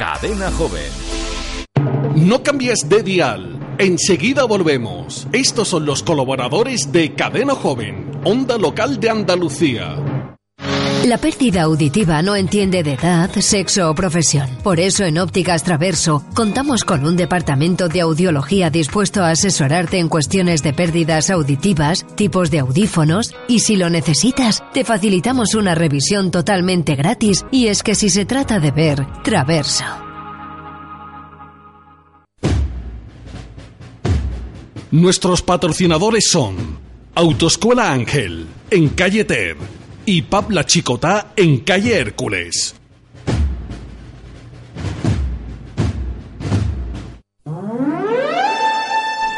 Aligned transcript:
Cadena 0.00 0.50
Joven. 0.52 0.90
No 2.14 2.42
cambies 2.42 2.88
de 2.88 3.02
dial. 3.02 3.76
Enseguida 3.76 4.44
volvemos. 4.44 5.28
Estos 5.30 5.68
son 5.68 5.84
los 5.84 6.02
colaboradores 6.02 6.90
de 6.90 7.14
Cadena 7.14 7.54
Joven, 7.54 8.10
Onda 8.24 8.56
Local 8.56 8.98
de 8.98 9.10
Andalucía. 9.10 10.09
La 11.10 11.18
pérdida 11.18 11.62
auditiva 11.62 12.22
no 12.22 12.36
entiende 12.36 12.84
de 12.84 12.92
edad, 12.92 13.32
sexo 13.40 13.90
o 13.90 13.96
profesión. 13.96 14.48
Por 14.62 14.78
eso 14.78 15.04
en 15.04 15.18
Ópticas 15.18 15.64
Traverso 15.64 16.24
contamos 16.36 16.84
con 16.84 17.04
un 17.04 17.16
departamento 17.16 17.88
de 17.88 18.02
audiología 18.02 18.70
dispuesto 18.70 19.24
a 19.24 19.30
asesorarte 19.30 19.98
en 19.98 20.08
cuestiones 20.08 20.62
de 20.62 20.72
pérdidas 20.72 21.28
auditivas, 21.30 22.06
tipos 22.14 22.52
de 22.52 22.60
audífonos 22.60 23.34
y 23.48 23.58
si 23.58 23.74
lo 23.74 23.90
necesitas, 23.90 24.62
te 24.72 24.84
facilitamos 24.84 25.56
una 25.56 25.74
revisión 25.74 26.30
totalmente 26.30 26.94
gratis 26.94 27.44
y 27.50 27.66
es 27.66 27.82
que 27.82 27.96
si 27.96 28.08
se 28.08 28.24
trata 28.24 28.60
de 28.60 28.70
ver, 28.70 29.04
Traverso. 29.24 29.82
Nuestros 34.92 35.42
patrocinadores 35.42 36.30
son 36.30 36.78
Autoescuela 37.16 37.90
Ángel, 37.90 38.46
en 38.70 38.90
calle 38.90 39.24
Ter, 39.24 39.56
y 40.06 40.22
Pab 40.22 40.50
La 40.50 40.64
Chicotá, 40.64 41.32
en 41.36 41.58
calle 41.58 41.98
Hércules. 41.98 42.74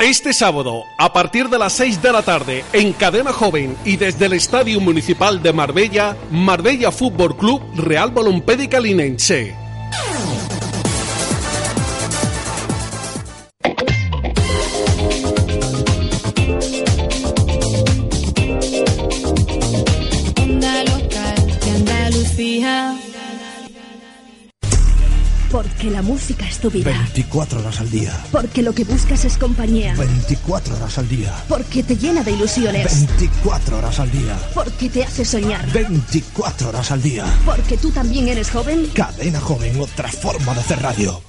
Este 0.03 0.33
sábado, 0.33 0.83
a 0.99 1.13
partir 1.13 1.49
de 1.49 1.61
las 1.61 1.75
6 1.75 2.03
de 2.03 2.13
la 2.13 2.23
tarde, 2.23 2.65
en 2.73 2.93
Cadena 2.93 3.33
Joven 3.33 3.77
y 3.85 3.97
desde 3.97 4.27
el 4.27 4.33
Estadio 4.33 4.81
Municipal 4.81 5.41
de 5.41 5.53
Marbella, 5.53 6.17
Marbella 6.33 6.91
Fútbol 6.91 7.37
Club 7.37 7.63
Real 7.77 8.11
Balompédica 8.11 8.81
Linense. 8.81 9.55
Porque 25.63 25.93
la 25.93 26.03
música 26.03 26.45
es 26.45 26.59
tu 26.59 26.73
vida. 26.73 26.91
24 26.91 27.61
horas 27.61 27.79
al 27.79 27.89
día. 27.89 28.13
Porque 28.33 28.63
lo 28.63 28.75
que 28.75 28.83
buscas 28.83 29.25
es 29.25 29.39
compañía. 29.39 29.95
24 29.95 30.75
horas 30.75 30.99
al 30.99 31.09
día. 31.09 31.33
Porque 31.49 31.85
te 31.85 31.97
llena 31.97 32.25
de 32.25 32.33
ilusiones. 32.33 33.07
24 33.07 33.79
horas 33.79 34.01
al 34.01 34.11
día. 34.11 34.37
Porque 34.55 34.91
te 34.91 35.05
hace 35.05 35.25
soñar. 35.25 35.65
24 35.71 36.69
horas 36.69 36.91
al 36.91 37.01
día. 37.01 37.25
Porque 37.45 37.77
tú 37.77 37.93
también 37.93 38.27
eres 38.27 38.51
joven. 38.51 38.89
Cadena 38.93 39.39
Joven, 39.39 39.81
otra 39.81 40.09
forma 40.09 40.53
de 40.53 40.61
hacer 40.61 40.83
radio. 40.83 41.23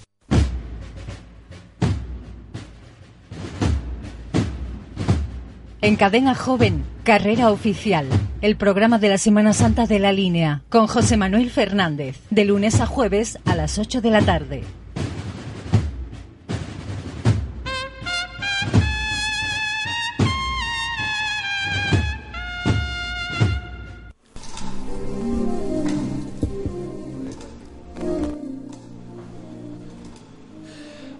En 5.82 5.96
Cadena 5.96 6.34
Joven, 6.34 6.84
Carrera 7.04 7.52
Oficial, 7.52 8.08
el 8.44 8.58
programa 8.58 9.00
de 9.00 9.08
la 9.08 9.18
Semana 9.18 9.54
Santa 9.54 9.86
de 9.86 10.00
la 10.00 10.12
Línea, 10.12 10.64
con 10.68 10.86
José 10.86 11.16
Manuel 11.16 11.50
Fernández, 11.50 12.20
de 12.30 12.44
lunes 12.44 12.82
a 12.82 12.86
jueves 12.86 13.40
a 13.46 13.56
las 13.56 13.80
8 13.80 14.02
de 14.02 14.10
la 14.10 14.22
tarde. 14.22 14.64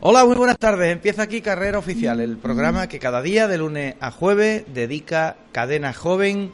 Hola, 0.02 0.26
muy 0.26 0.36
buenas 0.36 0.58
tardes. 0.58 0.92
Empieza 0.92 1.22
aquí 1.22 1.40
Carrera 1.40 1.80
Oficial, 1.80 2.20
el 2.20 2.36
programa 2.36 2.90
que 2.90 3.00
cada 3.00 3.22
día, 3.22 3.48
de 3.48 3.58
lunes 3.58 3.96
a 4.02 4.12
jueves, 4.12 4.66
dedica 4.74 5.38
Cadena 5.54 5.94
Joven 5.94 6.52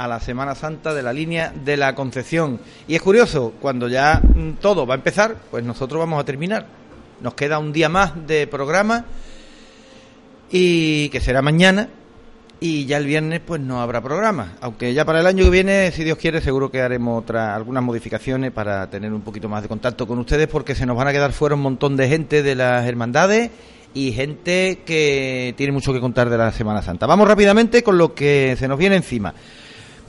a 0.00 0.08
la 0.08 0.18
Semana 0.18 0.54
Santa 0.54 0.94
de 0.94 1.02
la 1.02 1.12
línea 1.12 1.52
de 1.54 1.76
la 1.76 1.94
Concepción. 1.94 2.58
Y 2.88 2.94
es 2.94 3.02
curioso, 3.02 3.52
cuando 3.60 3.86
ya 3.86 4.18
mm, 4.22 4.52
todo 4.52 4.86
va 4.86 4.94
a 4.94 4.96
empezar, 4.96 5.36
pues 5.50 5.62
nosotros 5.62 6.00
vamos 6.00 6.18
a 6.18 6.24
terminar. 6.24 6.64
Nos 7.20 7.34
queda 7.34 7.58
un 7.58 7.70
día 7.70 7.90
más 7.90 8.26
de 8.26 8.46
programa 8.46 9.04
y 10.50 11.10
que 11.10 11.20
será 11.20 11.42
mañana 11.42 11.90
y 12.60 12.86
ya 12.86 12.96
el 12.96 13.04
viernes 13.04 13.42
pues 13.46 13.60
no 13.60 13.82
habrá 13.82 14.00
programa, 14.00 14.54
aunque 14.62 14.94
ya 14.94 15.04
para 15.04 15.20
el 15.20 15.26
año 15.26 15.44
que 15.44 15.50
viene, 15.50 15.90
si 15.92 16.02
Dios 16.02 16.16
quiere, 16.16 16.40
seguro 16.40 16.70
que 16.70 16.80
haremos 16.80 17.22
otra, 17.22 17.54
algunas 17.54 17.82
modificaciones 17.82 18.52
para 18.52 18.88
tener 18.88 19.12
un 19.12 19.20
poquito 19.20 19.50
más 19.50 19.62
de 19.62 19.68
contacto 19.68 20.06
con 20.06 20.18
ustedes 20.18 20.48
porque 20.48 20.74
se 20.74 20.86
nos 20.86 20.96
van 20.96 21.08
a 21.08 21.12
quedar 21.12 21.32
fuera 21.32 21.54
un 21.54 21.62
montón 21.62 21.98
de 21.98 22.08
gente 22.08 22.42
de 22.42 22.54
las 22.54 22.86
hermandades 22.86 23.50
y 23.92 24.12
gente 24.12 24.80
que 24.86 25.52
tiene 25.58 25.72
mucho 25.72 25.92
que 25.92 26.00
contar 26.00 26.30
de 26.30 26.38
la 26.38 26.52
Semana 26.52 26.80
Santa. 26.80 27.06
Vamos 27.06 27.28
rápidamente 27.28 27.82
con 27.82 27.98
lo 27.98 28.14
que 28.14 28.56
se 28.58 28.66
nos 28.66 28.78
viene 28.78 28.96
encima. 28.96 29.34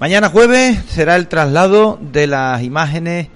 Mañana 0.01 0.29
jueves 0.29 0.79
será 0.87 1.15
el 1.15 1.27
traslado 1.27 1.99
de 2.01 2.25
las 2.25 2.63
imágenes 2.63 3.27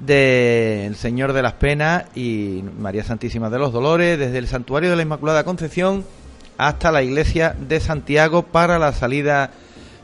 del 0.00 0.96
Señor 0.96 1.34
de 1.34 1.42
las 1.42 1.52
Penas 1.52 2.06
y 2.14 2.64
María 2.78 3.04
Santísima 3.04 3.50
de 3.50 3.58
los 3.58 3.70
Dolores 3.70 4.18
desde 4.18 4.38
el 4.38 4.48
Santuario 4.48 4.88
de 4.88 4.96
la 4.96 5.02
Inmaculada 5.02 5.44
Concepción 5.44 6.06
hasta 6.56 6.90
la 6.90 7.02
iglesia 7.02 7.54
de 7.68 7.80
Santiago 7.80 8.44
para 8.44 8.78
la 8.78 8.94
salida 8.94 9.50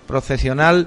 procesional 0.06 0.86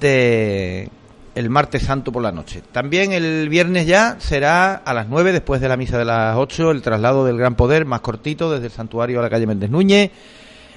de 0.00 0.88
el 1.34 1.50
martes 1.50 1.82
santo 1.82 2.10
por 2.10 2.22
la 2.22 2.32
noche. 2.32 2.62
También 2.72 3.12
el 3.12 3.50
viernes 3.50 3.86
ya 3.86 4.16
será 4.18 4.76
a 4.76 4.94
las 4.94 5.08
9 5.08 5.32
después 5.32 5.60
de 5.60 5.68
la 5.68 5.76
misa 5.76 5.98
de 5.98 6.06
las 6.06 6.38
8 6.38 6.70
el 6.70 6.80
traslado 6.80 7.26
del 7.26 7.36
Gran 7.36 7.54
Poder 7.54 7.84
más 7.84 8.00
cortito 8.00 8.50
desde 8.50 8.68
el 8.68 8.72
santuario 8.72 9.18
a 9.18 9.22
la 9.22 9.28
calle 9.28 9.46
Méndez 9.46 9.68
Núñez. 9.68 10.10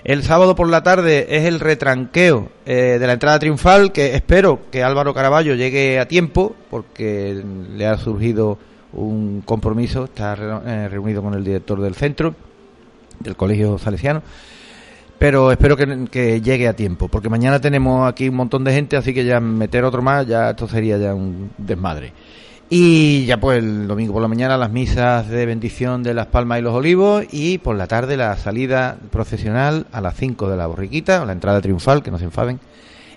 El 0.03 0.23
sábado 0.23 0.55
por 0.55 0.67
la 0.67 0.81
tarde 0.81 1.27
es 1.29 1.45
el 1.45 1.59
retranqueo 1.59 2.49
eh, 2.65 2.97
de 2.99 3.07
la 3.07 3.13
entrada 3.13 3.37
triunfal 3.37 3.91
que 3.91 4.15
espero 4.15 4.59
que 4.71 4.83
Álvaro 4.83 5.13
Caraballo 5.13 5.53
llegue 5.53 5.99
a 5.99 6.07
tiempo 6.07 6.55
porque 6.71 7.43
le 7.75 7.85
ha 7.85 7.97
surgido 7.97 8.57
un 8.93 9.41
compromiso, 9.41 10.05
está 10.05 10.33
eh, 10.65 10.89
reunido 10.89 11.21
con 11.21 11.35
el 11.35 11.43
director 11.43 11.79
del 11.79 11.93
centro 11.93 12.33
del 13.19 13.35
Colegio 13.35 13.77
Salesiano. 13.77 14.23
Pero 15.19 15.51
espero 15.51 15.77
que, 15.77 16.07
que 16.09 16.41
llegue 16.41 16.67
a 16.67 16.75
tiempo, 16.75 17.07
porque 17.07 17.29
mañana 17.29 17.61
tenemos 17.61 18.09
aquí 18.09 18.27
un 18.27 18.35
montón 18.35 18.63
de 18.63 18.73
gente, 18.73 18.97
así 18.97 19.13
que 19.13 19.23
ya 19.23 19.39
meter 19.39 19.83
otro 19.83 20.01
más, 20.01 20.25
ya 20.25 20.49
esto 20.49 20.67
sería 20.67 20.97
ya 20.97 21.13
un 21.13 21.51
desmadre. 21.59 22.11
Y 22.73 23.25
ya 23.25 23.35
pues 23.37 23.59
el 23.59 23.85
domingo 23.85 24.13
por 24.13 24.21
la 24.21 24.29
mañana 24.29 24.57
las 24.57 24.71
misas 24.71 25.27
de 25.27 25.45
bendición 25.45 26.03
de 26.03 26.13
Las 26.13 26.27
Palmas 26.27 26.59
y 26.59 26.61
los 26.61 26.73
Olivos 26.73 27.25
y 27.29 27.57
por 27.57 27.75
la 27.75 27.85
tarde 27.85 28.15
la 28.15 28.37
salida 28.37 28.97
procesional 29.11 29.87
a 29.91 29.99
las 29.99 30.15
5 30.15 30.49
de 30.49 30.55
la 30.55 30.67
borriquita, 30.67 31.21
o 31.21 31.25
la 31.25 31.33
entrada 31.33 31.59
triunfal, 31.59 32.01
que 32.01 32.11
no 32.11 32.17
se 32.17 32.23
enfaden, 32.23 32.61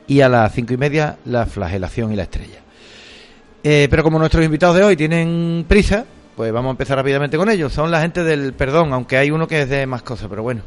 y 0.09 0.22
a 0.22 0.28
las 0.28 0.53
cinco 0.53 0.75
y 0.75 0.76
media 0.76 1.19
la 1.25 1.47
flagelación 1.47 2.12
y 2.12 2.16
la 2.16 2.25
estrella. 2.25 2.59
Eh, 3.62 3.87
pero 3.88 4.03
como 4.03 4.19
nuestros 4.19 4.44
invitados 4.44 4.75
de 4.76 4.82
hoy 4.82 4.97
tienen 4.97 5.65
prisa, 5.69 6.04
pues 6.34 6.53
vamos 6.53 6.71
a 6.71 6.72
empezar 6.72 6.97
rápidamente 6.98 7.36
con 7.36 7.48
ellos. 7.48 7.72
Son 7.72 7.92
la 7.92 8.00
gente 8.00 8.24
del 8.24 8.54
perdón, 8.54 8.92
aunque 8.92 9.16
hay 9.18 9.30
uno 9.30 9.47
que 9.47 9.62
es 9.62 9.68
de 9.68 9.86
más 9.86 10.03
cosas, 10.03 10.27
pero 10.28 10.42
bueno. 10.42 10.62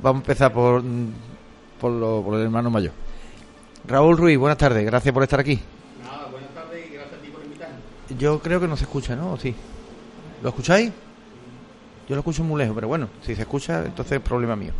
Vamos 0.00 0.20
a 0.20 0.22
empezar 0.22 0.52
por, 0.52 0.80
mm, 0.82 1.08
por, 1.80 1.90
lo- 1.90 2.22
por 2.24 2.36
el 2.38 2.44
hermano 2.44 2.70
mayor. 2.70 2.92
Raúl 3.86 4.16
Ruiz, 4.16 4.38
buenas 4.38 4.58
tardes, 4.58 4.86
gracias 4.86 5.12
por 5.12 5.24
estar 5.24 5.40
aquí. 5.40 5.58
buenas 6.30 6.50
tardes 6.54 6.86
y 6.88 6.94
gracias 6.94 7.18
a 7.18 7.22
ti 7.22 7.28
por 7.30 7.42
invitarme. 7.44 7.74
Yo 8.18 8.40
creo 8.40 8.60
que 8.60 8.68
no 8.68 8.76
se 8.76 8.84
escucha, 8.84 9.16
¿no? 9.16 9.32
¿O 9.32 9.38
sí? 9.38 9.54
¿Lo 10.42 10.48
escucháis? 10.48 10.90
Yo 12.08 12.14
lo 12.14 12.20
escucho 12.20 12.42
muy 12.44 12.58
lejos, 12.58 12.74
pero 12.74 12.88
bueno, 12.88 13.08
si 13.24 13.34
se 13.34 13.42
escucha, 13.42 13.84
entonces 13.84 14.14
es 14.14 14.20
problema 14.20 14.56
mío. 14.56 14.72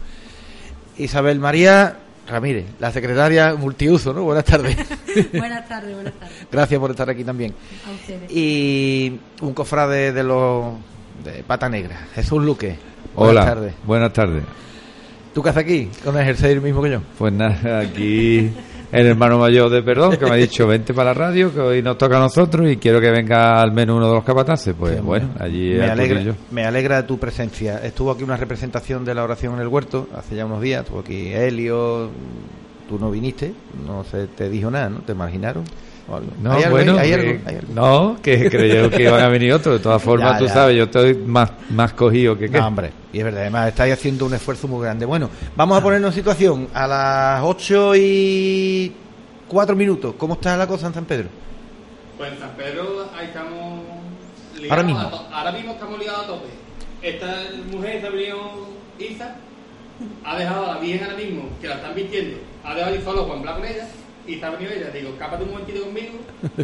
Isabel 0.99 1.39
María 1.39 1.97
Ramírez, 2.29 2.67
la 2.79 2.91
secretaria 2.93 3.55
multiuso, 3.55 4.13
¿no? 4.13 4.25
Buenas 4.25 4.45
tardes. 4.45 4.77
buenas 5.33 5.69
tardes, 5.69 5.95
buenas 5.95 6.15
tardes. 6.15 6.47
Gracias 6.51 6.81
por 6.81 6.91
estar 6.91 7.09
aquí 7.09 7.25
también. 7.25 7.55
A 7.89 7.93
ustedes. 7.93 8.31
Y 8.31 9.19
un 9.41 9.55
cofrade 9.55 10.13
de 10.13 10.23
los 10.23 10.75
de 11.25 11.43
pata 11.45 11.69
negra, 11.69 12.09
Jesús 12.15 12.43
Luque. 12.43 12.77
Buenas 13.15 13.31
Hola, 13.31 13.45
tardes. 13.45 13.75
buenas 13.85 14.13
tardes. 14.13 14.43
¿Tú 15.33 15.43
qué 15.43 15.49
haces 15.51 15.63
aquí? 15.63 15.91
¿Con 16.05 16.19
ejercer 16.21 16.51
el 16.51 16.61
mismo 16.61 16.83
que 16.83 16.91
yo? 16.91 17.01
Pues 17.19 17.33
nada, 17.33 17.81
aquí 17.81 18.53
el 18.93 19.07
hermano 19.07 19.39
mayor 19.39 19.71
de 19.71 19.83
Perdón, 19.83 20.17
que 20.19 20.27
me 20.27 20.33
ha 20.33 20.37
dicho, 20.37 20.67
vente 20.67 20.93
para 20.93 21.11
la 21.11 21.15
radio, 21.15 21.53
que 21.53 21.61
hoy 21.61 21.83
nos 21.83 21.97
toca 21.97 22.19
a 22.19 22.21
nosotros 22.21 22.71
y 22.71 22.77
quiero 22.77 23.01
que 23.01 23.11
venga 23.11 23.61
al 23.61 23.73
menos 23.73 23.97
uno 23.97 24.07
de 24.09 24.15
los 24.15 24.25
capataces. 24.25 24.75
Pues 24.79 25.03
bueno, 25.03 25.31
allí 25.41 25.75
me 25.75 25.87
alegra, 25.87 26.21
yo. 26.21 26.33
me 26.51 26.65
alegra 26.65 27.07
tu 27.07 27.19
presencia. 27.19 27.79
Estuvo 27.79 28.11
aquí 28.11 28.23
una 28.23 28.37
representación 28.37 29.05
de 29.05 29.15
la 29.15 29.25
oración 29.25 29.55
en 29.55 29.61
el 29.61 29.69
huerto 29.69 30.09
hace 30.15 30.37
ya 30.37 30.45
unos 30.45 30.61
días. 30.61 30.83
Estuvo 30.85 31.01
aquí 31.01 31.33
Helio. 31.33 32.11
Tú 32.89 32.99
no 32.99 33.11
viniste, 33.11 33.55
no 33.87 34.05
se 34.05 34.27
te 34.27 34.51
dijo 34.51 34.71
nada, 34.71 34.91
¿no? 34.91 34.99
¿Te 34.99 35.13
imaginaron? 35.13 35.65
No, 36.21 36.53
¿Hay 36.53 36.63
algo 36.65 36.77
bueno, 36.77 36.93
ahí? 36.99 37.13
¿Hay 37.13 37.21
que- 37.21 37.29
algo? 37.31 37.41
¿Hay 37.47 37.55
algo? 37.57 37.73
no, 37.75 38.17
que 38.23 38.51
creyó 38.51 38.91
que 38.91 39.03
iban 39.03 39.21
a 39.21 39.29
venir 39.29 39.53
otros. 39.53 39.79
De 39.79 39.83
todas 39.83 40.03
formas, 40.03 40.33
Ya, 40.35 40.39
tú 40.39 40.47
ya. 40.47 40.53
sabes, 40.53 40.77
yo 40.77 40.85
estoy 40.85 41.15
más, 41.15 41.51
más 41.71 41.93
cogido 41.95 42.37
que 42.37 42.51
qué. 42.51 42.59
No, 42.59 42.67
hombre, 42.69 42.91
y 43.13 43.19
es 43.19 43.25
verdad, 43.25 43.43
además 43.43 43.69
estáis 43.69 43.93
haciendo 43.95 44.27
un 44.27 44.35
esfuerzo 44.35 44.69
muy 44.69 44.83
grande. 44.85 45.07
Bueno, 45.07 45.31
vamos 45.57 45.79
a 45.79 45.83
ponernos 45.83 46.11
en 46.13 46.15
situación. 46.15 46.69
A 46.75 46.87
las 46.87 47.43
8 47.45 47.93
y 47.97 48.93
4 49.49 49.75
minutos, 49.77 50.15
¿cómo 50.19 50.35
está 50.35 50.57
la 50.57 50.67
cosa 50.67 50.87
en 50.89 50.95
San 50.95 51.05
Pedro? 51.05 51.29
Pues 52.19 52.33
en 52.33 52.39
San 52.39 52.51
Pedro 52.51 53.07
ahí 53.19 53.27
estamos 53.27 53.81
liados 54.55 54.71
Ahora 54.71 54.83
mismo. 54.83 55.01
a 55.01 55.39
ahora 55.39 55.53
mismo 55.53 55.73
estamos 55.73 55.99
liados 55.99 56.25
a 56.25 56.27
tope. 56.27 56.49
Esta 57.03 57.27
mujer 57.73 58.01
se 58.01 58.07
ha 58.07 58.11
venido 58.11 58.39
Isa, 58.99 59.35
ha 60.25 60.37
dejado 60.39 60.71
a 60.71 60.75
la 60.75 60.81
Virgen 60.81 61.03
ahora 61.05 61.17
mismo, 61.17 61.49
que 61.61 61.67
la 61.69 61.75
están 61.77 61.95
vistiendo, 61.95 62.37
ha 62.65 62.75
dejado 62.75 62.95
ir 62.95 63.03
solo 63.03 63.25
Juan 63.25 63.43
Blanco 63.43 63.61
con 63.61 63.69
ella, 63.69 63.89
y 64.27 64.37
se 64.37 64.45
ha 64.45 64.51
venido 64.51 64.73
ella. 64.73 64.91
Digo, 64.91 65.15
cápate 65.19 65.45
un 65.45 65.51
momentito 65.51 65.83
conmigo, 65.85 66.13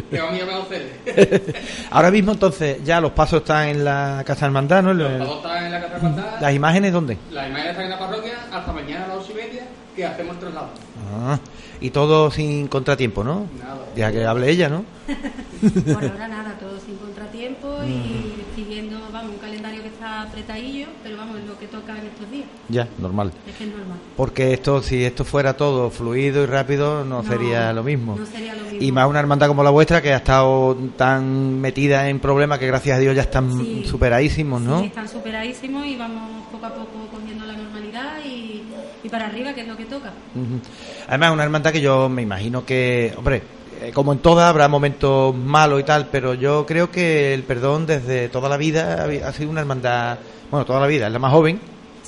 que 0.09 0.19
vamos 0.19 0.35
a 0.35 0.37
llamar 0.37 0.55
a 0.55 0.59
ustedes. 0.59 1.41
Ahora 1.91 2.11
mismo 2.11 2.31
entonces 2.31 2.83
ya 2.83 3.01
los 3.01 3.11
pasos 3.11 3.41
están 3.41 3.67
en 3.69 3.85
la 3.85 4.23
Casa 4.25 4.45
Hermandad, 4.45 4.83
¿no? 4.83 4.93
Los 4.93 5.11
pasos 5.19 5.35
están 5.37 5.65
en 5.65 5.71
la 5.71 5.79
casa 5.81 5.89
de 5.91 5.97
Hermandad, 5.97 6.41
¿Las 6.41 6.53
imágenes 6.53 6.93
dónde? 6.93 7.17
las 7.31 7.47
imágenes 7.47 7.71
están 7.71 7.85
en 7.85 7.91
la 7.91 7.99
parroquia, 7.99 8.33
hasta 8.51 8.71
mañana 8.73 9.05
a 9.05 9.07
las 9.09 9.17
ocho 9.17 9.31
y 9.31 9.35
media, 9.35 9.63
que 9.95 10.05
hacemos 10.05 10.35
el 10.35 10.39
traslado. 10.39 10.69
Ah, 11.13 11.39
y 11.81 11.89
todo 11.91 12.29
sin 12.31 12.67
contratiempo, 12.67 13.23
¿no? 13.23 13.47
Nada. 13.57 13.77
Ya 13.95 14.11
que 14.11 14.25
hable 14.25 14.49
ella, 14.49 14.69
¿no? 14.69 14.83
Por 15.93 16.03
ahora 16.03 16.27
nada, 16.27 16.55
todo 16.59 16.77
sin 16.79 16.97
contratiempo 16.97 17.77
y 17.85 18.35
siguiendo, 18.55 18.98
vamos, 19.19 19.33
un 19.33 19.39
calendario 19.39 19.81
que 19.81 19.87
está 19.89 20.21
apretadillo, 20.23 20.87
pero 21.03 21.17
vamos, 21.17 21.39
es 21.39 21.45
lo 21.47 21.57
que 21.59 21.67
toca 21.67 21.91
en 21.97 22.07
estos 22.07 22.31
días. 22.31 22.47
Ya, 22.69 22.87
normal. 22.97 23.31
Es 23.47 23.55
que 23.55 23.63
es 23.65 23.69
normal. 23.69 23.97
Porque 24.15 24.53
esto, 24.53 24.81
si 24.81 25.03
esto 25.03 25.23
fuera 25.25 25.55
todo 25.55 25.89
fluido 25.89 26.43
y 26.43 26.45
rápido, 26.45 27.03
no, 27.05 27.21
No, 27.21 27.23
sería 27.23 27.71
lo 27.73 27.83
mismo. 27.83 28.15
no 28.17 28.25
sería 28.25 28.55
lo 28.55 28.63
mismo. 28.63 28.79
Y 28.81 28.91
más 28.91 29.07
una 29.09 29.19
hermandad 29.19 29.47
como 29.47 29.63
la 29.63 29.69
vuestra 29.71 30.01
que 30.01 30.13
ha 30.13 30.17
estado 30.17 30.75
tan 30.97 31.59
metida 31.59 32.09
en 32.09 32.19
problemas 32.19 32.59
que 32.59 32.67
gracias 32.67 32.97
a 32.97 32.99
Dios 32.99 33.15
ya 33.15 33.23
están 33.23 33.51
Sí. 33.59 33.83
superadísimos, 33.85 34.61
¿no? 34.61 34.79
Sí, 34.79 34.85
están 34.87 35.07
superadísimos 35.09 35.85
y 35.85 35.95
vamos 35.97 36.45
poco 36.51 36.65
a 36.65 36.73
poco 36.73 37.07
cogiendo 37.11 37.45
la 37.45 37.53
normalidad 37.53 38.19
y, 38.25 38.63
y 39.03 39.09
para 39.09 39.27
arriba, 39.27 39.53
que 39.53 39.61
es 39.61 39.67
lo 39.67 39.75
que 39.77 39.85
toca. 39.85 40.11
Ujú. 40.35 40.59
Además, 41.07 41.31
una 41.33 41.43
hermandad 41.43 41.71
que 41.71 41.81
yo 41.81 42.07
me 42.09 42.21
imagino 42.21 42.65
que, 42.65 43.13
hombre, 43.17 43.41
eh, 43.81 43.91
como 43.93 44.13
en 44.13 44.19
todas 44.19 44.49
habrá 44.49 44.67
momentos 44.67 45.35
malos 45.35 45.79
y 45.79 45.83
tal, 45.83 46.07
pero 46.11 46.33
yo 46.33 46.65
creo 46.65 46.91
que 46.91 47.33
el 47.33 47.43
perdón 47.43 47.85
desde 47.85 48.29
toda 48.29 48.49
la 48.49 48.57
vida 48.57 49.07
ha, 49.25 49.33
sido 49.33 49.49
una 49.49 49.61
hermandad, 49.61 50.17
bueno, 50.51 50.65
toda 50.65 50.79
la 50.79 50.87
vida, 50.87 51.07
es 51.07 51.13
la 51.13 51.19
más 51.19 51.31
joven, 51.31 51.59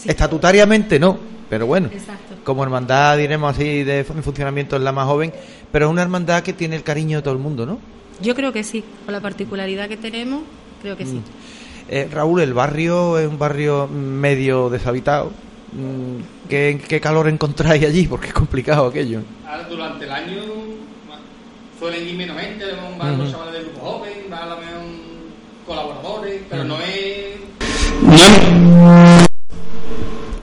estatutariamente 0.05 0.99
no, 0.99 1.17
pero 1.49 1.65
bueno, 1.67 1.89
Exacto. 1.91 2.35
como 2.43 2.63
hermandad, 2.63 3.17
diremos 3.17 3.55
así, 3.55 3.83
de 3.83 4.03
fu- 4.03 4.13
funcionamiento 4.21 4.75
es 4.75 4.81
la 4.81 4.91
más 4.91 5.05
joven, 5.05 5.31
pero 5.71 5.85
es 5.85 5.91
una 5.91 6.01
hermandad 6.01 6.43
que 6.43 6.53
tiene 6.53 6.75
el 6.75 6.83
cariño 6.83 7.17
de 7.17 7.23
todo 7.23 7.33
el 7.33 7.39
mundo, 7.39 7.65
¿no? 7.65 7.79
Yo 8.21 8.35
creo 8.35 8.51
que 8.51 8.63
sí, 8.63 8.83
con 9.05 9.13
la 9.13 9.21
particularidad 9.21 9.87
que 9.87 9.97
tenemos, 9.97 10.43
creo 10.81 10.95
que 10.97 11.05
sí. 11.05 11.21
Eh, 11.89 12.07
Raúl, 12.11 12.41
el 12.41 12.53
barrio 12.53 13.17
es 13.17 13.27
un 13.27 13.37
barrio 13.39 13.87
medio 13.87 14.69
deshabitado. 14.69 15.31
Mm, 15.73 16.47
¿Qué, 16.49 16.81
qué 16.87 16.99
calor 17.01 17.27
encontráis 17.27 17.83
allí? 17.83 18.07
Porque 18.07 18.27
es 18.27 18.33
complicado 18.33 18.87
aquello. 18.87 19.21
Ahora, 19.47 19.67
durante 19.67 20.05
el 20.05 20.11
año 20.11 20.41
suelen 21.81 22.07
ir 22.07 22.15
menos 22.15 22.39
gente, 22.39 22.63
van 22.99 23.17
los 23.17 23.31
chavales 23.31 23.53
del 23.55 23.63
grupo 23.63 23.79
joven, 23.81 24.13
van 24.29 24.43
a 24.43 24.45
la 24.45 24.55
menos 24.57 24.83
colaboradores, 25.65 26.41
pero 26.47 26.63
no 26.63 26.77
es... 26.79 27.39
No 28.03 28.13
es, 28.13 29.27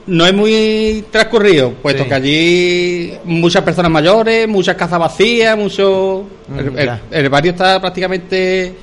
no 0.07 0.25
es 0.25 0.33
muy 0.33 1.05
transcurrido, 1.11 1.71
puesto 1.81 2.03
Sí. 2.03 2.09
que 2.09 2.15
allí 2.15 3.13
muchas 3.23 3.63
personas 3.63 3.89
mayores, 3.89 4.49
muchas 4.49 4.75
casas 4.75 4.99
vacías, 4.99 5.57
mucho... 5.57 6.25
el, 6.57 6.71
Mm, 6.71 6.77
el- 6.77 6.85
ya. 6.85 7.01
el 7.09 7.29
barrio 7.29 7.51
está 7.51 7.79
prácticamente... 7.79 8.75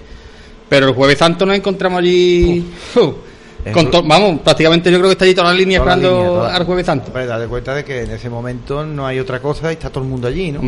Pero 0.69 0.89
el 0.89 0.95
jueves 0.95 1.19
santo 1.19 1.45
nos 1.45 1.57
encontramos 1.57 1.99
allí... 1.99 2.65
uh, 2.97 3.71
con 3.71 3.91
to- 3.91 4.03
vamos, 4.03 4.41
prácticamente 4.41 4.91
yo 4.91 4.97
creo 4.97 5.09
que 5.11 5.13
está 5.13 5.25
allí 5.27 5.35
toda 5.35 5.49
la 5.53 5.55
línea 5.59 5.81
Toda 5.81 5.91
la 5.91 5.97
esperando 5.97 6.23
línea, 6.25 6.39
toda- 6.41 6.57
al 6.57 6.65
jueves 6.65 6.87
santo. 6.87 7.07
Hombre, 7.09 7.27
date 7.27 7.47
cuenta 7.49 7.75
de 7.75 7.85
que 7.85 8.01
en 8.05 8.11
ese 8.13 8.31
momento 8.31 8.87
no 8.87 9.07
hay 9.07 9.19
otra 9.19 9.41
cosa 9.43 9.71
y 9.71 9.75
está 9.75 9.91
todo 9.91 10.05
el 10.05 10.09
mundo 10.11 10.29
allí, 10.29 10.53
¿no? 10.53 10.61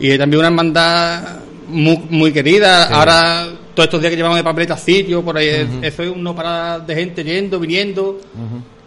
Y 0.00 0.10
es 0.10 0.18
también 0.18 0.38
una 0.40 0.48
hermandad 0.48 1.38
muy, 1.68 1.98
muy 2.10 2.32
querida. 2.32 2.86
Sí. 2.88 2.94
Ahora, 2.94 3.46
todos 3.74 3.86
estos 3.86 4.00
días 4.00 4.10
que 4.10 4.16
llevamos 4.16 4.36
de 4.38 4.44
papeleta 4.44 4.76
sitio, 4.76 5.22
por 5.22 5.36
ahí, 5.36 5.48
eso 5.82 6.02
es 6.02 6.10
un 6.10 6.22
no 6.22 6.34
parar 6.34 6.84
de 6.86 6.94
gente 6.94 7.24
yendo, 7.24 7.58
viniendo. 7.60 8.18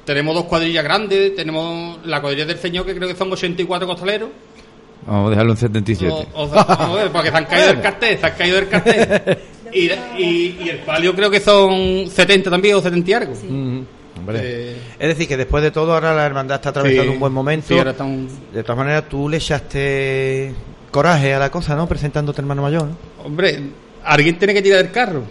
Tenemos 0.05 0.33
dos 0.33 0.45
cuadrillas 0.45 0.83
grandes, 0.83 1.35
tenemos 1.35 1.99
la 2.05 2.21
cuadrilla 2.21 2.45
del 2.45 2.57
Señor, 2.57 2.85
que 2.85 2.95
creo 2.95 3.07
que 3.07 3.15
son 3.15 3.31
84 3.31 3.87
costaleros. 3.87 4.29
Vamos 5.05 5.27
a 5.27 5.29
dejarlo 5.31 5.51
en 5.53 5.57
77. 5.57 6.11
O- 6.11 6.27
o- 6.43 6.47
vamos 6.47 6.79
a 6.79 6.93
ver, 6.93 7.11
porque 7.11 7.29
se 7.31 7.37
han 7.37 7.45
caído 7.45 7.67
del 7.67 7.81
cartel, 7.81 8.17
se 8.19 8.25
han 8.25 8.33
caído 8.33 8.55
del 8.57 8.67
cartel. 8.69 9.37
Y, 9.73 9.89
y, 10.21 10.57
y 10.65 10.69
el 10.69 10.79
palio 10.79 11.15
creo 11.15 11.29
que 11.31 11.39
son 11.39 12.07
70 12.09 12.49
también, 12.49 12.75
o 12.75 12.81
70 12.81 13.09
y 13.09 13.13
algo. 13.13 13.33
Eh, 14.33 14.77
Es 14.99 15.07
decir, 15.07 15.27
que 15.27 15.37
después 15.37 15.63
de 15.63 15.71
todo, 15.71 15.93
ahora 15.93 16.13
la 16.13 16.25
hermandad 16.25 16.57
está 16.57 16.69
atravesando 16.69 17.03
Sí. 17.03 17.09
un 17.15 17.19
buen 17.19 17.33
momento. 17.33 17.67
Sí, 17.69 17.77
ahora 17.77 17.91
está 17.91 18.03
un- 18.03 18.27
De 18.53 18.61
todas 18.63 18.77
maneras, 18.77 19.05
tú 19.09 19.27
le 19.29 19.37
echaste 19.37 20.53
coraje 20.91 21.33
a 21.33 21.39
la 21.39 21.49
cosa, 21.49 21.75
¿no? 21.75 21.87
Presentándote 21.87 22.41
hermano 22.41 22.61
mayor, 22.61 22.85
¿no? 22.87 22.95
Hombre, 23.25 23.59
alguien 24.03 24.37
tiene 24.37 24.53
que 24.53 24.61
tirar 24.61 24.83
del 24.83 24.91
carro. 24.91 25.23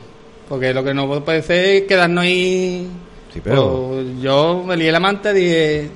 Porque 0.48 0.74
lo 0.74 0.82
que 0.82 0.92
no 0.94 1.22
puede 1.22 1.42
ser 1.42 1.64
es 1.64 1.82
quedarnos 1.82 2.24
ahí. 2.24 2.88
Sí, 3.32 3.40
pero- 3.42 3.90
Pues 3.92 4.20
yo 4.20 4.64
me 4.66 4.76
lié 4.76 4.90
la 4.90 4.98
manta 5.00 5.30
y 5.30 5.34
dije: 5.34 5.90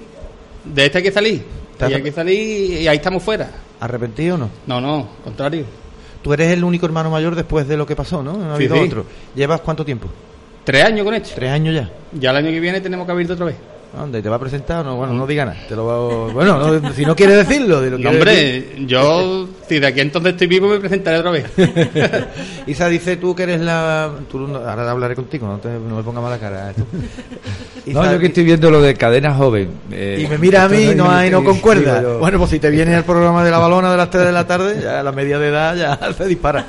De 0.64 0.86
este 0.86 0.98
hay 0.98 1.04
que 1.04 1.10
salir. 1.12 1.42
¿Te 1.76 1.86
has- 1.86 1.90
Y 1.90 1.94
hay 1.94 2.02
que 2.02 2.12
salir 2.12 2.80
y 2.82 2.86
ahí 2.86 2.96
estamos 2.98 3.22
fuera. 3.22 3.50
¿Arrepentido 3.80 4.36
o 4.36 4.38
no? 4.38 4.50
No, 4.66 4.80
no, 4.80 5.08
contrario. 5.24 5.64
Tú 6.22 6.32
eres 6.32 6.52
el 6.52 6.62
único 6.62 6.86
hermano 6.86 7.10
mayor 7.10 7.34
después 7.34 7.66
de 7.66 7.76
lo 7.76 7.84
que 7.84 7.96
pasó, 7.96 8.22
¿no? 8.22 8.32
No 8.34 8.44
ha 8.54 8.56
Sí, 8.56 8.64
habido 8.64 8.76
sí. 8.76 8.82
otro. 8.82 9.04
¿Llevas 9.34 9.60
cuánto 9.60 9.84
tiempo? 9.84 10.08
Tres 10.62 10.84
años 10.84 11.04
con 11.04 11.12
esto. 11.14 11.30
¿Tres 11.34 11.50
años 11.50 11.74
ya? 11.74 11.90
Ya 12.12 12.30
el 12.30 12.36
año 12.36 12.50
que 12.50 12.60
viene 12.60 12.80
tenemos 12.80 13.04
que 13.04 13.12
abrirte 13.12 13.32
otra 13.34 13.46
vez. 13.46 13.56
¿Dónde? 13.96 14.20
¿Te 14.22 14.28
va 14.28 14.36
a 14.36 14.38
presentar? 14.40 14.84
No, 14.84 14.96
bueno, 14.96 15.12
no 15.14 15.24
diga 15.26 15.44
nada. 15.44 15.58
Te 15.68 15.76
lo 15.76 15.86
va- 15.86 16.32
Bueno, 16.32 16.58
no, 16.80 16.92
si 16.92 17.04
no 17.06 17.14
quiere 17.14 17.36
decirlo. 17.36 17.82
si 17.82 17.90
lo 17.90 17.98
No, 17.98 18.10
decir. 18.10 18.16
hombre, 18.18 18.86
yo, 18.86 19.48
si 19.68 19.78
de 19.78 19.86
aquí 19.86 20.00
entonces 20.00 20.32
estoy 20.32 20.48
vivo, 20.48 20.68
me 20.68 20.80
presentaré 20.80 21.18
otra 21.18 21.30
vez. 21.30 21.46
Isa 22.66 22.88
dice 22.88 23.16
tú 23.18 23.34
que 23.36 23.44
eres 23.44 23.60
la... 23.60 24.10
Tú, 24.30 24.46
ahora 24.56 24.90
hablaré 24.90 25.14
contigo, 25.14 25.46
no, 25.46 25.58
te, 25.58 25.68
no 25.68 25.96
me 25.96 26.02
ponga 26.02 26.20
mala 26.20 26.38
cara. 26.38 26.70
esto. 26.76 26.84
No, 27.86 28.10
yo 28.12 28.18
que 28.18 28.26
estoy 28.26 28.42
viendo 28.44 28.68
lo 28.70 28.82
de 28.82 28.94
cadena 28.94 29.32
joven. 29.34 29.68
eh, 29.92 30.22
Y 30.24 30.26
me 30.26 30.38
mira 30.38 30.64
a 30.64 30.68
mí 30.68 30.82
y 30.90 30.94
no, 30.96 31.08
hay, 31.10 31.30
no 31.30 31.44
concuerda. 31.44 32.02
Bueno, 32.18 32.38
pues 32.38 32.50
si 32.50 32.58
te 32.58 32.70
vienes 32.70 32.96
al 32.96 33.04
programa 33.04 33.44
de 33.44 33.50
la 33.52 33.58
balona 33.58 33.90
de 33.92 33.96
las 33.96 34.10
3 34.10 34.24
de 34.26 34.32
la 34.32 34.46
tarde, 34.46 34.80
ya 34.82 35.02
la 35.04 35.12
media 35.12 35.38
de 35.38 35.48
edad 35.48 35.76
ya 35.76 36.12
se 36.18 36.26
dispara. 36.26 36.64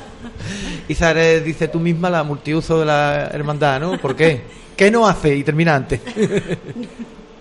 Isa, 0.88 1.10
eres, 1.10 1.44
dice 1.44 1.66
tú 1.66 1.80
misma, 1.80 2.08
la 2.08 2.22
multiuso 2.22 2.78
de 2.78 2.86
la 2.86 3.30
hermandad, 3.32 3.80
¿no? 3.80 3.98
¿Por 3.98 4.14
qué? 4.14 4.54
¿Qué 4.76 4.90
no 4.90 5.08
hace 5.08 5.34
y 5.34 5.42
termina 5.42 5.74
antes? 5.74 6.00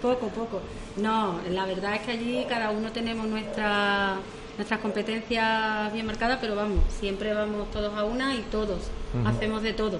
Poco, 0.05 0.27
poco. 0.27 0.61
No, 0.97 1.39
la 1.49 1.65
verdad 1.65 1.95
es 1.95 2.01
que 2.01 2.11
allí 2.11 2.45
cada 2.47 2.69
uno 2.69 2.91
tenemos 2.91 3.25
nuestra, 3.27 4.17
nuestras 4.55 4.79
competencias 4.79 5.91
bien 5.91 6.05
marcadas, 6.05 6.37
pero 6.39 6.55
vamos, 6.55 6.79
siempre 6.99 7.33
vamos 7.33 7.71
todos 7.71 7.91
a 7.97 8.03
una 8.03 8.35
y 8.35 8.41
todos 8.51 8.81
hacemos 9.25 9.63
de 9.63 9.73
todo. 9.73 9.99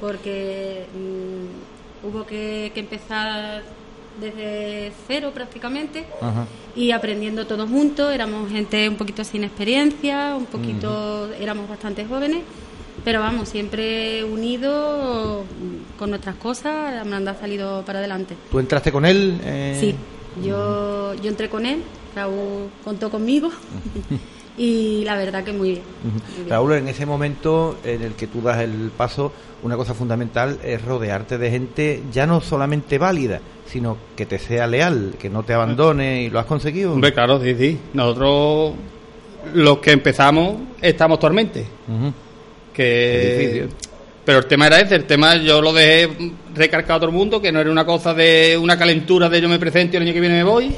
Porque 0.00 0.86
mm, 0.92 2.06
hubo 2.08 2.26
que, 2.26 2.72
que 2.74 2.80
empezar 2.80 3.62
desde 4.20 4.92
cero 5.06 5.30
prácticamente 5.32 6.04
y 6.74 6.90
aprendiendo 6.90 7.46
todos 7.46 7.70
juntos. 7.70 8.12
Éramos 8.12 8.50
gente 8.50 8.88
un 8.88 8.96
poquito 8.96 9.22
sin 9.22 9.44
experiencia, 9.44 10.34
un 10.36 10.46
poquito, 10.46 11.32
éramos 11.34 11.68
bastante 11.68 12.04
jóvenes, 12.04 12.42
pero 13.04 13.20
vamos, 13.20 13.48
siempre 13.48 14.22
unidos 14.24 15.44
mm, 15.44 15.98
con 15.98 16.10
nuestras 16.10 16.36
cosas. 16.36 16.92
La 16.94 17.00
hermandad 17.00 17.36
ha 17.36 17.40
salido 17.40 17.82
para 17.84 17.98
adelante. 17.98 18.36
¿Tú 18.50 18.58
entraste 18.58 18.92
con 18.92 19.04
él? 19.04 19.40
eh? 19.44 19.76
Sí, 19.78 19.94
yo, 20.42 21.14
yo 21.14 21.28
entré 21.28 21.48
con 21.48 21.66
él, 21.66 21.82
Raúl 22.14 22.68
contó 22.84 23.10
conmigo 23.10 23.50
y 24.58 25.02
la 25.04 25.16
verdad 25.16 25.44
que 25.44 25.52
muy 25.52 25.70
bien. 25.70 25.82
Ujú. 26.04 26.12
muy 26.12 26.36
bien. 26.44 26.48
Raúl, 26.50 26.72
en 26.74 26.88
ese 26.88 27.06
momento 27.06 27.76
en 27.84 28.02
el 28.02 28.14
que 28.14 28.26
tú 28.26 28.40
das 28.42 28.60
el 28.60 28.90
paso, 28.96 29.32
una 29.62 29.76
cosa 29.76 29.94
fundamental 29.94 30.58
es 30.62 30.82
rodearte 30.84 31.38
de 31.38 31.50
gente 31.50 32.02
ya 32.12 32.26
no 32.26 32.40
solamente 32.40 32.98
válida, 32.98 33.40
sino 33.66 33.96
que 34.16 34.26
te 34.26 34.38
sea 34.38 34.66
leal, 34.66 35.14
que 35.18 35.30
no 35.30 35.42
te 35.44 35.54
abandone 35.54 36.22
y 36.24 36.30
lo 36.30 36.38
has 36.38 36.46
conseguido. 36.46 36.92
Hombre, 36.92 37.12
claro, 37.12 37.40
sí, 37.40 37.54
sí. 37.54 37.78
Nosotros, 37.94 38.74
los 39.54 39.78
que 39.78 39.92
empezamos, 39.92 40.56
estamos 40.80 41.16
actualmente. 41.16 41.66
Que... 42.72 43.68
Pero 44.24 44.38
el 44.38 44.46
tema 44.46 44.68
era 44.68 44.80
ese, 44.80 44.94
el 44.94 45.04
tema 45.04 45.36
yo 45.36 45.60
lo 45.60 45.72
dejé 45.72 46.08
recargado 46.54 46.94
a 46.94 47.00
todo 47.00 47.10
el 47.10 47.16
mundo, 47.16 47.42
que 47.42 47.50
no 47.50 47.60
era 47.60 47.70
una 47.70 47.84
cosa 47.84 48.14
de 48.14 48.56
una 48.56 48.78
calentura 48.78 49.28
de 49.28 49.40
yo 49.40 49.48
me 49.48 49.58
presento 49.58 49.94
y 49.94 49.96
el 49.96 50.04
año 50.04 50.12
que 50.12 50.20
viene 50.20 50.36
me 50.36 50.44
voy. 50.44 50.72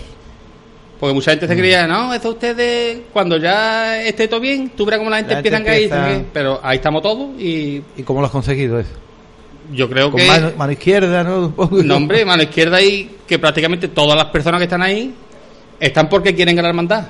Porque 0.98 1.12
mucha 1.12 1.32
gente 1.32 1.46
se 1.46 1.56
creía, 1.56 1.86
no, 1.86 2.14
eso 2.14 2.30
ustedes, 2.30 3.00
cuando 3.12 3.36
ya 3.36 4.02
esté 4.02 4.28
todo 4.28 4.40
bien, 4.40 4.70
tú 4.70 4.86
verás 4.86 4.98
cómo 4.98 5.10
la 5.10 5.18
gente 5.18 5.34
La 5.34 5.42
gente 5.42 5.56
empieza 5.56 6.02
a 6.02 6.06
caer. 6.06 6.24
Pero 6.32 6.60
ahí 6.62 6.76
estamos 6.76 7.02
todos 7.02 7.38
y 7.38 7.82
¿Y 7.96 8.02
cómo 8.04 8.20
lo 8.20 8.26
has 8.26 8.32
conseguido 8.32 8.78
eso? 8.78 8.90
yo 9.72 9.88
creo 9.88 10.10
Con 10.10 10.20
que... 10.20 10.26
mano, 10.26 10.52
mano 10.56 10.72
izquierda, 10.72 11.24
¿no? 11.24 11.54
No, 11.56 11.96
hombre, 11.96 12.24
mano 12.24 12.42
izquierda 12.42 12.80
y 12.82 13.16
que 13.26 13.38
prácticamente 13.38 13.88
todas 13.88 14.16
las 14.16 14.26
personas 14.26 14.58
que 14.58 14.64
están 14.64 14.82
ahí 14.82 15.12
están 15.80 16.08
porque 16.08 16.34
quieren 16.34 16.56
que 16.56 16.62
la 16.62 16.68
hermandad. 16.68 17.08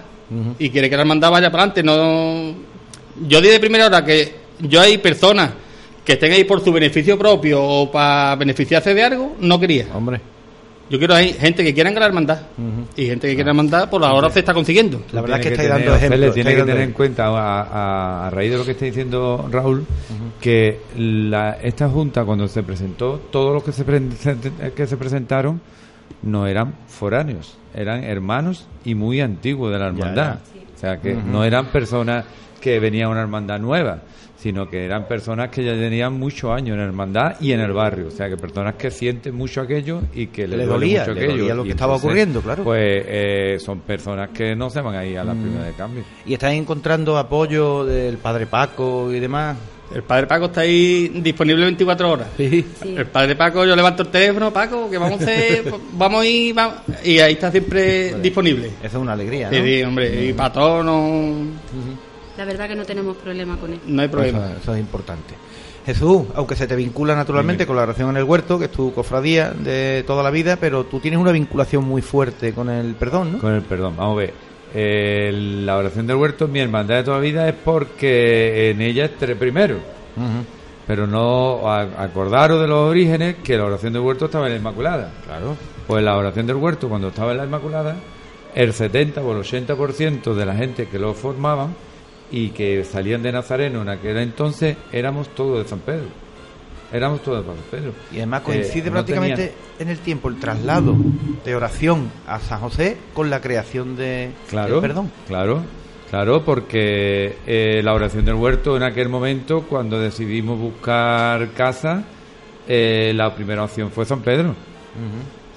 Y 0.59 0.71
quieren 0.71 0.91
que 0.91 0.97
la 0.97 1.03
hermandad 1.03 1.31
vaya 1.31 1.51
para 1.51 1.65
adelante. 1.65 1.83
No... 1.83 2.55
Yo 3.29 3.41
di 3.41 3.49
de 3.49 3.61
primera 3.61 3.87
hora 3.87 4.05
que 4.05 4.44
yo 4.61 4.81
hay 4.81 4.99
personas 4.99 5.51
que 6.05 6.13
estén 6.15 6.33
ahí 6.33 6.45
por 6.45 6.63
su 6.63 6.73
beneficio 6.73 7.19
propio 7.19 7.63
o 7.63 7.91
para 7.91 8.37
beneficiarse 8.37 8.93
de 8.95 9.03
algo, 9.03 9.37
no 9.41 9.59
quería. 9.59 9.87
Hombre. 9.95 10.21
Yo 10.91 10.99
quiero 10.99 11.15
ahí 11.15 11.33
gente 11.33 11.65
que 11.65 11.73
quiera 11.73 11.91
que 11.95 11.99
la 11.99 12.05
hermandad. 12.07 12.41
Y 12.95 13.07
gente 13.07 13.27
que 13.27 13.35
quiera 13.35 13.47
la 13.47 13.51
hermandad, 13.53 13.89
por 13.89 14.05
ahora 14.05 14.29
se 14.29 14.41
está 14.41 14.53
consiguiendo. 14.53 15.03
La 15.13 15.23
verdad 15.23 15.41
es 15.41 15.47
que 15.47 15.51
Tiene 15.57 15.63
estáis 15.65 15.83
dando 15.87 15.97
ejemplos. 15.97 16.35
Tiene 16.35 16.51
que 16.51 16.63
tener 16.63 16.81
en 16.83 16.93
cuenta, 16.93 17.27
a, 17.29 17.63
a- 17.63 18.27
a 18.27 18.31
raíz 18.31 18.51
de 18.53 18.59
lo 18.59 18.65
que 18.67 18.73
está 18.73 18.85
diciendo 18.85 19.49
Raúl, 19.51 19.87
que 20.43 20.81
la, 20.99 21.53
esta 21.63 21.89
junta, 21.89 22.25
cuando 22.27 22.47
se 22.49 22.63
presentó, 22.63 23.19
todos 23.33 23.55
los 23.55 23.65
que 23.65 23.73
se, 23.73 23.85
pre- 23.85 24.03
que 24.77 24.87
se 24.87 24.97
presentaron 24.99 25.59
no 26.23 26.47
eran 26.47 26.75
foráneos, 26.87 27.57
eran 27.75 28.05
hermanos 28.05 28.67
y 28.85 28.95
muy 28.95 29.23
antiguos 29.23 29.73
de 29.73 29.79
la 29.79 29.87
hermandad. 29.87 30.39
O 30.77 30.79
sea, 30.79 30.99
que 31.01 31.15
no 31.15 31.45
eran 31.45 31.67
personas 31.67 32.27
que 32.61 32.79
venían 32.79 33.07
a 33.07 33.11
una 33.13 33.21
hermandad 33.23 33.59
nueva, 33.59 34.01
sino 34.45 34.69
que 34.69 34.85
eran 34.85 35.09
personas 35.09 35.49
que 35.49 35.65
ya 35.65 35.73
tenían 35.73 36.13
muchos 36.19 36.51
años 36.51 36.77
en 36.77 36.83
hermandad 36.83 37.37
y 37.41 37.53
en 37.53 37.61
el 37.61 37.73
barrio. 37.73 38.09
O 38.09 38.11
sea, 38.11 38.29
que 38.29 38.37
personas 38.37 38.75
que 38.75 38.91
sienten 38.91 39.35
mucho 39.35 39.63
aquello 39.63 40.03
y 40.15 40.27
que 40.27 40.47
les 40.47 40.59
Le 40.59 40.67
duele 40.67 40.71
dolía, 40.87 41.01
mucho 41.01 41.15
le 41.15 41.21
aquello. 41.25 41.39
dolía 41.39 41.55
lo 41.55 41.63
que 41.63 41.69
Y 41.69 41.73
estaba 41.73 41.95
ocurriendo, 41.97 42.43
claro. 42.43 42.63
Pues 42.63 43.05
eh, 43.09 43.57
son 43.59 43.81
personas 43.81 44.29
que 44.35 44.55
no 44.55 44.69
se 44.69 44.83
van 44.83 44.97
a 44.97 45.07
ir 45.07 45.19
a 45.19 45.25
la 45.25 45.33
primera 45.33 45.65
de 45.65 45.73
cambio. 45.73 46.05
¿Y 46.27 46.35
estáis 46.35 46.61
encontrando 46.61 47.17
apoyo 47.17 47.87
del 47.87 48.19
padre 48.19 48.45
Paco 48.45 49.11
y 49.11 49.19
demás? 49.19 49.57
El 49.95 50.03
padre 50.03 50.27
Paco 50.27 50.47
está 50.47 50.61
ahí 50.61 51.09
disponible 51.23 51.65
24 51.65 52.11
horas. 52.11 52.27
Sí. 52.37 52.67
El 52.85 53.07
padre 53.07 53.37
Paco, 53.37 53.65
yo 53.65 53.75
levanto 53.75 54.03
el 54.03 54.09
teléfono, 54.09 54.53
Paco, 54.53 54.91
que 54.91 54.99
vamos 54.99 55.21
a 55.21 55.25
hacer, 55.25 55.73
vamos 55.97 56.23
a 56.23 56.27
ir, 56.27 56.55
vamos- 56.55 56.77
y 57.03 57.19
ahí 57.19 57.33
está 57.33 57.51
siempre 57.51 58.15
disponible. 58.21 58.67
Eso 58.83 58.87
es 58.87 58.95
una 58.95 59.15
alegría, 59.15 59.51
¿no? 59.51 59.57
sí, 59.65 59.83
hombre, 59.83 60.27
y 60.27 60.33
para 60.35 60.53
todo 60.53 60.83
no, 60.83 61.47
La 62.37 62.45
verdad 62.45 62.69
que 62.69 62.75
no 62.77 62.85
tenemos 62.85 63.17
problema 63.17 63.57
con 63.57 63.73
él. 63.73 63.81
no 63.87 64.03
hay 64.03 64.09
problema. 64.09 64.39
Eso, 64.51 64.57
eso 64.63 64.75
es 64.75 64.81
importante. 64.81 65.35
Jesús, 65.87 66.23
aunque 66.35 66.57
se 66.57 66.67
te 66.67 66.75
vincula 66.77 67.15
naturalmente 67.15 67.67
con 67.67 67.77
la 67.77 67.83
oración 67.83 68.09
en 68.11 68.17
el 68.17 68.25
huerto, 68.25 68.59
que 68.59 68.65
es 68.67 68.71
tu 68.73 68.93
cofradía 68.95 69.51
de 69.51 70.03
toda 70.07 70.23
la 70.23 70.31
vida, 70.31 70.57
pero 70.57 70.85
tú 70.85 70.99
tienes 70.99 71.21
una 71.21 71.31
vinculación 71.31 71.85
muy 71.85 72.01
fuerte 72.01 72.53
con 72.55 72.71
el 72.71 72.95
perdón, 72.95 73.33
¿no? 73.35 73.39
Con 73.39 73.53
el 73.53 73.63
perdón, 73.63 73.95
vamos 73.97 74.15
a 74.17 74.19
ver. 74.21 74.33
Eh, 74.75 75.31
la 75.65 75.77
oración 75.77 76.07
del 76.07 76.17
huerto, 76.17 76.49
mi 76.49 76.59
hermandad 76.61 76.97
de 76.97 77.03
toda 77.05 77.19
la 77.19 77.23
vida, 77.23 77.49
es 77.49 77.55
porque 77.55 78.71
en 78.71 78.81
ella 78.81 79.05
estaré 79.05 79.37
primero. 79.37 79.77
Pero 80.87 81.07
no 81.07 81.71
a- 81.71 82.03
acordaros 82.03 82.61
de 82.61 82.67
los 82.69 82.91
orígenes 82.91 83.37
que 83.45 83.57
la 83.57 83.65
oración 83.65 83.93
del 83.93 84.03
huerto 84.03 84.27
estaba 84.27 84.47
en 84.47 84.53
la 84.55 84.59
Inmaculada. 84.59 85.13
Claro. 85.27 85.57
Pues 85.87 86.03
la 86.05 86.17
oración 86.17 86.47
del 86.47 86.57
huerto, 86.57 86.89
cuando 86.89 87.09
estaba 87.09 87.33
en 87.33 87.39
la 87.39 87.45
Inmaculada, 87.45 87.97
el 88.55 88.73
70 88.73 89.21
o 89.23 89.33
el 89.33 89.39
80% 89.43 90.35
de 90.35 90.47
la 90.47 90.55
gente 90.55 90.87
que 90.87 90.99
lo 90.99 91.15
formaban 91.15 91.75
y 92.31 92.49
que 92.51 92.85
salían 92.85 93.23
de 93.23 93.33
Nazareno 93.33 93.83
en 93.83 93.89
aquel 93.89 94.17
entonces 94.19 94.77
éramos 94.93 95.29
todos 95.29 95.63
de 95.63 95.69
San 95.69 95.79
Pedro. 95.81 96.07
Éramos 96.93 97.23
todos 97.23 97.45
de 97.45 97.53
San 97.53 97.63
Pedro. 97.71 97.93
Y 98.13 98.17
además 98.19 98.41
Eh, 98.43 98.45
coincide 98.45 98.87
no 98.87 98.93
prácticamente 98.93 99.37
tenían- 99.37 99.55
en 99.81 99.89
el 99.89 99.99
tiempo 99.99 100.29
el 100.29 100.37
traslado 100.39 100.95
de 101.45 101.55
oración 101.57 102.11
a 102.27 102.39
San 102.41 102.61
José 102.61 102.97
con 103.15 103.31
la 103.31 103.41
creación 103.41 103.97
de 103.97 104.31
Claro, 104.49 104.81
perdón. 104.81 105.11
claro, 105.27 105.63
claro, 106.11 106.45
porque 106.45 107.37
eh, 107.47 107.81
la 107.83 107.95
oración 107.95 108.25
del 108.25 108.35
huerto 108.37 108.77
en 108.77 108.85
aquel 108.85 109.09
momento, 109.09 109.63
cuando 109.69 109.99
decidimos 109.99 110.59
buscar 110.59 111.49
casa, 111.51 112.05
eh, 112.69 113.13
la 113.15 113.35
primera 113.35 113.65
opción 113.65 113.91
fue 113.91 114.05
San 114.05 114.21
Pedro. 114.21 114.55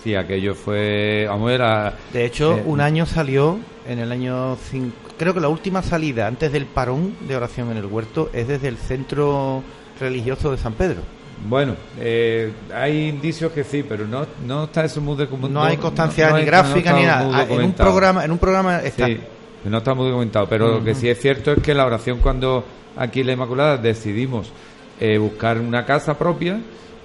Sí, 0.03 0.15
aquello 0.15 0.55
fue, 0.55 1.25
vamos 1.27 1.51
a 1.51 1.57
ver, 1.83 1.93
De 2.13 2.25
hecho, 2.25 2.57
eh, 2.57 2.63
un 2.65 2.81
año 2.81 3.05
salió, 3.05 3.59
en 3.87 3.99
el 3.99 4.11
año 4.11 4.55
5, 4.55 4.95
creo 5.17 5.33
que 5.33 5.39
la 5.39 5.49
última 5.49 5.81
salida 5.81 6.27
antes 6.27 6.51
del 6.51 6.65
parón 6.65 7.15
de 7.27 7.35
oración 7.35 7.71
en 7.71 7.77
el 7.77 7.85
huerto 7.85 8.29
es 8.33 8.47
desde 8.47 8.67
el 8.67 8.77
centro 8.77 9.63
religioso 9.99 10.51
de 10.51 10.57
San 10.57 10.73
Pedro. 10.73 11.01
Bueno, 11.47 11.75
eh, 11.99 12.51
hay 12.73 13.09
indicios 13.09 13.51
que 13.51 13.63
sí, 13.63 13.83
pero 13.87 14.07
no, 14.07 14.25
no 14.45 14.65
está 14.65 14.85
eso 14.85 15.01
muy 15.01 15.15
documentado. 15.15 15.53
No 15.53 15.63
hay 15.63 15.77
constancia 15.77 16.31
ni 16.31 16.43
gráfica 16.43 16.93
ni 16.93 17.03
nada. 17.03 17.29
Ah, 17.41 17.45
En 17.49 17.61
un 17.61 17.73
programa, 17.73 18.25
en 18.25 18.31
un 18.31 18.37
programa 18.37 18.79
está. 18.79 19.05
Sí, 19.05 19.19
no 19.65 19.77
está 19.77 19.93
muy 19.93 20.07
documentado, 20.07 20.47
pero 20.47 20.67
lo 20.79 20.83
que 20.83 20.95
sí 20.95 21.09
es 21.09 21.19
cierto 21.19 21.51
es 21.51 21.61
que 21.61 21.73
la 21.73 21.85
oración 21.85 22.19
cuando 22.19 22.63
aquí 22.95 23.21
en 23.21 23.27
la 23.27 23.33
Inmaculada 23.33 23.77
decidimos 23.77 24.51
eh, 24.99 25.17
buscar 25.17 25.59
una 25.59 25.85
casa 25.85 26.17
propia, 26.17 26.59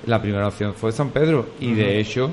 la 0.07 0.21
primera 0.21 0.49
opción 0.49 0.73
fue 0.75 0.92
San 0.92 1.11
Pedro 1.11 1.50
y 1.61 1.75
de 1.75 2.00
hecho 2.00 2.31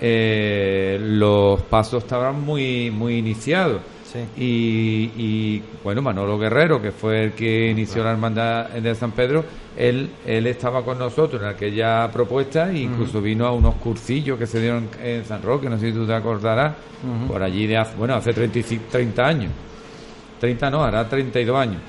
eh, 0.00 0.98
los 1.00 1.60
pasos 1.62 2.04
estaban 2.04 2.40
muy 2.40 2.90
muy 2.90 3.16
iniciados. 3.16 3.80
Sí. 4.12 4.18
Y, 4.36 5.22
y, 5.22 5.62
bueno, 5.84 6.02
Manolo 6.02 6.38
Guerrero, 6.38 6.82
que 6.82 6.90
fue 6.90 7.24
el 7.24 7.32
que 7.32 7.70
inició 7.70 8.02
la 8.02 8.10
hermandad 8.10 8.68
de 8.70 8.94
San 8.94 9.12
Pedro, 9.12 9.44
él, 9.76 10.10
él 10.26 10.46
estaba 10.46 10.84
con 10.84 10.98
nosotros 10.98 11.40
en 11.40 11.48
aquella 11.48 12.10
propuesta 12.10 12.70
e 12.70 12.80
incluso 12.80 13.20
vino 13.20 13.46
a 13.46 13.52
unos 13.52 13.76
cursillos 13.76 14.38
que 14.38 14.46
se 14.46 14.60
dieron 14.60 14.88
en 15.02 15.24
San 15.24 15.42
Roque, 15.42 15.68
no 15.68 15.78
sé 15.78 15.90
si 15.90 15.92
tú 15.92 16.06
te 16.06 16.14
acordarás, 16.14 16.74
por 17.28 17.42
allí 17.42 17.66
de 17.66 17.76
hace, 17.76 17.96
bueno, 17.96 18.14
hace 18.14 18.32
35, 18.32 18.84
30 18.90 19.26
años. 19.26 19.52
30 20.40 20.70
no, 20.70 20.82
hará 20.82 21.08
32 21.08 21.56
años. 21.56 21.80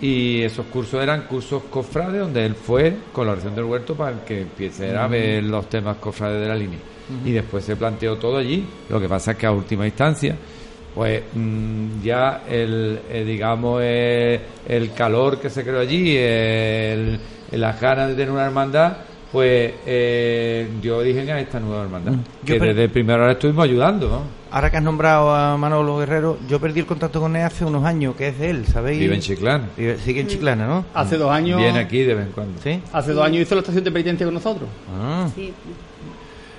Y 0.00 0.42
esos 0.42 0.66
cursos 0.66 1.02
eran 1.02 1.22
cursos 1.22 1.64
cofrades 1.64 2.20
donde 2.20 2.46
él 2.46 2.54
fue 2.54 2.96
con 3.12 3.26
la 3.26 3.32
oración 3.32 3.54
del 3.54 3.64
huerto 3.64 3.94
para 3.94 4.24
que 4.24 4.42
empiece 4.42 4.96
a 4.96 5.06
ver 5.08 5.42
los 5.42 5.68
temas 5.68 5.96
cofrades 5.96 6.40
de 6.40 6.48
la 6.48 6.54
línea. 6.54 6.78
Y 7.24 7.32
después 7.32 7.64
se 7.64 7.74
planteó 7.76 8.16
todo 8.16 8.36
allí. 8.36 8.64
Lo 8.88 9.00
que 9.00 9.08
pasa 9.08 9.32
es 9.32 9.36
que 9.38 9.46
a 9.46 9.52
última 9.52 9.84
instancia, 9.86 10.36
pues 10.98 11.22
mm, 11.32 12.02
ya 12.02 12.42
el, 12.50 12.98
eh, 13.08 13.22
digamos, 13.24 13.80
eh, 13.84 14.40
el 14.66 14.92
calor 14.94 15.38
que 15.40 15.48
se 15.48 15.62
creó 15.62 15.78
allí, 15.78 16.16
el, 16.16 17.20
las 17.52 17.80
ganas 17.80 18.08
de 18.08 18.14
tener 18.16 18.32
una 18.32 18.46
hermandad, 18.46 18.94
pues 19.30 19.74
eh, 19.86 20.66
dio 20.82 20.96
origen 20.98 21.30
a 21.30 21.38
esta 21.38 21.60
nueva 21.60 21.84
hermandad. 21.84 22.14
Yo 22.42 22.54
que 22.58 22.58
desde 22.66 22.82
el 22.84 22.90
primer 22.90 23.20
hora 23.20 23.30
estuvimos 23.30 23.62
ayudando, 23.64 24.08
¿no? 24.08 24.22
Ahora 24.50 24.70
que 24.72 24.78
has 24.78 24.82
nombrado 24.82 25.32
a 25.32 25.56
Manolo 25.56 25.98
Guerrero, 25.98 26.36
yo 26.48 26.58
perdí 26.58 26.80
el 26.80 26.86
contacto 26.86 27.20
con 27.20 27.36
él 27.36 27.44
hace 27.44 27.64
unos 27.64 27.84
años, 27.84 28.16
que 28.16 28.28
es 28.28 28.38
de 28.40 28.50
él, 28.50 28.66
¿sabéis? 28.66 28.98
Vive 28.98 29.14
en 29.14 29.20
Chiclana. 29.20 29.68
Vive- 29.76 29.98
sigue 29.98 30.22
en 30.22 30.26
Chiclana, 30.26 30.66
¿no? 30.66 30.84
Hace 30.94 31.16
dos 31.16 31.30
años, 31.30 31.60
Viene 31.60 31.78
aquí 31.78 32.02
de 32.02 32.14
vez 32.14 32.26
en 32.26 32.32
cuando. 32.32 32.60
¿Sí? 32.60 32.80
hace 32.92 33.12
dos 33.12 33.24
años 33.24 33.42
hizo 33.42 33.54
la 33.54 33.60
estación 33.60 33.84
de 33.84 33.92
penitencia 33.92 34.26
con 34.26 34.34
nosotros. 34.34 34.68
Ah. 35.00 35.28
Sí. 35.32 35.52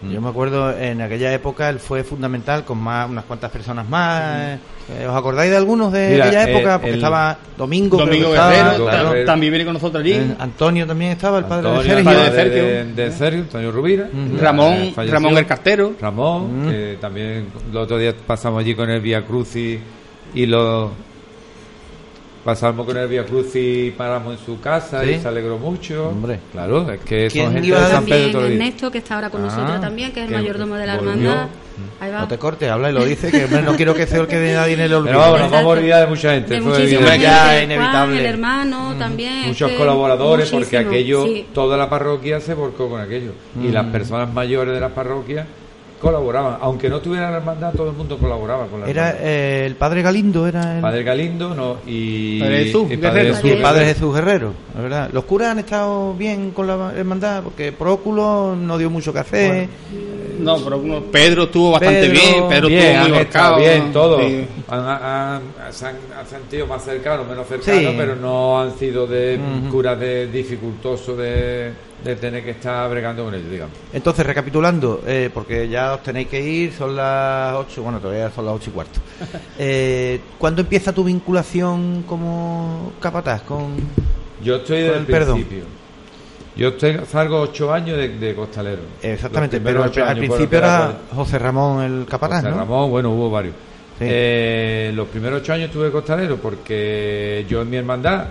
Yo 0.01 0.21
me 0.21 0.29
acuerdo 0.29 0.71
en 0.77 1.01
aquella 1.01 1.33
época 1.33 1.69
él 1.69 1.79
fue 1.79 2.03
fundamental 2.03 2.63
con 2.63 2.77
más 2.77 3.09
unas 3.09 3.25
cuantas 3.25 3.51
personas 3.51 3.87
más. 3.89 4.57
eh, 4.89 5.05
¿Os 5.07 5.15
acordáis 5.15 5.51
de 5.51 5.57
algunos 5.57 5.91
de 5.91 6.09
Mira, 6.11 6.25
aquella 6.25 6.45
eh, 6.47 6.51
época? 6.51 6.77
Porque 6.77 6.89
el- 6.91 6.95
estaba 6.95 7.37
Domingo, 7.57 7.97
Domingo 7.97 8.27
que 8.27 8.31
estaba, 8.33 8.51
Guerrero, 8.53 8.85
claro. 8.85 9.25
también 9.25 9.51
viene 9.51 9.65
con 9.65 9.73
nosotros 9.73 10.01
allí. 10.03 10.13
Eh, 10.13 10.35
Antonio 10.39 10.87
también 10.87 11.11
estaba, 11.11 11.37
el 11.39 11.45
padre 11.45 11.67
Antonio, 11.69 11.81
de 11.95 11.99
el 11.99 12.03
Sergio. 12.05 12.11
padre 12.19 12.31
de, 12.31 12.35
Sergio. 12.43 12.63
de- 12.63 12.85
de 13.05 13.11
Sergio, 13.11 13.41
Antonio 13.41 13.71
Rubira. 13.71 14.09
Ramón. 14.39 14.93
Ramón 14.95 15.37
el 15.37 15.45
cartero. 15.45 15.93
Ramón, 15.99 16.65
Mm. 16.65 16.69
que 16.69 16.97
también 17.01 17.47
el 17.69 17.77
otro 17.77 17.97
día 17.97 18.13
pasamos 18.25 18.61
allí 18.61 18.73
con 18.75 18.89
el 18.89 19.01
Via 19.01 19.25
Crucis 19.25 19.79
y 20.33 20.45
lo 20.45 20.91
pasamos 22.43 22.85
con 22.85 22.97
el 22.97 23.07
Via 23.07 23.25
Crucis 23.25 23.87
y 23.87 23.91
paramos 23.91 24.39
en 24.39 24.45
su 24.45 24.59
casa 24.59 25.03
¿Sí? 25.03 25.11
y 25.11 25.19
se 25.19 25.27
alegró 25.27 25.57
mucho. 25.57 26.09
Hombre. 26.09 26.39
claro, 26.51 26.89
es 26.91 26.99
que 27.01 27.27
¿Quién 27.31 27.45
son 27.45 27.53
gente 27.55 27.69
de 27.71 27.75
San? 27.75 27.81
Pedro 27.81 27.91
toda 27.91 27.93
la 27.93 27.99
También 27.99 28.31
vida. 28.31 28.65
Ernesto, 28.65 28.91
que 28.91 28.97
está 28.99 29.15
ahora 29.15 29.29
con 29.29 29.41
Ah, 29.41 29.45
nosotros 29.45 29.81
también, 29.81 30.11
que 30.11 30.23
es 30.23 30.27
el 30.29 30.33
mayordomo 30.35 30.75
de 30.75 30.85
la 30.87 30.95
volvió. 30.97 31.11
hermandad. 31.11 31.47
Ahí 32.01 32.11
va. 32.11 32.19
No 32.21 32.27
te 32.27 32.37
cortes, 32.37 32.69
habla 32.69 32.89
y 32.89 32.93
lo 32.93 33.05
dice, 33.05 33.31
que 33.31 33.45
hombre, 33.45 33.61
no 33.61 33.75
quiero 33.75 33.93
que 33.95 34.05
sea 34.05 34.19
el 34.19 34.27
que 34.27 34.35
de 34.37 34.53
nadie 34.53 34.73
en 34.73 34.79
el 34.81 34.93
olvido. 34.93 35.05
Pero 35.05 35.19
vamos, 35.19 35.39
nos 35.39 35.51
vamos 35.51 35.65
a 35.75 35.79
olvidar 35.79 36.01
de 36.01 36.07
mucha 36.07 36.33
gente. 36.33 36.53
De 36.55 36.61
muchísima 36.61 37.01
gente, 37.11 37.19
Ya, 37.21 37.53
es 37.57 37.65
Juan, 37.67 37.71
inevitable. 37.71 38.19
el 38.19 38.25
hermano 38.25 38.95
también. 38.99 39.47
muchos 39.47 39.71
colaboradores 39.71 40.49
porque 40.49 40.77
aquello 40.77 41.25
sí. 41.25 41.45
toda 41.53 41.77
la 41.77 41.89
parroquia 41.89 42.41
se 42.41 42.53
volcó 42.53 42.89
con 42.89 42.99
aquello 42.99 43.31
y 43.61 43.67
Mm. 43.67 43.73
las 43.73 43.85
personas 43.87 44.33
mayores 44.33 44.73
de 44.73 44.79
la 44.81 44.89
parroquia 44.89 45.45
colaboraban 45.99 46.57
aunque 46.61 46.89
no 46.89 46.99
tuviera 47.01 47.29
la 47.29 47.37
hermandad 47.37 47.73
todo 47.73 47.89
el 47.89 47.95
mundo 47.95 48.17
colaboraba 48.17 48.67
con 48.67 48.81
la 48.81 48.89
Era 48.89 49.09
hermandad. 49.09 49.27
eh, 49.29 49.65
el 49.65 49.75
padre 49.75 50.01
Galindo, 50.01 50.47
era 50.47 50.75
el 50.75 50.81
Padre 50.81 51.03
Galindo 51.03 51.53
no 51.55 51.77
y 51.85 52.39
Padre 52.39 52.63
Jesús, 52.65 52.91
y 52.91 52.97
Padre 52.97 53.13
Guerrero. 53.23 53.35
Jesús 53.35 53.49
y 53.49 53.53
el 53.53 53.61
padre 53.61 53.85
Jesús 53.85 54.15
Guerrero, 54.15 54.53
la 54.75 54.81
verdad. 54.81 55.09
Los 55.11 55.23
curas 55.25 55.49
han 55.49 55.59
estado 55.59 56.13
bien 56.13 56.51
con 56.51 56.67
la 56.67 56.93
hermandad, 56.95 57.43
porque 57.43 57.71
Próculo 57.71 58.55
no 58.55 58.77
dio 58.77 58.89
mucho 58.89 59.11
que 59.13 59.19
hacer. 59.19 59.69
No, 60.39 60.57
pero 60.63 60.77
uno- 60.77 61.01
Pedro 61.11 61.43
estuvo 61.43 61.71
bastante 61.71 62.01
Pedro, 62.01 62.13
bien. 62.13 62.47
Pedro 62.49 62.67
bien, 62.67 62.81
estuvo 62.83 63.07
muy 63.09 63.17
volcado. 63.17 63.57
bien, 63.57 63.91
todos. 63.93 64.21
Sí. 64.21 64.45
Han, 64.69 64.79
han- 64.87 65.41
se 65.71 65.85
han, 65.87 65.95
han 66.17 66.27
sentido 66.27 66.67
más 66.67 66.83
cercanos, 66.83 67.27
menos 67.27 67.47
cercanos, 67.47 67.91
Sí. 67.91 67.95
pero 67.97 68.15
no 68.15 68.59
han 68.61 68.77
sido 68.77 69.05
de 69.07 69.37
Ujú. 69.39 69.71
curas 69.71 69.99
de 69.99 70.27
dificultoso 70.27 71.15
de, 71.15 71.71
de 72.03 72.15
tener 72.15 72.43
que 72.43 72.51
estar 72.51 72.89
bregando 72.89 73.25
con 73.25 73.33
ellos, 73.35 73.49
digamos. 73.51 73.75
Entonces, 73.93 74.25
recapitulando, 74.25 75.03
eh, 75.05 75.29
porque 75.33 75.67
ya 75.67 75.93
os 75.95 76.03
tenéis 76.03 76.27
que 76.29 76.41
ir, 76.41 76.73
son 76.73 76.95
las 76.95 77.55
8, 77.55 77.83
bueno, 77.83 77.99
todavía 77.99 78.31
son 78.31 78.45
las 78.45 78.55
8 78.55 78.69
y 78.69 78.73
cuarto. 78.73 78.99
Eh, 79.61 80.21
¿Cuándo 80.37 80.61
empieza 80.61 80.93
tu 80.93 81.03
vinculación 81.03 82.03
como 82.07 82.93
capataz 83.01 83.41
con...? 83.41 83.75
Yo 84.41 84.55
estoy 84.55 84.77
desde 84.83 84.93
el 84.93 84.99
el 84.99 85.05
perdón. 85.05 85.45
Yo 86.59 86.67
estoy, 86.69 86.99
salgo 87.09 87.39
ocho 87.39 87.71
años 87.73 87.97
de, 87.97 88.09
de 88.09 88.35
costalero. 88.35 88.81
Exactamente, 89.01 89.61
pero 89.61 89.81
al, 89.83 89.91
principio 90.17 90.49
de 90.49 90.57
era 90.57 90.93
José 91.15 91.39
Ramón 91.39 91.83
el 91.83 92.05
capataz, 92.05 92.41
José 92.41 92.51
¿no? 92.51 92.57
Ramón, 92.57 92.89
bueno, 92.89 93.11
hubo 93.11 93.29
varios. 93.29 93.55
Sí. 93.97 94.05
Eh, 94.07 94.91
los 94.93 95.07
primeros 95.07 95.41
ocho 95.41 95.53
años 95.53 95.67
estuve 95.67 95.89
costalero 95.89 96.35
porque 96.37 97.45
yo 97.49 97.61
en 97.61 97.69
mi 97.69 97.77
hermandad, 97.77 98.25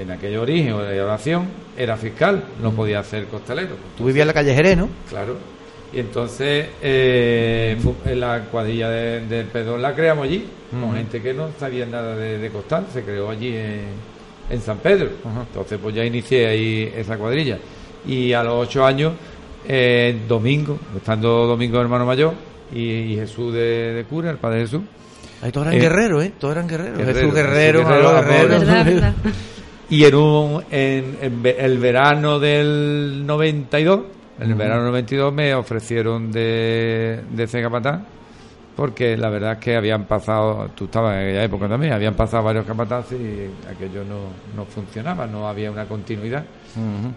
en 0.00 0.10
aquel 0.10 0.36
origen 0.36 0.72
o 0.72 0.82
de 0.82 1.00
oración, 1.00 1.44
era 1.76 1.96
fiscal, 1.96 2.42
no 2.60 2.72
podía 2.72 2.98
hacer 2.98 3.26
costalero. 3.26 3.76
Tú 3.96 4.04
vivías 4.04 4.22
en 4.24 4.28
la 4.28 4.34
calle 4.34 4.52
Jerez, 4.54 4.76
¿no? 4.76 4.88
Claro. 5.08 5.36
Y 5.92 6.00
entonces 6.00 6.70
eh, 6.82 7.76
en 8.04 8.20
la 8.20 8.40
cuadrilla 8.50 8.88
de- 8.88 9.26
del 9.26 9.46
Pedón 9.46 9.80
la 9.80 9.94
creamos 9.94 10.24
allí, 10.24 10.44
con 10.72 10.94
gente 10.94 11.22
que 11.22 11.34
no 11.34 11.50
sabía 11.58 11.86
nada 11.86 12.16
de, 12.16 12.38
de 12.38 12.50
costal, 12.50 12.86
se 12.92 13.02
creó 13.02 13.30
allí 13.30 13.56
en, 13.56 13.80
en 14.50 14.60
San 14.60 14.78
Pedro. 14.78 15.08
Entonces 15.48 15.78
pues 15.82 15.94
ya 15.94 16.04
inicié 16.04 16.46
ahí 16.46 16.92
esa 16.96 17.16
cuadrilla. 17.16 17.58
Y 18.06 18.32
a 18.32 18.42
los 18.42 18.66
ocho 18.68 18.84
años, 18.84 19.12
eh, 19.68 20.20
domingo, 20.28 20.78
estando 20.96 21.46
domingo 21.46 21.80
hermano 21.80 22.04
mayor 22.06 22.34
y, 22.72 22.80
y 22.80 23.14
Jesús 23.16 23.52
de, 23.54 23.92
de 23.94 24.04
cura, 24.04 24.30
el 24.30 24.38
Padre 24.38 24.60
Jesús. 24.62 24.82
Ahí 25.42 25.50
todos 25.52 25.66
eran 25.68 25.78
Eh, 25.78 25.82
guerreros, 25.82 26.24
¿eh? 26.24 26.32
Todos 26.38 26.52
eran 26.54 26.68
guerreros. 26.68 26.98
Guerrero, 26.98 27.18
Jesús 27.18 27.34
Guerrero, 27.34 27.78
Jesús 27.80 27.90
Manolo 27.90 28.12
Guerrero, 28.22 28.48
Guerrero. 28.48 28.58
Verdad, 28.60 28.84
verdad. 28.84 29.14
Y 29.88 30.04
en, 30.04 30.14
un, 30.14 30.64
en, 30.70 31.18
en 31.20 31.42
el 31.58 31.78
verano 31.78 32.38
del 32.38 33.26
92, 33.26 34.00
en 34.38 34.44
el 34.44 34.50
Ujú. 34.50 34.58
verano 34.58 34.84
92 34.84 35.32
me 35.34 35.54
ofrecieron 35.54 36.30
de, 36.30 37.20
de 37.30 37.46
porque 38.80 39.14
la 39.14 39.28
verdad 39.28 39.52
es 39.52 39.58
que 39.58 39.76
habían 39.76 40.06
pasado, 40.06 40.70
tú 40.74 40.86
estabas 40.86 41.12
en 41.16 41.20
aquella 41.24 41.44
época 41.44 41.68
también, 41.68 41.92
habían 41.92 42.14
pasado 42.14 42.44
varios 42.44 42.64
capataces 42.64 43.20
y 43.20 43.68
aquello 43.68 44.04
no, 44.04 44.20
no 44.56 44.64
funcionaba, 44.64 45.26
no 45.26 45.46
había 45.46 45.70
una 45.70 45.84
continuidad. 45.84 46.44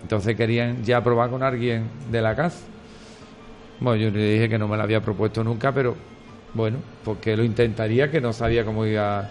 Entonces 0.01 0.35
querían 0.35 0.83
ya 0.83 1.01
probar 1.01 1.29
con 1.29 1.41
alguien 1.41 1.85
de 2.11 2.21
la 2.21 2.35
casa. 2.35 2.65
Bueno, 3.79 3.95
yo 4.03 4.11
le 4.11 4.33
dije 4.33 4.49
que 4.49 4.57
no 4.57 4.67
me 4.67 4.75
lo 4.75 4.83
había 4.83 4.99
propuesto 4.99 5.41
nunca, 5.41 5.71
pero 5.71 5.95
bueno, 6.53 6.79
porque 7.05 7.37
lo 7.37 7.45
intentaría, 7.45 8.11
que 8.11 8.19
no 8.19 8.33
sabía 8.33 8.65
cómo 8.65 8.85
iba. 8.85 9.29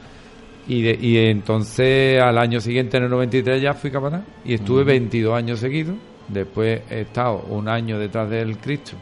Y, 0.68 0.80
de- 0.80 0.98
y 0.98 1.18
entonces 1.18 2.18
al 2.22 2.38
año 2.38 2.62
siguiente, 2.62 2.96
en 2.96 3.02
el 3.04 3.10
93, 3.10 3.60
ya 3.60 3.74
fui 3.74 3.90
capataz 3.90 4.22
y 4.42 4.54
estuve 4.54 4.84
22 4.84 5.34
años 5.36 5.58
seguidos. 5.60 5.96
Después 6.28 6.80
he 6.90 7.02
estado 7.02 7.44
un 7.50 7.68
año 7.68 7.98
detrás 7.98 8.30
del 8.30 8.56
Cristo, 8.56 8.92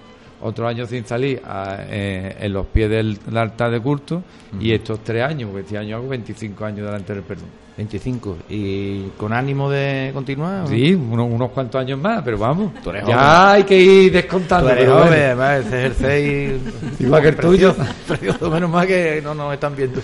otro 0.42 0.66
año 0.66 0.87
sin 0.87 1.04
salir 1.04 1.40
a- 1.44 1.78
eh, 1.88 2.37
en 2.40 2.52
los 2.52 2.66
pies 2.66 2.88
del, 2.90 3.18
del 3.25 3.37
altar 3.37 3.70
de 3.70 3.80
culto 3.80 4.23
y 4.61 4.73
estos 4.73 5.00
tres 5.04 5.23
años, 5.25 5.49
porque 5.50 5.64
este 5.66 5.78
año 5.78 5.97
hago 5.97 6.09
25 6.09 6.64
años 6.64 6.87
delante 6.87 7.14
del 7.14 7.23
perdón. 7.23 7.47
25. 7.76 8.37
¿Y 8.50 9.04
con 9.16 9.32
ánimo 9.32 9.70
de 9.70 10.11
continuar? 10.12 10.68
Sí, 10.68 10.92
uno- 10.94 11.25
unos 11.25 11.50
cuantos 11.52 11.80
años 11.80 11.99
más, 11.99 12.20
pero 12.23 12.37
vamos. 12.37 12.75
Tú 12.82 12.90
eres 12.90 13.06
ya 13.06 13.14
joven. 13.14 13.28
hay 13.56 13.62
que 13.64 13.78
ir 13.80 14.12
descontando. 14.12 14.66
Tú 14.66 14.73
eres 14.73 14.85
pero 14.85 14.99
joven, 14.99 15.12
además, 15.23 15.61
ese 15.66 15.78
ejercéis 15.78 16.52
Igual 17.00 17.23
que 17.23 17.28
el 17.28 17.37
tuyo. 17.37 17.75
precioso, 18.06 18.50
menos 18.50 18.68
mal 18.70 18.87
que 18.87 19.20
no 19.23 19.35
nos 19.35 19.54
están 19.54 19.75
viendo, 19.75 20.00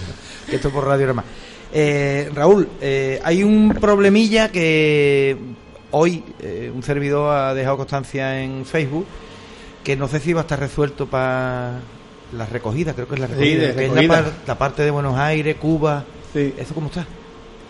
que 0.48 0.56
esto 0.56 0.70
por 0.70 0.86
radio 0.86 1.02
nada 1.02 1.14
más. 1.14 1.24
Eh, 1.74 2.30
Raúl, 2.34 2.66
eh, 2.80 3.20
hay 3.22 3.42
un 3.42 3.68
problemilla 3.78 4.50
que 4.50 5.36
hoy 5.90 6.22
eh, 6.40 6.72
un 6.74 6.82
servidor 6.82 7.34
ha 7.36 7.52
dejado 7.52 7.76
constancia 7.76 8.42
en 8.42 8.64
Facebook, 8.64 9.04
que 9.86 9.94
no 9.94 10.08
sé 10.08 10.18
si 10.18 10.32
va 10.32 10.40
a 10.40 10.42
estar 10.42 10.58
resuelto 10.58 11.06
para 11.06 11.78
la 12.36 12.44
recogida, 12.46 12.92
creo 12.92 13.06
que 13.06 13.14
es 13.14 13.20
la 13.20 13.28
Sí, 13.28 13.32
recogida, 13.34 13.66
de 13.68 13.74
que 13.76 13.86
es 13.86 13.92
la, 14.08 14.08
par- 14.08 14.32
la 14.44 14.58
parte 14.58 14.82
de 14.82 14.90
Buenos 14.90 15.16
Aires, 15.16 15.54
Cuba, 15.60 16.02
Sí. 16.32 16.52
¿eso 16.58 16.74
cómo 16.74 16.88
está? 16.88 17.06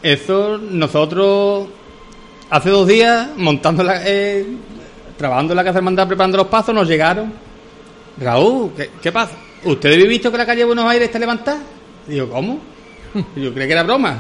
Eso 0.03 0.57
nosotros 0.57 1.69
hace 2.49 2.71
dos 2.71 2.89
días 2.89 3.29
montando 3.37 3.83
la, 3.85 4.01
eh, 4.07 4.47
trabajando 5.19 5.53
en 5.53 5.57
la 5.59 5.65
casa 5.65 5.77
hermandad 5.79 6.07
preparando 6.09 6.39
los 6.39 6.47
pasos 6.47 6.75
nos 6.75 6.89
llegaron. 6.89 7.35
Raúl, 8.19 8.71
¿qué, 8.75 8.89
qué 9.03 9.13
pasa? 9.13 9.33
¿Ustedes 9.65 9.97
habéis 9.97 10.09
visto 10.09 10.33
que 10.33 10.39
la 10.39 10.47
calle 10.47 10.65
Buenos 10.65 10.87
Aires 10.87 11.09
está 11.09 11.19
levantada? 11.19 11.61
Digo, 12.07 12.31
¿cómo? 12.31 12.59
Yo 13.37 13.53
creí 13.53 13.67
que 13.67 13.73
era 13.75 13.83
broma. 13.83 14.17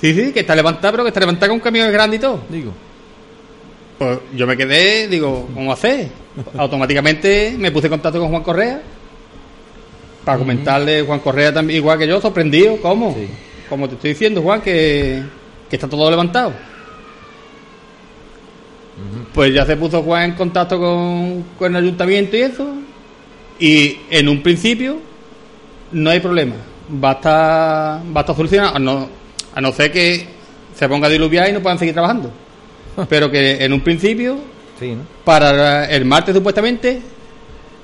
Sí, 0.00 0.12
sí, 0.12 0.32
que 0.32 0.40
está 0.40 0.56
levantada, 0.56 0.90
pero 0.90 1.04
que 1.04 1.08
está 1.10 1.20
levantada 1.20 1.46
con 1.48 1.54
un 1.58 1.60
camión 1.60 1.92
grande 1.92 2.16
y 2.16 2.18
todo. 2.18 2.40
Digo. 2.48 2.72
Pues 4.02 4.18
yo 4.34 4.48
me 4.48 4.56
quedé, 4.56 5.06
digo, 5.06 5.48
¿cómo 5.54 5.72
hacer? 5.72 6.08
Automáticamente 6.58 7.54
me 7.56 7.70
puse 7.70 7.86
en 7.86 7.92
contacto 7.92 8.18
con 8.18 8.30
Juan 8.30 8.42
Correa 8.42 8.82
para 10.24 10.38
comentarle, 10.38 11.02
Juan 11.02 11.20
Correa 11.20 11.54
también, 11.54 11.76
igual 11.76 12.00
que 12.00 12.08
yo, 12.08 12.20
sorprendido, 12.20 12.78
¿cómo? 12.82 13.16
Como 13.68 13.88
te 13.88 13.94
estoy 13.94 14.10
diciendo, 14.10 14.42
Juan, 14.42 14.60
que, 14.60 15.22
que 15.70 15.76
está 15.76 15.88
todo 15.88 16.10
levantado. 16.10 16.52
Pues 19.32 19.54
ya 19.54 19.64
se 19.64 19.76
puso 19.76 20.02
Juan 20.02 20.30
en 20.30 20.32
contacto 20.32 20.80
con, 20.80 21.44
con 21.56 21.76
el 21.76 21.84
ayuntamiento 21.84 22.36
y 22.36 22.40
eso. 22.40 22.74
Y 23.60 24.00
en 24.10 24.28
un 24.28 24.42
principio 24.42 24.96
no 25.92 26.10
hay 26.10 26.18
problema. 26.18 26.56
Va 26.92 27.10
a 27.10 27.12
estar, 27.12 28.00
va 28.16 28.20
a 28.20 28.20
estar 28.22 28.34
solucionado. 28.34 28.74
A 28.74 28.78
no, 28.80 29.08
a 29.54 29.60
no 29.60 29.70
ser 29.70 29.92
que 29.92 30.26
se 30.74 30.88
ponga 30.88 31.06
a 31.06 31.10
diluviar 31.10 31.48
y 31.50 31.52
no 31.52 31.60
puedan 31.60 31.78
seguir 31.78 31.94
trabajando. 31.94 32.41
Pero 33.08 33.30
que 33.30 33.64
en 33.64 33.72
un 33.72 33.80
principio, 33.80 34.36
Sí, 34.78 34.94
¿no? 34.94 35.02
para 35.24 35.84
el 35.90 36.04
martes 36.04 36.34
supuestamente, 36.34 37.00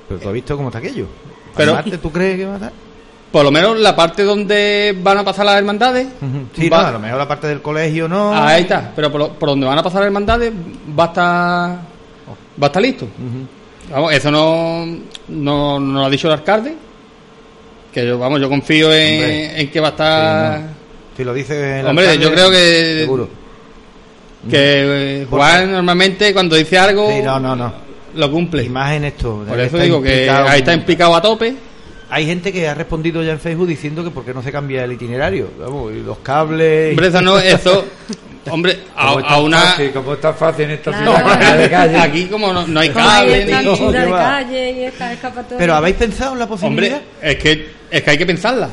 Pero 0.07 0.19
tú 0.19 0.27
has 0.27 0.33
visto 0.33 0.55
cómo 0.57 0.69
está 0.69 0.79
aquello. 0.79 1.07
Pero- 1.55 1.71
Aparte, 1.73 1.97
¿tú 1.97 2.11
crees 2.11 2.37
que 2.37 2.45
va 2.45 2.53
a 2.53 2.55
estar? 2.55 2.71
por 3.31 3.43
lo 3.43 3.51
menos 3.51 3.77
la 3.79 3.95
parte 3.95 4.23
donde 4.23 4.97
van 5.03 5.19
a 5.19 5.23
pasar 5.23 5.45
las 5.45 5.57
hermandades, 5.57 6.07
Sí, 6.55 6.67
va- 6.67 6.81
no, 6.81 6.87
a 6.87 6.91
lo 6.93 6.99
mejor 6.99 7.19
la 7.19 7.27
parte 7.27 7.45
del 7.47 7.61
colegio 7.61 8.07
no. 8.07 8.33
ahí 8.33 8.63
está. 8.63 8.91
Pero 8.95 9.11
por, 9.11 9.19
lo- 9.21 9.29
por 9.33 9.49
donde 9.49 9.67
van 9.67 9.77
a 9.77 9.83
pasar 9.83 9.99
las 10.01 10.07
hermandades 10.07 10.51
va 10.97 11.03
a 11.03 11.07
estar, 11.07 11.25
va 12.61 12.63
a 12.63 12.65
estar 12.65 12.81
listo. 12.81 13.07
Vamos, 13.91 14.13
eso 14.13 14.31
no, 14.31 14.85
no, 15.27 15.79
no 15.79 15.99
lo 15.99 16.05
ha 16.05 16.09
dicho 16.09 16.27
el 16.27 16.33
alcalde. 16.33 16.75
Que 17.93 18.05
yo, 18.05 18.17
vamos, 18.19 18.39
yo 18.41 18.49
confío 18.49 18.91
en, 18.93 19.59
en 19.59 19.69
que 19.71 19.79
va 19.79 19.87
a 19.87 19.91
estar. 19.91 20.57
Sí, 20.57 20.63
no. 20.63 20.69
Si 21.17 21.23
lo 21.23 21.33
dice 21.33 21.79
el 21.81 21.85
Hombre, 21.87 22.05
alcalde, 22.07 22.23
yo 22.25 22.31
creo 22.33 22.51
que- 22.51 22.99
Seguro. 23.01 23.29
Que 24.49 25.21
eh, 25.21 25.27
¿Por 25.29 25.39
Juan 25.39 25.71
normalmente 25.71 26.33
cuando 26.33 26.55
dice 26.55 26.77
algo 26.77 27.09
Sí, 27.11 27.21
no, 27.21 27.39
no, 27.39 27.55
no. 27.55 27.73
lo 28.15 28.31
cumple. 28.31 28.63
Y 28.63 28.69
más 28.69 28.93
en 28.93 29.05
esto. 29.05 29.43
Por 29.47 29.59
eso 29.59 29.75
está 29.77 29.83
digo 29.83 30.01
que 30.01 30.29
ahí 30.29 30.59
está 30.59 30.73
implicado 30.73 31.15
a 31.15 31.21
tope. 31.21 31.55
Hay 32.11 32.25
gente 32.25 32.51
que 32.51 32.67
ha 32.67 32.73
respondido 32.73 33.21
ya 33.21 33.33
en 33.33 33.39
Facebook 33.39 33.67
diciendo 33.67 34.03
que 34.03 34.09
por 34.09 34.25
qué 34.25 34.33
no 34.33 34.41
se 34.41 34.51
cambia 34.51 34.83
el 34.83 34.93
itinerario. 34.93 35.49
Vamos, 35.59 35.91
y 35.93 35.99
los 36.01 36.17
cables. 36.19 36.91
Hombre, 36.91 37.07
eso 37.07 37.21
no, 37.21 37.37
eso. 37.37 37.85
Hombre, 38.49 38.79
a, 38.95 39.07
¿Cómo 39.09 39.19
es 39.19 39.25
a 39.25 39.29
tan 39.29 39.43
una. 39.43 39.57
fácil? 39.59 39.91
¿Cómo 39.91 40.13
es 40.13 40.21
tan 40.21 40.35
fácil 40.35 40.65
en 40.65 40.71
esta 40.71 40.91
Claro. 40.91 41.11
ciudad 41.17 41.57
de 41.57 41.69
calle? 41.69 41.97
Aquí, 41.99 42.25
como 42.25 42.51
no, 42.51 42.65
no 42.65 42.79
hay 42.79 42.89
Como 42.89 43.07
hay 43.07 43.19
cable 43.27 43.45
ni. 43.45 43.51
no, 43.65 43.91
de 43.91 44.09
calle 44.09 44.71
y 44.71 44.83
esta. 44.85 45.15
Pero 45.57 45.75
¿habéis 45.75 45.97
pensado 45.97 46.33
en 46.33 46.39
la 46.39 46.47
posibilidad? 46.47 46.97
Hombre, 46.97 47.29
es 47.31 47.35
que, 47.35 47.69
es 47.91 48.01
que 48.01 48.09
hay 48.09 48.17
que 48.17 48.25
pensarla. 48.25 48.69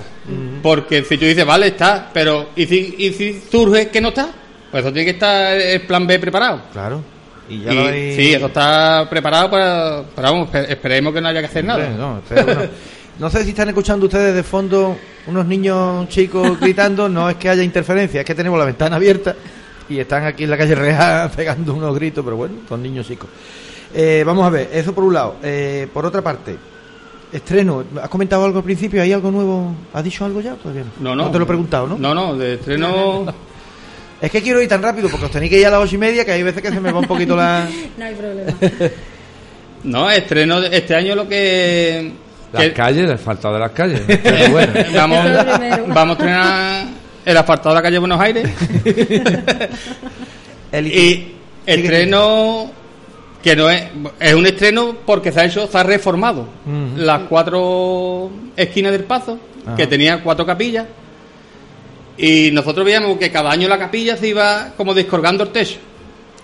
Porque 0.62 1.04
si 1.04 1.18
tú 1.18 1.26
dices, 1.26 1.44
vale, 1.44 1.66
está, 1.66 2.08
pero 2.14 2.50
¿y 2.56 2.64
si, 2.66 2.94
y 2.98 3.12
si 3.12 3.40
surge 3.50 3.88
que 3.88 4.00
no 4.00 4.08
está? 4.08 4.28
Pues 4.76 4.84
eso 4.84 4.92
tiene 4.92 5.06
que 5.06 5.12
estar 5.12 5.56
el 5.56 5.80
plan 5.82 6.06
B 6.06 6.18
preparado. 6.18 6.60
Claro. 6.70 7.00
Y 7.48 7.62
ya 7.62 7.72
Y, 7.72 7.74
lo 7.76 7.80
habéis. 7.86 8.14
Sí, 8.16 8.34
eso 8.34 8.46
está 8.46 9.06
preparado 9.08 9.50
para. 9.50 10.02
para 10.14 10.30
vamos, 10.30 10.50
espe- 10.50 10.66
esperemos 10.68 11.14
que 11.14 11.20
no 11.22 11.28
haya 11.28 11.40
que 11.40 11.46
hacer 11.46 11.64
nada. 11.64 11.88
No, 11.96 12.20
que 12.28 12.34
no. 12.34 12.62
No 13.18 13.30
sé 13.30 13.42
si 13.44 13.48
están 13.50 13.68
escuchando 13.68 14.04
ustedes 14.04 14.34
de 14.34 14.42
fondo 14.42 14.94
unos 15.28 15.46
niños 15.46 16.06
chicos 16.10 16.60
gritando. 16.60 17.08
No 17.08 17.30
es 17.30 17.36
que 17.36 17.48
haya 17.48 17.62
interferencia, 17.62 18.20
es 18.20 18.26
que 18.26 18.34
tenemos 18.34 18.58
la 18.58 18.66
ventana 18.66 18.96
abierta 18.96 19.34
y 19.88 19.98
están 19.98 20.24
aquí 20.26 20.44
en 20.44 20.50
la 20.50 20.58
calle 20.58 20.74
Real 20.74 21.30
pegando 21.34 21.72
unos 21.72 21.94
gritos, 21.94 22.22
pero 22.22 22.36
bueno, 22.36 22.56
son 22.68 22.82
niños 22.82 23.06
chicos. 23.06 23.30
Eh, 23.94 24.22
vamos 24.26 24.46
a 24.46 24.50
ver, 24.50 24.68
eso 24.74 24.94
por 24.94 25.04
un 25.04 25.14
lado. 25.14 25.36
Eh, 25.42 25.88
por 25.94 26.04
otra 26.04 26.20
parte, 26.20 26.54
estreno. 27.32 27.82
¿Has 28.02 28.10
comentado 28.10 28.44
algo 28.44 28.58
al 28.58 28.64
principio? 28.64 29.00
¿Hay 29.00 29.14
algo 29.14 29.30
nuevo? 29.30 29.74
¿Has 29.94 30.04
dicho 30.04 30.22
algo 30.26 30.42
ya? 30.42 30.52
Todavía 30.56 30.82
no. 31.00 31.14
No, 31.14 31.24
no. 31.24 31.30
te 31.30 31.38
lo 31.38 31.44
he 31.44 31.46
preguntado, 31.46 31.86
¿no? 31.86 31.96
No, 31.96 32.14
no, 32.14 32.36
de 32.36 32.54
estreno. 32.56 33.24
Es 34.20 34.30
que 34.30 34.40
quiero 34.42 34.60
ir 34.62 34.68
tan 34.68 34.82
rápido 34.82 35.08
porque 35.10 35.26
os 35.26 35.30
tenéis 35.30 35.50
que 35.50 35.60
ir 35.60 35.66
a 35.66 35.70
las 35.70 35.80
ocho 35.80 35.94
y 35.94 35.98
media 35.98 36.24
que 36.24 36.32
hay 36.32 36.42
veces 36.42 36.62
que 36.62 36.70
se 36.70 36.80
me 36.80 36.90
va 36.90 37.00
un 37.00 37.06
poquito 37.06 37.36
la. 37.36 37.68
No 37.98 38.04
hay 38.04 38.14
problema. 38.14 38.52
No, 39.84 40.10
estreno 40.10 40.60
de- 40.60 40.76
este 40.76 40.94
año 40.96 41.14
lo 41.14 41.28
que. 41.28 42.10
Las 42.52 42.62
que- 42.62 42.72
calles, 42.72 43.04
el 43.04 43.12
asfaltado 43.12 43.54
de 43.54 43.60
las 43.60 43.70
calles. 43.72 44.00
Pero 44.06 44.48
bueno. 44.50 44.72
vamos, 44.94 45.24
lo 45.30 45.52
primero. 45.58 45.84
vamos 45.88 46.16
a 46.16 46.18
estrenar 46.18 46.86
el 47.24 47.36
asfaltado 47.36 47.68
de 47.70 47.74
la 47.76 47.82
calle 47.82 47.98
Buenos 47.98 48.20
Aires. 48.20 48.48
El 50.72 50.86
y 50.88 51.34
estreno 51.66 52.70
que 53.42 53.54
no 53.54 53.70
es, 53.70 53.84
es 54.18 54.34
un 54.34 54.46
estreno 54.46 54.96
porque 55.06 55.30
se 55.30 55.40
ha 55.40 55.44
hecho, 55.44 55.66
se 55.68 55.78
ha 55.78 55.82
reformado 55.84 56.48
las 56.96 57.22
cuatro 57.28 58.30
esquinas 58.56 58.90
del 58.92 59.04
pazo, 59.04 59.38
Ajá. 59.64 59.76
que 59.76 59.86
tenía 59.86 60.20
cuatro 60.22 60.44
capillas, 60.44 60.86
y 62.18 62.50
nosotros 62.52 62.84
veíamos 62.84 63.18
que 63.18 63.30
cada 63.30 63.50
año 63.50 63.68
la 63.68 63.78
capilla 63.78 64.16
se 64.16 64.28
iba 64.28 64.72
como 64.76 64.94
descolgando 64.94 65.44
el 65.44 65.50
techo. 65.50 65.78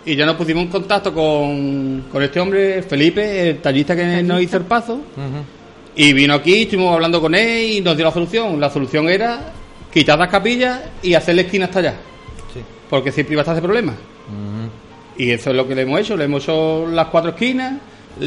Y 0.04 0.16
ya 0.16 0.26
nos 0.26 0.36
pusimos 0.36 0.64
en 0.64 0.68
contacto 0.68 1.14
con, 1.14 2.06
con 2.10 2.22
este 2.22 2.40
hombre, 2.40 2.82
Felipe, 2.82 3.50
el 3.50 3.58
tallista 3.58 3.94
que 3.94 4.22
nos 4.22 4.42
hizo 4.42 4.56
el 4.56 4.64
pazo, 4.64 5.00
y 5.94 6.12
vino 6.12 6.34
aquí, 6.34 6.62
estuvimos 6.62 6.94
hablando 6.94 7.20
con 7.20 7.34
él 7.34 7.70
y 7.70 7.80
nos 7.80 7.96
dio 7.96 8.06
la 8.06 8.12
solución. 8.12 8.58
La 8.58 8.70
solución 8.70 9.08
era 9.08 9.52
quitar 9.92 10.18
las 10.18 10.28
capillas 10.28 10.80
y 11.02 11.14
hacer 11.14 11.36
la 11.36 11.42
esquina 11.42 11.66
hasta 11.66 11.78
allá. 11.80 11.94
Porque 12.90 13.12
siempre 13.12 13.34
iba 13.34 13.40
a 13.40 13.44
estar 13.44 13.54
ese 13.54 13.62
problema. 13.62 13.94
Y 15.16 15.30
eso 15.30 15.50
es 15.50 15.56
lo 15.56 15.68
que 15.68 15.74
le 15.74 15.82
hemos 15.82 16.00
hecho. 16.00 16.16
Le 16.16 16.24
hemos 16.24 16.42
hecho 16.42 16.86
las 16.86 17.06
cuatro 17.06 17.30
esquinas, 17.30 17.74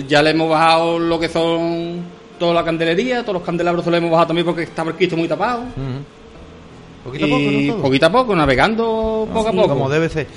ya 0.07 0.21
le 0.21 0.29
hemos 0.29 0.49
bajado 0.49 0.97
lo 0.97 1.19
que 1.19 1.27
son 1.27 2.03
toda 2.39 2.53
la 2.53 2.63
candelería, 2.63 3.21
todos 3.21 3.35
los 3.35 3.43
candelabros 3.43 3.83
se 3.83 3.91
los 3.91 3.97
hemos 3.97 4.11
bajado 4.11 4.27
también 4.27 4.45
porque 4.45 4.63
estaba 4.63 4.91
el 4.91 4.95
Cristo 4.95 5.17
muy 5.17 5.27
tapado. 5.27 5.63
Poquito 7.05 7.25
a 7.25 7.29
poco, 7.29 7.41
Y 7.41 7.67
¿no? 7.69 7.77
Poquito 7.77 8.05
a 8.07 8.11
poco, 8.11 8.35
navegando 8.35 9.27
poco 9.31 9.51
Sí, 9.51 9.57
a 9.57 9.61
poco. 9.61 9.69
Como 9.75 9.89
debe 9.89 10.09
ser. 10.09 10.27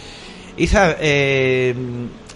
Isa, 0.57 0.97
eh, 1.01 1.75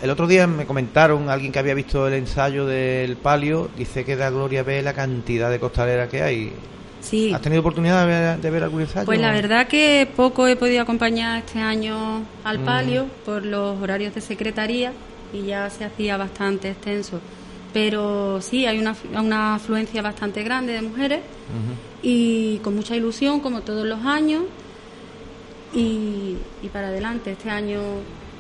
el 0.02 0.10
otro 0.10 0.26
día 0.26 0.46
me 0.46 0.64
comentaron, 0.64 1.28
alguien 1.28 1.52
que 1.52 1.58
había 1.58 1.74
visto 1.74 2.08
el 2.08 2.14
ensayo 2.14 2.66
del 2.66 3.16
palio, 3.16 3.68
dice 3.76 4.04
que 4.04 4.16
da 4.16 4.30
gloria 4.30 4.62
ver 4.64 4.82
la 4.84 4.94
cantidad 4.94 5.50
de 5.50 5.60
costaleras 5.60 6.08
que 6.08 6.22
hay. 6.22 6.52
Sí. 7.00 7.32
¿Has 7.34 7.40
tenido 7.42 7.60
oportunidad 7.60 8.00
de 8.02 8.06
ver, 8.06 8.38
de 8.40 8.50
ver 8.50 8.62
algún 8.62 8.80
ensayo? 8.82 9.06
Pues 9.06 9.20
la 9.20 9.32
verdad 9.32 9.66
que 9.66 10.08
poco 10.16 10.46
he 10.46 10.56
podido 10.56 10.82
acompañar 10.82 11.38
este 11.38 11.58
año 11.58 12.22
al 12.44 12.60
Mm. 12.60 12.64
palio 12.64 13.06
por 13.24 13.44
los 13.44 13.80
horarios 13.82 14.14
de 14.14 14.20
secretaría 14.20 14.92
y 15.32 15.42
ya 15.46 15.68
se 15.68 15.84
hacía 15.84 16.16
bastante 16.16 16.70
extenso. 16.70 17.20
Pero 17.72 18.40
sí, 18.40 18.66
hay 18.66 18.78
una, 18.78 18.94
una 19.14 19.54
afluencia 19.54 20.02
bastante 20.02 20.42
grande 20.42 20.72
de 20.74 20.82
mujeres 20.82 21.20
y 22.02 22.58
con 22.58 22.74
mucha 22.76 22.94
ilusión, 22.96 23.40
como 23.40 23.62
todos 23.62 23.86
los 23.86 24.04
años. 24.04 24.42
Y, 25.74 26.36
y 26.62 26.68
para 26.70 26.88
adelante, 26.88 27.32
este 27.32 27.48
año 27.48 27.80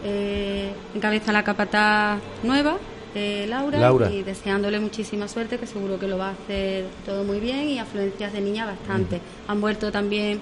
eh, 0.04 0.72
encabeza 0.94 1.32
la 1.32 1.42
capataz 1.42 2.18
nueva, 2.42 2.76
eh, 3.14 3.46
Laura, 3.48 3.78
Laura. 3.78 4.10
y 4.10 4.22
deseándole 4.22 4.80
muchísima 4.80 5.28
suerte, 5.28 5.58
que 5.58 5.66
seguro 5.66 5.98
que 5.98 6.08
lo 6.08 6.18
va 6.18 6.28
a 6.28 6.32
hacer 6.32 6.86
todo 7.06 7.24
muy 7.24 7.40
bien 7.40 7.68
y 7.68 7.78
afluencias 7.78 8.32
de 8.34 8.40
niñas 8.42 8.66
bastante. 8.66 9.20
Han 9.48 9.60
vuelto 9.62 9.90
también 9.90 10.40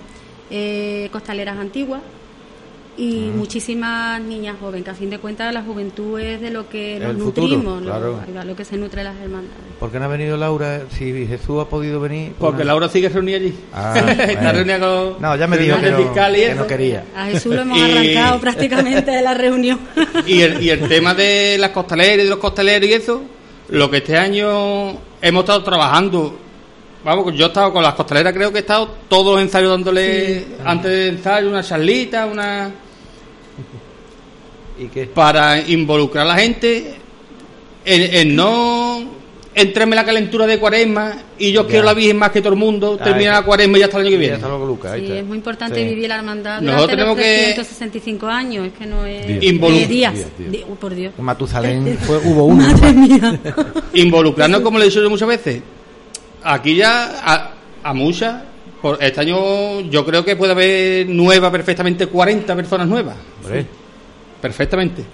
eh, 0.51 1.09
costaleras 1.13 1.59
antiguas 1.59 2.01
y 3.01 3.31
muchísimas 3.35 4.21
niñas 4.21 4.57
jóvenes, 4.61 4.85
que 4.85 4.91
a 4.91 4.95
fin 4.95 5.09
de 5.09 5.19
cuentas 5.19 5.53
la 5.55 5.63
juventud 5.63 6.21
es 6.21 6.41
de 6.41 6.51
lo 6.51 6.69
que 6.69 6.99
nos 7.01 7.15
nutrimos, 7.17 7.81
lo- 7.83 7.91
claro. 7.91 8.21
de 8.27 8.45
lo 8.45 8.55
que 8.55 8.65
se 8.65 8.77
nutre 8.77 9.03
las 9.03 9.17
hermandades. 9.17 9.57
¿Por 9.79 9.91
qué 9.91 9.99
no 9.99 10.05
ha 10.05 10.09
venido 10.09 10.37
Laura? 10.37 10.83
Si 10.91 11.27
Jesús 11.27 11.63
ha 11.63 11.65
podido 11.69 11.99
venir. 12.01 12.33
pues 12.39 12.51
Porque. 12.51 12.65
Laura 12.65 12.89
sigue 12.91 13.09
reunida 13.09 13.39
allí. 13.39 13.55
Ah, 13.73 13.95
Está 14.29 14.53
reunida 14.53 14.79
con. 14.79 15.23
No, 15.23 15.35
ya 15.37 15.47
me 15.47 15.57
dijo 15.57 15.79
que 15.79 15.87
de 15.87 15.91
no, 15.93 15.97
fiscal 15.99 16.37
y 16.37 16.41
que 16.41 16.55
no 16.55 16.67
quería. 16.67 17.05
A 17.17 17.25
Jesús 17.27 17.55
lo 17.55 17.63
hemos 17.63 17.79
Y- 17.79 17.81
arrancado 17.81 18.41
prácticamente 18.43 19.11
de 19.11 19.23
la 19.23 19.33
reunión. 19.35 19.81
Y 20.27 20.43
el, 20.43 20.63
y 20.63 20.69
el 20.71 20.87
tema 20.87 21.15
de 21.15 21.57
las 21.59 21.71
costaleras 21.71 22.19
y 22.19 22.23
de 22.25 22.29
los 22.31 22.39
costaleros 22.39 22.89
y 22.89 22.93
eso, 22.93 23.23
lo 23.71 23.91
que 23.91 23.97
este 23.99 24.19
año 24.19 24.91
hemos 25.23 25.41
estado 25.45 25.63
trabajando, 25.63 26.39
vamos, 27.03 27.35
yo 27.35 27.47
he 27.47 27.49
estado 27.49 27.73
con 27.73 27.83
las 27.83 27.95
costaleras, 27.95 28.35
creo 28.35 28.51
que 28.53 28.59
he 28.59 28.61
estado 28.61 28.89
todos 29.09 29.33
los 29.37 29.41
ensayos 29.43 29.71
dándole, 29.71 30.45
antes 30.65 30.91
del 30.91 31.17
ensayo, 31.17 31.49
una 31.49 31.63
charlita, 31.63 32.27
una... 32.27 32.71
¿Y 34.81 34.87
qué? 34.89 35.07
Para 35.07 35.61
involucrar 35.69 36.25
a 36.27 36.29
la 36.31 36.37
gente 36.37 36.95
en, 37.85 38.15
en 38.15 38.35
no 38.37 39.21
entrarme 39.55 39.95
la 39.97 40.05
calentura 40.05 40.47
de 40.47 40.59
cuaresma 40.59 41.17
y 41.39 41.53
yo 41.53 41.63
Ya. 41.65 41.69
quiero 41.69 41.85
la 41.85 41.93
Virgen 41.95 42.17
más 42.17 42.31
que 42.31 42.41
todo 42.41 42.53
el 42.55 42.59
mundo, 42.59 42.97
Ah, 43.01 43.05
termina 43.05 43.33
la 43.33 43.43
cuaresma 43.43 43.77
y 43.77 43.81
ya 43.81 43.87
está 43.87 43.99
el 43.99 44.07
año 44.07 44.11
que 44.19 44.27
Ya 44.27 44.37
viene. 44.37 44.45
ahí 44.45 45.01
Sí, 45.01 45.07
está. 45.07 45.19
es 45.19 45.25
muy 45.27 45.37
importante 45.37 45.75
Sí. 45.83 45.85
vivir 45.89 46.09
la 46.09 46.17
hermandad 46.17 46.61
Nosotros 46.63 46.97
durante 46.97 46.97
los 46.97 47.17
tenemos 47.17 47.17
que- 47.19 47.55
365 47.55 48.27
años, 48.29 48.67
es 48.69 48.73
que 48.73 48.87
no 48.87 49.05
es 49.05 49.27
Días. 49.27 49.41
de 49.41 49.47
Involu- 49.49 49.87
días. 49.87 49.89
días, 49.89 50.15
días. 50.39 50.53
Di- 50.53 50.65
uy, 50.69 50.77
por 50.81 50.95
Dios. 50.95 51.13
Matusalén 51.19 51.99
fue, 52.03 52.17
hubo 52.19 52.45
uno. 52.45 52.63
Madre 52.69 52.93
mía. 52.93 53.41
involucrarnos, 53.95 54.61
como 54.61 54.79
le 54.79 54.85
he 54.85 54.89
dicho 54.89 55.03
yo 55.03 55.11
muchas 55.11 55.29
veces. 55.29 55.61
Aquí 56.43 56.77
ya 56.77 57.21
a, 57.23 57.51
a 57.83 57.93
muchas, 57.93 58.43
por 58.81 59.03
este 59.03 59.21
año 59.21 59.81
yo 59.83 60.07
creo 60.07 60.25
que 60.25 60.37
puede 60.37 60.53
haber 60.53 61.09
nueva 61.09 61.51
perfectamente 61.51 62.07
40 62.07 62.55
personas 62.57 62.89
nuevas. 62.89 63.17
Hombre. 63.45 63.67
Perfectamente. 64.41 65.05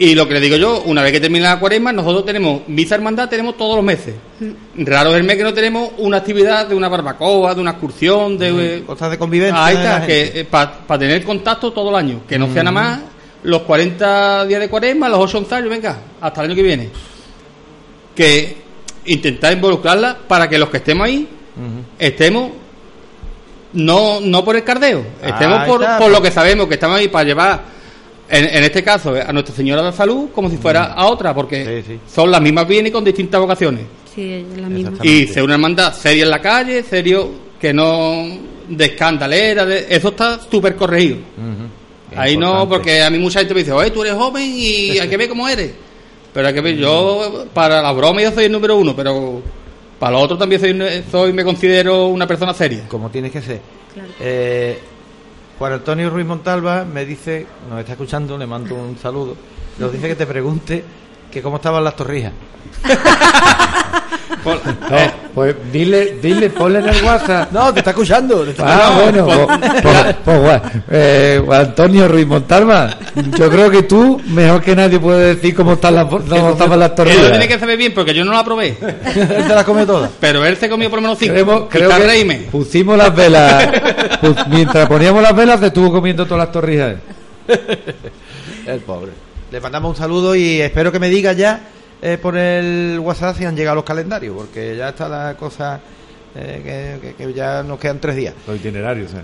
Y 0.00 0.14
lo 0.14 0.28
que 0.28 0.34
le 0.34 0.40
digo 0.40 0.56
yo, 0.56 0.82
una 0.82 1.02
vez 1.02 1.10
que 1.10 1.20
termina 1.20 1.54
la 1.54 1.60
cuaresma, 1.60 1.92
nosotros 1.92 2.24
tenemos 2.24 2.62
misa 2.68 2.94
hermandad, 2.94 3.28
tenemos 3.28 3.56
todos 3.56 3.74
los 3.74 3.84
meses. 3.84 4.14
Raro 4.76 5.10
es 5.10 5.16
el 5.16 5.24
mes 5.24 5.36
que 5.36 5.42
no 5.42 5.52
tenemos 5.52 5.90
una 5.98 6.18
actividad 6.18 6.68
de 6.68 6.74
una 6.76 6.88
barbacoa, 6.88 7.54
de 7.54 7.60
una 7.60 7.72
excursión, 7.72 8.38
de... 8.38 8.84
Cosas 8.86 9.10
de 9.10 9.18
convivencia. 9.18 9.64
Ahí 9.64 9.76
está, 9.76 10.06
que 10.06 10.46
para 10.48 10.98
tener 10.98 11.24
contacto 11.24 11.72
todo 11.72 11.90
el 11.90 11.96
año, 11.96 12.20
que 12.28 12.38
no 12.38 12.52
sea 12.52 12.62
nada 12.62 12.72
más 12.72 13.00
los 13.42 13.62
40 13.62 14.46
días 14.46 14.60
de 14.60 14.68
cuaresma, 14.68 15.08
los 15.08 15.20
8 15.20 15.38
ensayos, 15.38 15.68
venga, 15.68 15.98
hasta 16.20 16.42
el 16.42 16.46
año 16.46 16.56
que 16.56 16.62
viene. 16.62 16.90
Que 18.14 18.56
intentar 19.06 19.52
involucrarla 19.52 20.16
para 20.28 20.48
que 20.48 20.58
los 20.58 20.68
que 20.68 20.76
estemos 20.78 21.06
ahí 21.06 21.28
estemos 21.98 22.50
no, 23.72 24.20
no 24.20 24.44
por 24.44 24.56
el 24.56 24.64
cardeo, 24.64 25.04
estemos 25.22 25.64
por, 25.64 25.80
por 25.80 25.98
pues. 25.98 26.10
lo 26.12 26.22
que 26.22 26.30
sabemos, 26.30 26.68
que 26.68 26.74
estamos 26.74 26.98
ahí 26.98 27.08
para 27.08 27.24
llevar, 27.24 27.62
en, 28.30 28.44
en 28.44 28.64
este 28.64 28.82
caso, 28.82 29.14
a 29.14 29.32
Nuestra 29.32 29.54
Señora 29.54 29.82
de 29.82 29.88
la 29.88 29.92
Salud 29.96 30.28
como 30.34 30.50
si 30.50 30.56
fuera 30.56 30.84
a 30.92 31.06
otra, 31.06 31.34
porque 31.34 31.82
Sí, 31.86 31.92
sí. 31.94 32.00
son 32.12 32.30
las 32.30 32.40
mismas 32.40 32.66
bienes 32.68 32.90
y 32.90 32.92
con 32.92 33.04
distintas 33.04 33.40
vocaciones. 33.40 33.82
Sí, 34.14 34.32
es 34.54 34.60
la 34.60 34.68
misma. 34.68 34.98
Y 35.02 35.26
ser 35.26 35.42
una 35.42 35.54
hermandad 35.54 35.92
seria 35.94 36.24
en 36.24 36.30
la 36.30 36.40
calle, 36.40 36.82
serio, 36.82 37.30
que 37.60 37.72
no 37.72 38.26
de 38.68 38.84
escandalera, 38.84 39.64
de- 39.64 39.86
eso 39.88 40.08
está 40.08 40.40
súper 40.50 40.76
corregido. 40.76 41.16
Ahí 42.16 42.36
no, 42.36 42.68
porque 42.68 43.02
a 43.02 43.10
mí 43.10 43.18
mucha 43.18 43.40
gente 43.40 43.54
me 43.54 43.60
dice, 43.60 43.72
oye, 43.72 43.90
tú 43.90 44.02
eres 44.02 44.14
joven 44.16 44.50
y 44.54 44.98
hay 44.98 45.08
que 45.08 45.16
ver 45.16 45.28
cómo 45.28 45.48
eres. 45.48 45.72
Pero 46.32 46.48
hay 46.48 46.54
que 46.54 46.60
ver, 46.60 46.76
yo 46.76 47.46
para 47.54 47.80
la 47.82 47.92
broma 47.92 48.22
yo 48.22 48.30
soy 48.32 48.44
el 48.44 48.52
número 48.52 48.76
uno, 48.76 48.94
pero 48.96 49.42
para 49.98 50.12
lo 50.12 50.20
otro 50.20 50.36
también 50.38 50.60
soy, 50.60 51.02
soy 51.10 51.32
me 51.32 51.44
considero 51.44 52.06
una 52.06 52.26
persona 52.26 52.52
seria. 52.54 52.86
Como 52.88 53.10
tienes 53.10 53.30
que 53.32 53.40
ser. 53.42 53.60
Claro. 53.94 54.08
Eh, 54.20 54.78
Juan 55.58 55.72
Antonio 55.72 56.08
Ruiz 56.08 56.24
Montalva 56.24 56.84
me 56.84 57.04
dice, 57.04 57.44
nos 57.68 57.80
está 57.80 57.92
escuchando, 57.92 58.38
le 58.38 58.46
mando 58.46 58.76
un 58.76 58.96
saludo, 58.96 59.34
nos 59.78 59.92
dice 59.92 60.06
que 60.06 60.14
te 60.14 60.24
pregunte 60.24 60.84
que 61.30 61.42
cómo 61.42 61.56
estaban 61.56 61.82
las 61.84 61.96
torrijas. 61.96 62.32
No, 64.44 64.96
pues 65.34 65.56
dile, 65.72 66.16
dile, 66.22 66.48
ponle 66.50 66.78
en 66.78 66.88
el 66.88 67.04
WhatsApp. 67.04 67.50
No, 67.52 67.72
te 67.72 67.80
está 67.80 67.90
escuchando. 67.90 68.44
te 68.44 68.50
está 68.52 68.64
Ah, 68.66 68.92
escuchando. 69.00 69.24
bueno, 69.24 69.46
pues, 69.58 69.82
pues- 69.82 70.16
pues, 70.24 70.38
Juan- 70.40 70.84
eh, 70.90 71.42
Antonio 71.52 72.08
Ruiz 72.08 72.26
Montalva, 72.26 72.88
yo 73.36 73.50
creo 73.50 73.70
que 73.70 73.82
tú, 73.82 74.20
mejor 74.28 74.62
que 74.62 74.74
nadie, 74.74 74.98
puedes 74.98 75.36
decir 75.36 75.54
cómo 75.54 75.74
están 75.74 75.96
las, 75.96 76.06
cómo 76.06 76.50
estaban 76.52 76.78
las 76.78 76.90
Él 76.90 76.96
lo 76.96 77.04
tortillas. 77.04 77.30
tiene 77.30 77.48
que 77.48 77.58
saber 77.58 77.76
bien 77.76 77.92
porque 77.94 78.14
yo 78.14 78.24
no 78.24 78.32
la 78.32 78.44
probé. 78.44 78.76
Él 78.80 79.44
se 79.46 79.54
las 79.54 79.64
come 79.64 79.84
todas. 79.84 80.10
Pero 80.18 80.44
él 80.46 80.56
se 80.56 80.68
comió 80.68 80.88
por 80.88 80.98
lo 80.98 81.02
menos 81.02 81.18
cinco. 81.18 81.68
Creo, 81.68 81.88
que 81.88 81.98
reíme. 81.98 82.48
pusimos 82.50 82.96
las 82.96 83.14
velas. 83.14 83.68
mientras 84.48 84.88
poníamos 84.88 85.22
las 85.22 85.34
velas, 85.36 85.60
te 85.60 85.66
estuvo 85.66 85.92
comiendo 85.92 86.24
todas 86.24 86.44
las 86.46 86.52
torrijas. 86.52 86.94
El 88.66 88.80
pobre. 88.80 89.12
Le 89.50 89.60
mandamos 89.60 89.90
un 89.90 89.96
saludo 89.96 90.34
y 90.36 90.60
espero 90.60 90.92
que 90.92 90.98
me 90.98 91.08
diga 91.08 91.32
ya 91.32 91.60
eh, 92.02 92.18
por 92.20 92.36
el 92.36 92.98
WhatsApp 93.00 93.36
si 93.36 93.44
han 93.44 93.56
llegado 93.56 93.76
los 93.76 93.84
calendarios, 93.84 94.36
porque 94.36 94.76
ya 94.76 94.90
está 94.90 95.08
la 95.08 95.36
cosa 95.36 95.80
eh, 96.34 96.98
que, 97.02 97.08
que- 97.08 97.14
que 97.14 97.32
ya 97.34 97.62
nos 97.62 97.78
quedan 97.78 97.98
tres 98.00 98.16
días. 98.16 98.34
Los 98.46 98.56
itinerarios, 98.56 99.12
¿eh? 99.14 99.22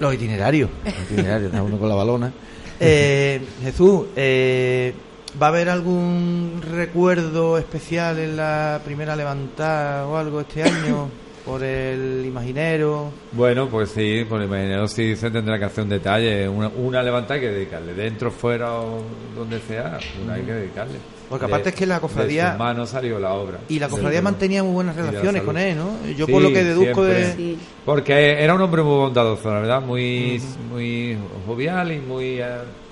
Los 0.00 0.14
itinerarios. 0.14 0.70
Los 0.84 0.94
itinerarios, 1.10 1.50
está 1.50 1.62
uno 1.62 1.78
con 1.78 1.88
la 1.88 1.94
balona. 1.94 2.32
Eh, 2.80 3.40
Jesús, 3.60 4.06
eh, 4.14 4.94
¿va 5.42 5.46
a 5.46 5.48
haber 5.48 5.68
algún 5.68 6.62
recuerdo 6.64 7.58
especial 7.58 8.20
en 8.20 8.36
la 8.36 8.80
primera 8.84 9.16
levantada 9.16 10.06
o 10.06 10.16
algo 10.16 10.40
este 10.42 10.62
año? 10.62 11.08
Por 11.48 11.62
el 11.64 12.24
imaginero. 12.26 13.10
Bueno, 13.32 13.68
pues 13.68 13.90
sí, 13.90 14.24
por 14.28 14.40
el 14.40 14.48
imaginero 14.48 14.86
sí 14.86 15.16
se 15.16 15.30
tendrá 15.30 15.58
que 15.58 15.64
hacer 15.64 15.84
un 15.84 15.90
detalle. 15.90 16.46
Una, 16.48 16.68
una 16.68 17.02
levantada 17.02 17.34
hay 17.36 17.40
que 17.40 17.48
dedicarle, 17.50 17.94
dentro, 17.94 18.30
fuera 18.30 18.74
o 18.80 19.02
donde 19.34 19.58
sea, 19.60 19.98
una 20.22 20.34
hay 20.34 20.42
que 20.42 20.52
dedicarle. 20.52 20.98
Porque 21.28 21.46
De- 21.46 21.52
aparte 21.52 21.68
es 21.70 21.74
que 21.74 21.86
la 21.86 22.00
cofradía- 22.00 22.44
De 22.44 22.50
sus 22.50 22.58
manos 22.58 22.88
salió 22.90 23.18
la 23.18 23.32
obra. 23.32 23.58
Y 23.68 23.78
la 23.78 23.88
cofradía 23.88 24.20
mantenía 24.22 24.62
muy 24.62 24.72
buenas 24.74 24.94
relaciones 24.96 25.42
con 25.42 25.56
él, 25.58 25.76
¿no? 25.76 25.90
Yo 26.16 26.26
Sí, 26.26 26.32
por 26.32 26.42
lo 26.42 26.48
que 26.50 26.64
deduzco 26.64 27.04
siempre. 27.04 27.26
de... 27.28 27.32
Sí. 27.36 27.58
Porque 27.84 28.42
era 28.44 28.54
un 28.54 28.60
hombre 28.60 28.82
muy 28.82 28.96
bondadoso, 28.96 29.48
la 29.52 29.60
verdad, 29.60 29.80
muy, 29.82 30.40
muy 30.70 31.16
jovial 31.46 31.92
y 31.92 31.98
muy... 31.98 32.40
eh, 32.40 32.46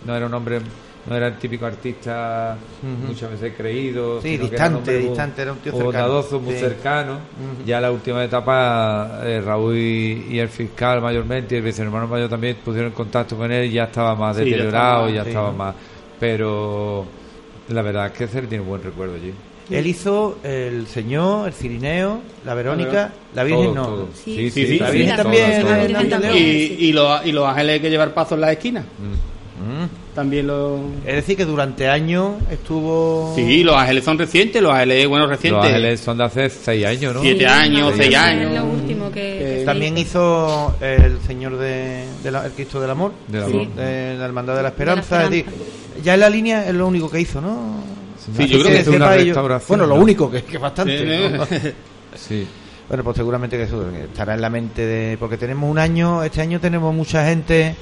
no 0.06 0.16
era 0.16 0.26
un 0.26 0.34
hombre... 0.34 0.60
No 1.08 1.16
era 1.16 1.28
el 1.28 1.36
típico 1.36 1.66
artista 1.66 2.56
muchas 3.06 3.30
veces 3.30 3.54
creído. 3.56 4.20
Sí, 4.20 4.30
que 4.30 4.34
era 4.34 4.44
un 4.44 4.50
distante, 4.50 4.98
distante, 4.98 5.42
era 5.42 5.52
un 5.52 5.58
tío 5.58 5.72
cercano. 5.72 6.24
muy 6.40 6.54
Sí. 6.54 6.60
cercano. 6.60 7.18
Ya 7.64 7.80
la 7.80 7.92
última 7.92 8.24
etapa, 8.24 9.20
eh, 9.24 9.40
Raúl 9.44 9.76
y, 9.76 10.26
y 10.30 10.38
el 10.40 10.48
fiscal 10.48 11.00
mayormente, 11.00 11.54
y 11.54 11.58
el 11.58 11.64
vicehermano 11.64 12.08
mayor 12.08 12.28
también 12.28 12.56
pusieron 12.64 12.90
en 12.90 12.94
contacto 12.96 13.36
con 13.36 13.52
él 13.52 13.66
y 13.66 13.74
ya 13.74 13.84
estaba 13.84 14.14
más 14.16 14.36
Sí, 14.36 14.42
ya 14.42 14.44
deteriorado, 14.50 15.06
estaba 15.06 15.24
ya 15.24 15.28
estaba 15.30 15.52
más... 15.52 15.74
Pero 16.18 17.06
La 17.68 17.82
verdad 17.82 18.06
es 18.06 18.12
que 18.12 18.26
se 18.28 18.42
tiene 18.42 18.64
buen 18.64 18.82
recuerdo 18.82 19.14
allí. 19.14 19.32
Él 19.70 19.86
hizo 19.88 20.38
el 20.44 20.86
Señor, 20.86 21.48
el 21.48 21.52
Cirineo, 21.54 22.20
la 22.44 22.54
Verónica, 22.54 23.12
la 23.34 23.42
Virgen 23.42 23.64
Todo, 23.64 23.74
no. 23.74 23.84
todo. 23.84 24.08
Sí. 24.14 24.36
Sí, 24.36 24.50
Sí, 24.50 24.66
sí, 24.66 24.72
sí, 24.72 24.78
La. 24.78 24.90
Virgen 24.90 25.16
también. 26.08 26.36
Y, 26.36 26.38
y, 26.40 26.92
los, 26.92 27.26
y 27.26 27.32
los 27.32 27.46
ángeles 27.48 27.72
hay 27.74 27.80
que 27.80 27.90
llevar 27.90 28.14
pasos 28.14 28.32
en 28.34 28.40
la 28.42 28.52
esquina. 28.52 28.80
Mm. 28.82 30.05
También 30.16 30.46
los. 30.48 30.80
Es 31.04 31.14
decir, 31.14 31.36
que 31.36 31.44
durante 31.44 31.88
años 31.88 32.32
estuvo... 32.50 33.32
Sí, 33.36 33.62
los 33.62 33.76
ángeles 33.76 34.02
son 34.02 34.18
recientes, 34.18 34.60
los 34.62 34.72
ángeles, 34.72 35.06
bueno, 35.06 35.26
recientes. 35.28 35.62
Los 35.62 35.66
ángeles 35.74 36.00
son 36.00 36.18
de 36.18 36.24
hace 36.24 36.50
seis 36.50 36.86
años, 36.86 37.14
¿no? 37.14 37.20
Siete 37.20 37.46
años, 37.46 37.92
Sí, 37.92 37.98
seis 37.98 38.10
es 38.12 38.16
años. 38.16 38.52
lo 38.54 38.64
último 38.64 39.06
que, 39.12 39.20
que 39.38 39.56
se 39.60 39.64
También 39.66 39.96
hizo. 39.98 40.74
el 40.80 41.20
Señor 41.20 41.58
de, 41.58 42.06
de 42.24 42.30
la- 42.32 42.46
el 42.46 42.52
Cristo 42.52 42.80
del 42.80 42.90
Amor, 42.90 43.12
Sí. 43.30 43.68
de 43.76 44.16
la 44.18 44.24
Hermandad 44.24 44.56
de 44.56 44.62
la 44.62 44.68
Esperanza. 44.70 45.16
De 45.18 45.20
la 45.20 45.24
Es 45.36 45.44
decir, 45.46 45.46
ya 46.02 46.14
en 46.14 46.20
la 46.20 46.30
línea 46.30 46.66
es 46.66 46.74
lo 46.74 46.86
único 46.86 47.10
que 47.10 47.20
hizo, 47.20 47.40
¿no? 47.42 47.84
Sí, 48.36 48.48
yo 48.48 48.58
creo 48.60 48.72
que 48.72 48.80
es 48.80 48.88
una 48.88 49.10
restauración. 49.10 49.68
Bueno, 49.78 49.86
lo 49.86 49.96
¿no? 49.96 50.02
único, 50.02 50.30
que, 50.30 50.42
que 50.42 50.56
es 50.56 50.60
bastante. 50.62 51.30
¿no? 51.30 51.46
Sí. 52.16 52.46
Bueno, 52.88 53.04
pues 53.04 53.16
seguramente 53.16 53.56
que 53.58 53.64
eso 53.64 53.84
estará 53.90 54.32
en 54.34 54.40
la 54.40 54.48
mente 54.48 54.80
de... 54.86 55.18
Porque 55.18 55.36
tenemos 55.36 55.70
un 55.70 55.78
año, 55.78 56.22
este 56.22 56.40
año 56.40 56.58
tenemos 56.58 56.94
mucha 56.94 57.26
gente 57.28 57.74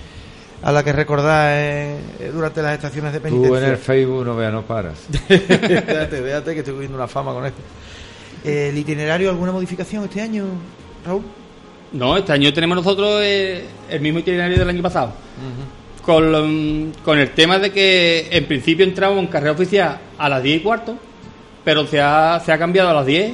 a 0.64 0.72
la 0.72 0.82
que 0.82 0.92
recordar 0.92 1.50
eh, 1.52 1.96
durante 2.32 2.62
las 2.62 2.74
estaciones 2.74 3.12
de 3.12 3.18
Tú 3.20 3.24
penitencia. 3.24 3.58
en 3.58 3.64
el 3.72 3.76
Facebook 3.76 4.24
no 4.24 4.34
veas, 4.34 4.52
no 4.52 4.62
paras. 4.62 4.98
Fíjate, 5.28 6.22
fíjate 6.22 6.52
que 6.54 6.58
estoy 6.60 6.74
cogiendo 6.74 6.96
una 6.96 7.06
fama 7.06 7.32
con 7.34 7.44
esto. 7.46 7.60
¿El 8.42 8.76
itinerario 8.76 9.30
alguna 9.30 9.52
modificación 9.52 10.04
este 10.04 10.20
año, 10.22 10.44
Raúl? 11.06 11.22
No, 11.92 12.16
este 12.16 12.32
año 12.32 12.52
tenemos 12.52 12.76
nosotros 12.76 13.20
eh, 13.22 13.64
el 13.90 14.00
mismo 14.00 14.18
itinerario 14.20 14.58
del 14.58 14.68
año 14.68 14.82
pasado. 14.82 15.12
con, 16.04 16.32
lo- 16.32 16.92
con 17.04 17.18
el 17.18 17.30
tema 17.30 17.58
de 17.58 17.70
que 17.70 18.28
en 18.30 18.44
principio 18.46 18.84
entramos 18.84 19.18
en 19.18 19.26
carrera 19.28 19.52
oficial 19.52 19.98
a 20.18 20.28
las 20.28 20.42
10 20.42 20.56
y 20.56 20.60
cuarto, 20.62 20.96
pero 21.64 21.86
se 21.86 22.00
ha, 22.00 22.40
se 22.44 22.52
ha 22.52 22.58
cambiado 22.58 22.88
a 22.90 22.94
las 22.94 23.06
10 23.06 23.32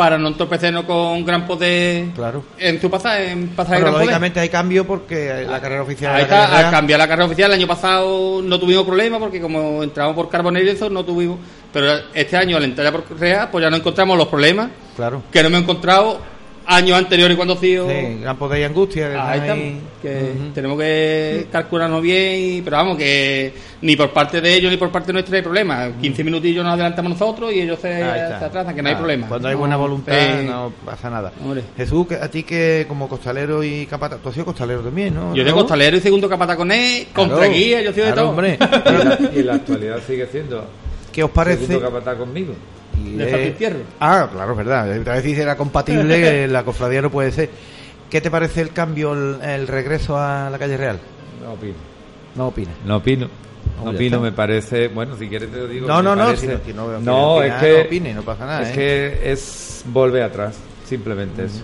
para 0.00 0.16
no 0.16 0.28
entorpecernos 0.28 0.84
con 0.84 1.22
gran 1.26 1.46
poder 1.46 2.06
Claro. 2.14 2.42
en 2.56 2.80
su 2.80 2.90
pasaje, 2.90 3.32
en 3.32 3.48
pasaje 3.48 3.74
Bueno, 3.74 3.80
gran 3.82 3.92
poder. 3.92 4.06
lógicamente 4.06 4.40
hay 4.40 4.48
cambio 4.48 4.86
porque 4.86 5.44
la 5.46 5.60
carrera 5.60 5.82
oficial 5.82 6.16
Ahí 6.16 6.22
está, 6.22 6.56
al 6.58 6.70
cambiar 6.70 6.98
la 6.98 7.06
carrera 7.06 7.26
oficial 7.26 7.50
el 7.52 7.58
año 7.58 7.66
pasado 7.66 8.40
no 8.42 8.58
tuvimos 8.58 8.84
problema 8.86 9.18
porque 9.18 9.42
como 9.42 9.82
entramos 9.82 10.14
por 10.14 10.30
Carbonero 10.30 10.64
y 10.64 10.70
eso 10.70 10.88
no 10.88 11.04
tuvimos, 11.04 11.36
pero 11.70 11.86
este 12.14 12.34
año 12.38 12.56
al 12.56 12.64
entrar 12.64 12.90
por 12.92 13.04
Real 13.20 13.50
pues 13.52 13.60
ya 13.62 13.68
no 13.68 13.76
encontramos 13.76 14.16
los 14.16 14.28
problemas 14.28 14.70
Claro. 14.96 15.22
que 15.30 15.42
no 15.42 15.48
hemos 15.48 15.60
encontrado 15.64 16.18
años 16.70 16.96
anteriores 16.98 17.36
cuando 17.36 17.54
ha 17.54 17.56
sido 17.58 17.88
Sí, 17.88 18.18
gran 18.20 18.36
poder 18.36 18.60
y 18.60 18.64
angustia. 18.64 19.10
que 19.10 19.16
Ahí 19.16 19.40
están 19.40 19.80
que 20.00 20.32
tenemos 20.54 20.78
que 20.78 21.46
calcularnos 21.52 22.00
bien, 22.00 22.40
y- 22.40 22.62
pero 22.62 22.76
vamos, 22.78 22.96
que 22.96 23.52
ni 23.82 23.96
por 23.96 24.10
parte 24.12 24.40
de 24.40 24.54
ellos 24.54 24.70
ni 24.70 24.76
por 24.78 24.90
parte 24.90 25.12
nuestra 25.12 25.36
hay 25.36 25.42
problema. 25.42 25.90
15 26.00 26.24
minutillos 26.24 26.64
nos 26.64 26.74
adelantamos 26.74 27.12
nosotros 27.12 27.52
y 27.52 27.60
ellos 27.60 27.78
se, 27.80 27.98
se 27.98 28.02
atrasan, 28.44 28.74
que 28.74 28.82
no 28.82 28.88
hay 28.88 28.94
Nada, 28.94 28.98
problema. 28.98 29.28
Cuando 29.28 29.48
hay 29.48 29.54
No, 29.54 29.58
buena 29.60 29.76
voluntad 29.76 30.14
eh, 30.16 30.44
no 30.46 30.72
pasa 30.84 31.10
nada. 31.10 31.32
Hombre. 31.44 31.62
Jesús, 31.76 32.06
que- 32.06 32.14
a 32.14 32.30
ti 32.30 32.44
que 32.44 32.86
como 32.88 33.08
costalero 33.08 33.62
y 33.62 33.84
capataz, 33.86 34.20
tú 34.22 34.28
has 34.28 34.34
sido 34.34 34.46
costalero 34.46 34.80
también, 34.80 35.14
¿no? 35.14 35.34
Yo 35.34 35.44
de 35.44 35.52
costalero 35.52 35.96
y 35.96 36.00
segundo 36.00 36.28
capataconés, 36.28 37.08
Claro, 37.12 37.30
contraguía, 37.30 37.82
yo 37.82 37.92
soy 37.92 38.02
de 38.04 38.12
claro, 38.12 38.22
todo. 38.22 38.30
hombre. 38.30 38.58
Y 38.86 38.88
en 39.00 39.08
la, 39.08 39.18
y 39.36 39.42
la 39.42 39.54
actualidad 39.56 39.98
sigue 40.06 40.26
siendo. 40.26 40.64
¿Qué 41.12 41.22
os 41.24 41.30
parece? 41.30 41.66
Segundo 41.66 41.90
capataz 41.90 42.16
conmigo. 42.16 42.54
Y 43.04 43.16
De 43.16 43.24
es- 43.24 43.30
Salpintierro. 43.30 43.78
Ah, 44.00 44.28
claro, 44.32 44.52
es 44.52 44.56
verdad. 44.58 44.98
Otra 45.00 45.14
vez 45.14 45.24
si 45.24 45.32
era 45.32 45.56
compatible, 45.56 46.20
que 46.20 46.48
la 46.48 46.64
cofradía 46.64 47.02
no 47.02 47.10
puede 47.10 47.32
ser. 47.32 47.50
¿Qué 48.08 48.20
te 48.20 48.30
parece 48.30 48.60
el 48.60 48.72
cambio, 48.72 49.12
el, 49.12 49.40
el 49.42 49.66
regreso 49.68 50.18
a 50.18 50.50
la 50.50 50.58
calle 50.58 50.76
Real? 50.76 50.98
No 51.42 51.52
opino. 51.52 51.74
No 52.34 52.46
opinas. 52.48 52.74
No 52.84 52.96
opino. 52.96 53.28
No 53.84 53.90
opino, 53.92 54.20
me 54.20 54.32
parece. 54.32 54.88
Bueno, 54.88 55.16
si 55.16 55.28
quieres 55.28 55.50
te 55.50 55.58
lo 55.58 55.66
digo. 55.68 55.86
No, 55.86 56.02
no, 56.02 56.14
no, 56.16 56.24
parece- 56.26 56.46
si 56.46 56.52
no- 56.52 56.58
si 56.66 56.72
no 56.72 57.00
No, 57.00 57.34
opinar, 57.36 57.56
es 57.56 57.62
que. 57.64 57.78
no 57.78 57.84
opine, 57.86 58.14
no 58.14 58.22
pasa 58.22 58.46
nada, 58.46 58.62
Es 58.62 58.68
¿eh? 58.70 58.72
que 58.74 59.32
es 59.32 59.82
volver 59.86 60.22
atrás, 60.24 60.58
simplemente 60.84 61.44
eso. 61.44 61.62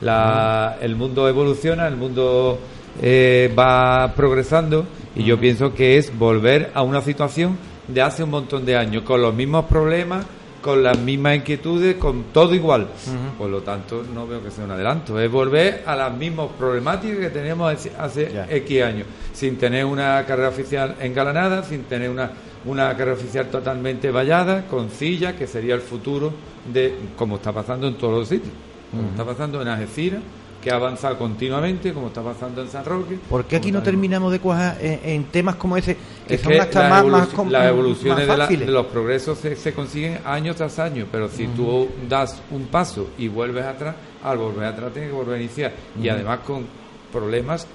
La, 0.00 0.76
el 0.80 0.94
mundo 0.96 1.28
evoluciona, 1.28 1.86
el 1.88 1.96
mundo 1.96 2.58
eh, 3.02 3.52
va 3.58 4.12
progresando 4.14 4.86
y 5.16 5.24
yo 5.24 5.38
pienso 5.40 5.74
que 5.74 5.98
es 5.98 6.16
volver 6.16 6.70
a 6.74 6.82
una 6.82 7.00
situación 7.02 7.56
de 7.88 8.02
hace 8.02 8.22
un 8.22 8.30
montón 8.30 8.64
de 8.64 8.76
años, 8.76 9.02
con 9.02 9.20
los 9.22 9.34
mismos 9.34 9.64
problemas, 9.64 10.24
con 10.60 10.82
las 10.82 10.98
mismas 10.98 11.36
inquietudes, 11.36 11.96
con 11.96 12.24
todo 12.32 12.54
igual. 12.54 12.88
Por 13.36 13.50
lo 13.50 13.62
tanto, 13.62 14.04
no 14.12 14.26
veo 14.26 14.42
que 14.42 14.50
sea 14.50 14.64
un 14.64 14.72
adelanto. 14.72 15.20
Es 15.20 15.30
volver 15.30 15.82
a 15.86 15.94
las 15.94 16.16
mismas 16.16 16.48
problemáticas 16.58 17.18
que 17.18 17.30
teníamos 17.30 17.72
hace. 17.98 18.44
X 18.50 18.82
años, 18.82 19.06
sin 19.32 19.56
tener 19.56 19.84
una 19.84 20.24
carrera 20.26 20.48
oficial 20.48 20.96
engalanada, 21.00 21.62
sin 21.62 21.84
tener 21.84 22.10
una, 22.10 22.30
una 22.64 22.90
carrera 22.96 23.12
oficial 23.12 23.48
totalmente 23.48 24.10
vallada, 24.10 24.66
con 24.66 24.90
sillas, 24.90 25.34
que 25.34 25.46
sería 25.46 25.74
el 25.74 25.80
futuro 25.80 26.32
de 26.72 26.94
como 27.16 27.36
está 27.36 27.52
pasando 27.52 27.86
en 27.86 27.94
todos 27.94 28.18
los 28.20 28.28
sitios. 28.28 28.52
Como 28.90 29.10
está 29.10 29.24
pasando 29.24 29.60
en 29.60 29.68
Algeciras, 29.68 30.20
que 30.68 30.72
ha 30.74 30.76
avanzado 30.76 31.16
continuamente, 31.16 31.94
como 31.94 32.08
está 32.08 32.20
pasando 32.22 32.60
en 32.60 32.68
San 32.68 32.84
Roque. 32.84 33.18
¿Por 33.30 33.46
qué 33.46 33.56
aquí 33.56 33.72
no 33.72 33.82
terminamos 33.82 34.30
de 34.30 34.38
cuajar 34.38 34.76
en, 34.82 35.00
en 35.02 35.24
temas 35.24 35.54
como 35.56 35.76
ese, 35.78 35.96
que 36.26 36.34
es 36.34 36.40
son 36.42 36.52
que 36.52 36.60
hasta 36.60 36.80
las 36.88 36.90
más, 36.90 37.06
más, 37.06 37.28
com- 37.28 37.48
las 37.50 37.62
más 37.62 37.70
evoluciones 37.70 38.28
de, 38.28 38.36
la- 38.36 38.46
de 38.46 38.66
los 38.66 38.86
progresos 38.86 39.38
se, 39.38 39.56
se 39.56 39.72
consiguen 39.72 40.18
año 40.26 40.54
tras 40.54 40.78
año, 40.78 41.06
pero 41.10 41.28
si 41.30 41.46
tú 41.48 41.88
das 42.08 42.40
un 42.50 42.66
paso 42.66 43.08
y 43.16 43.28
vuelves 43.28 43.64
atrás, 43.64 43.94
al 44.22 44.36
volver 44.36 44.64
atrás 44.66 44.92
tienes 44.92 45.10
que 45.10 45.16
volver 45.16 45.36
a 45.36 45.40
iniciar. 45.40 45.72
Y 46.02 46.08
además 46.10 46.40
con 46.46 46.66
problemas, 47.10 47.66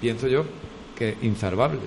pienso 0.00 0.26
yo, 0.26 0.44
que 0.96 1.16
insalvables. 1.20 1.82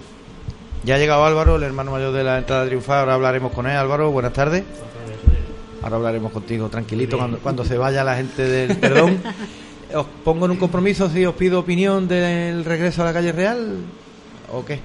Ya 0.83 0.95
ha 0.95 0.97
llegado 0.99 1.25
Álvaro, 1.25 1.55
el 1.55 1.63
hermano 1.63 1.91
mayor 1.91 2.13
de 2.13 2.23
la 2.23 2.37
entrada 2.37 2.67
triunfal. 2.67 2.99
Ahora 2.99 3.15
hablaremos 3.15 3.51
con 3.51 3.65
él. 3.65 3.75
Álvaro, 3.75 4.11
buenas 4.11 4.33
tardes. 4.33 4.63
Ahora 5.81 5.95
hablaremos 5.97 6.31
contigo 6.31 6.69
tranquilito 6.69 7.17
cuando, 7.17 7.37
cuando 7.39 7.63
se 7.65 7.77
vaya 7.77 8.03
la 8.03 8.15
gente 8.17 8.43
del 8.43 8.77
perdón. 8.77 9.17
Os 9.95 10.05
pongo 10.23 10.45
en 10.45 10.51
un 10.51 10.57
compromiso 10.57 11.09
si 11.09 11.23
os 11.25 11.33
pido 11.35 11.59
opinión 11.59 12.07
del 12.07 12.65
regreso 12.65 13.01
a 13.01 13.05
la 13.05 13.13
calle 13.13 13.31
Real 13.31 13.77
o 14.51 14.63
qué. 14.65 14.79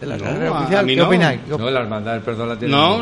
De 0.00 0.06
la 0.06 0.16
No, 0.16 0.24
carrera 0.24 0.48
a- 0.48 0.52
oficial. 0.60 0.84
a 0.84 0.88
¿Qué 0.88 0.96
no. 0.96 1.06
opináis? 1.06 1.40
¿Qué 1.46 1.52
op- 1.54 1.60
No, 1.60 1.70
la 1.70 1.80
hermandad 1.80 2.12
del 2.14 2.22
perdón 2.22 2.48
la 2.48 2.58
tiene. 2.58 2.74
No, 2.74 3.00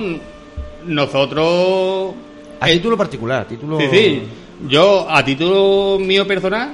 nosotros... 0.86 2.14
A 2.60 2.66
título 2.66 2.96
particular, 2.96 3.46
título. 3.46 3.80
Sí, 3.80 3.86
sí. 3.90 4.22
Yo, 4.68 5.06
a 5.10 5.24
título 5.24 5.98
mío 5.98 6.26
personal, 6.26 6.70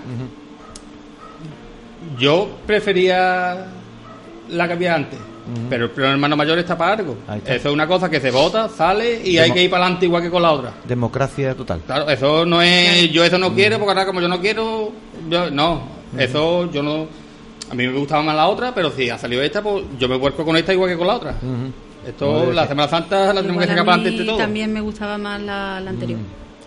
yo 2.18 2.48
prefería 2.66 3.66
la 4.50 4.66
que 4.66 4.72
había 4.74 4.94
antes. 4.94 5.18
Pero 5.70 5.84
el 5.86 5.90
pleno 5.90 6.12
hermano 6.12 6.36
mayor 6.36 6.58
está 6.58 6.76
para 6.76 6.92
algo. 6.94 7.16
Está. 7.36 7.54
Eso 7.54 7.68
es 7.68 7.74
una 7.74 7.86
cosa 7.86 8.10
que 8.10 8.20
se 8.20 8.30
vota, 8.30 8.68
sale 8.68 9.22
y 9.24 9.38
hay 9.38 9.50
que 9.50 9.62
ir 9.62 9.70
para 9.70 9.84
adelante 9.84 10.06
igual 10.06 10.22
que 10.22 10.30
con 10.30 10.42
la 10.42 10.52
otra. 10.52 10.72
Democracia 10.84 11.54
total. 11.54 11.80
Claro, 11.86 12.08
eso 12.10 12.44
no 12.44 12.60
es. 12.62 13.10
Yo 13.10 13.24
eso 13.24 13.38
no 13.38 13.54
quiero, 13.54 13.78
porque 13.78 13.90
ahora 13.92 14.06
como 14.06 14.20
yo 14.20 14.28
no 14.28 14.40
quiero. 14.40 14.92
Yo, 15.28 15.50
no, 15.50 15.82
eso 16.16 16.70
yo 16.70 16.82
no. 16.82 17.06
A 17.70 17.74
mí 17.74 17.86
me 17.86 17.98
gustaba 17.98 18.22
más 18.22 18.34
la 18.34 18.48
otra, 18.48 18.74
pero 18.74 18.90
si 18.90 19.10
ha 19.10 19.18
salido 19.18 19.42
esta, 19.42 19.62
pues 19.62 19.84
yo 19.98 20.08
me 20.08 20.16
vuelco 20.16 20.44
con 20.44 20.56
esta 20.56 20.72
igual 20.72 20.90
que 20.90 20.96
con 20.96 21.06
la 21.06 21.14
otra. 21.14 21.34
Esto, 22.06 22.32
Vale, 22.32 22.54
la 22.54 22.66
Semana 22.66 22.88
Santa 22.88 23.32
la 23.34 23.42
tenemos 23.42 23.62
que 23.62 23.68
sacar 23.68 23.84
para 23.84 23.96
adelante 23.96 24.20
de 24.22 24.26
todo. 24.26 24.38
también 24.38 24.72
me 24.72 24.80
gustaba 24.80 25.18
más 25.18 25.40
la, 25.42 25.80
la 25.80 25.90
anterior 25.90 26.18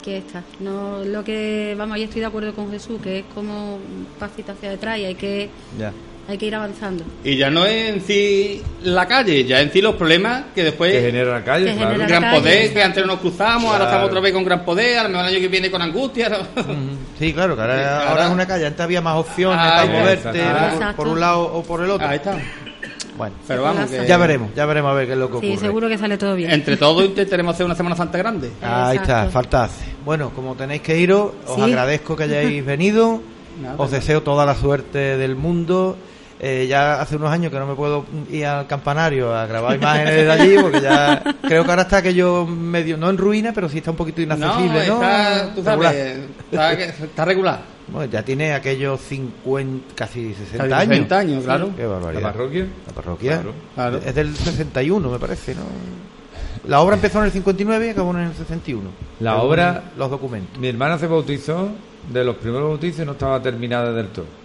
que 0.04 0.18
esta. 0.18 0.44
No, 0.60 1.04
lo 1.06 1.24
que 1.24 1.76
vamos, 1.78 1.96
ahí 1.96 2.04
estoy 2.04 2.22
de 2.22 2.28
acuerdo 2.28 2.54
con 2.54 2.70
Jesús, 2.72 3.00
que 3.02 3.20
es 3.20 3.26
como 3.34 3.76
un 3.76 4.08
pasito 4.20 4.52
hacia 4.52 4.72
detrás 4.72 4.98
y 5.00 5.06
hay 5.06 5.16
que 5.16 5.50
Ya. 5.80 5.92
Hay 6.30 6.38
que 6.38 6.46
ir 6.46 6.56
avanzando. 6.56 7.04
Y 7.24 7.36
ya 7.36 7.50
no 7.50 7.66
es 7.66 7.90
en 7.90 8.02
sí 8.02 8.62
la 8.84 9.06
calle, 9.08 9.44
ya 9.44 9.60
en 9.62 9.72
sí 9.72 9.82
los 9.82 9.96
problemas 9.96 10.44
que 10.56 10.64
después. 10.64 10.92
Que 10.92 11.02
genera 11.02 11.32
la 11.32 11.44
calle, 11.44 11.66
Que 11.66 11.74
claro. 11.76 11.92
genera 11.92 12.04
la 12.04 12.08
Gran 12.08 12.22
calle. 12.22 12.40
poder, 12.42 12.74
que 12.74 12.84
antes 12.84 13.06
no 13.06 13.12
nos 13.14 13.20
cruzamos, 13.22 13.72
ahora 13.72 13.86
estamos 13.86 14.08
otra 14.08 14.20
vez 14.22 14.34
con 14.34 14.44
gran 14.46 14.64
poder, 14.64 15.00
a 15.00 15.04
lo 15.04 15.10
mejor 15.10 15.26
el 15.26 15.32
año 15.34 15.42
que 15.42 15.48
viene 15.50 15.70
con 15.72 15.82
angustia. 15.82 16.30
¿no? 16.30 16.38
Sí, 17.20 17.34
claro, 17.34 17.56
que 17.56 17.62
ahora, 17.62 17.76
Sí, 17.78 17.84
ahora 17.84 18.10
ahora- 18.12 18.26
es 18.28 18.32
una 18.32 18.48
calle. 18.48 18.66
Antes 18.66 18.82
había 18.82 19.02
más 19.02 19.16
opciones 19.18 19.58
Ah, 19.62 19.84
para 19.86 19.92
moverte 20.00 20.30
exacto. 20.40 20.96
por, 20.96 21.08
un 21.08 21.20
lado 21.20 21.42
o 21.54 21.62
por 21.64 21.84
el 21.84 21.90
otro. 21.92 22.08
Ahí 22.08 22.16
está. 22.18 22.36
Bueno, 23.18 23.36
Pero 23.48 23.62
vamos, 23.64 23.90
que 23.92 24.08
ya 24.08 24.18
veremos, 24.18 24.50
ya 24.56 24.66
veremos 24.66 24.90
a 24.92 24.94
ver 24.96 25.06
qué 25.06 25.14
es 25.14 25.20
lo 25.20 25.28
que 25.30 25.38
ocurre. 25.38 25.52
Sí, 25.52 25.58
seguro 25.58 25.88
que 25.90 25.98
sale 25.98 26.18
todo 26.18 26.34
bien. 26.34 26.50
entre 26.50 26.78
todos 26.78 27.04
intentaremos 27.06 27.54
hacer 27.54 27.66
una 27.66 27.76
Semana 27.76 27.96
Santa 27.96 28.18
grande. 28.18 28.50
Ahí 28.64 28.98
está, 28.98 29.30
falta 29.30 29.66
hace. 29.66 29.86
Bueno, 30.04 30.32
como 30.34 30.56
tenéis 30.56 30.82
que 30.82 30.98
iros, 30.98 31.32
os 31.46 31.56
Sí. 31.56 31.62
agradezco 31.62 32.16
que 32.16 32.24
hayáis 32.24 32.66
venido. 32.66 33.22
Nada, 33.62 33.76
os 33.78 33.92
deseo 33.92 34.24
toda 34.24 34.46
la 34.46 34.56
suerte 34.56 34.98
del 35.18 35.36
mundo. 35.36 35.98
Eh, 36.44 36.66
ya 36.68 37.00
hace 37.00 37.18
unos 37.18 37.30
años 37.30 37.52
que 37.52 37.60
no 37.60 37.68
me 37.68 37.76
puedo 37.76 38.04
ir 38.32 38.48
al 38.48 38.66
campanario 38.66 39.32
a 39.36 39.46
grabar 39.46 39.76
imágenes 39.76 40.16
de 40.26 40.32
allí, 40.32 40.56
porque 40.60 40.82
ya 40.82 41.22
creo 41.44 41.64
que 41.64 41.70
ahora 41.70 41.84
está 41.84 41.98
aquello 41.98 42.48
medio, 42.48 42.98
no 42.98 43.12
en 43.12 43.18
ruina, 43.20 43.52
pero 43.54 43.70
sí 43.70 43.78
está 43.78 43.92
un 43.92 43.98
poquito 43.98 44.24
inaccesible, 44.24 44.88
¿no? 44.88 44.96
está, 44.96 45.54
tú 45.54 45.62
Regular. 45.64 45.94
sabes, 45.94 46.20
está, 46.52 46.74
está 47.06 47.26
regular. 47.26 47.60
Bueno, 47.90 48.12
ya 48.12 48.24
tiene 48.24 48.54
aquellos 48.54 49.00
50, 49.02 49.94
casi 49.94 50.34
60 50.34 50.58
Casi 50.58 50.74
años. 50.74 50.88
60 50.96 51.18
años, 51.20 51.44
claro. 51.44 51.70
Qué 51.76 51.84
La 51.84 52.22
parroquia. 52.22 52.68
La 52.88 52.94
parroquia. 52.94 53.32
Claro. 53.34 53.54
Claro. 53.76 53.98
Es 54.04 54.16
del 54.16 54.36
61, 54.36 55.10
me 55.12 55.20
parece, 55.20 55.54
¿no? 55.54 55.62
La 56.68 56.80
obra 56.82 56.96
empezó 56.96 57.20
en 57.20 57.26
el 57.26 57.32
59 57.32 57.86
y 57.86 57.90
acabó 57.90 58.12
en 58.12 58.20
el 58.22 58.34
61. 58.34 58.90
La 59.20 59.38
obra- 59.44 59.84
Los 59.96 60.10
documentos. 60.10 60.58
Mi 60.58 60.70
hermana 60.70 60.98
se 60.98 61.06
bautizó 61.06 61.70
de 62.12 62.24
los 62.24 62.36
primeros 62.38 62.68
bautizos 62.70 63.06
no 63.06 63.12
estaba 63.12 63.40
terminada 63.42 63.92
del 63.94 64.08
todo. 64.08 64.41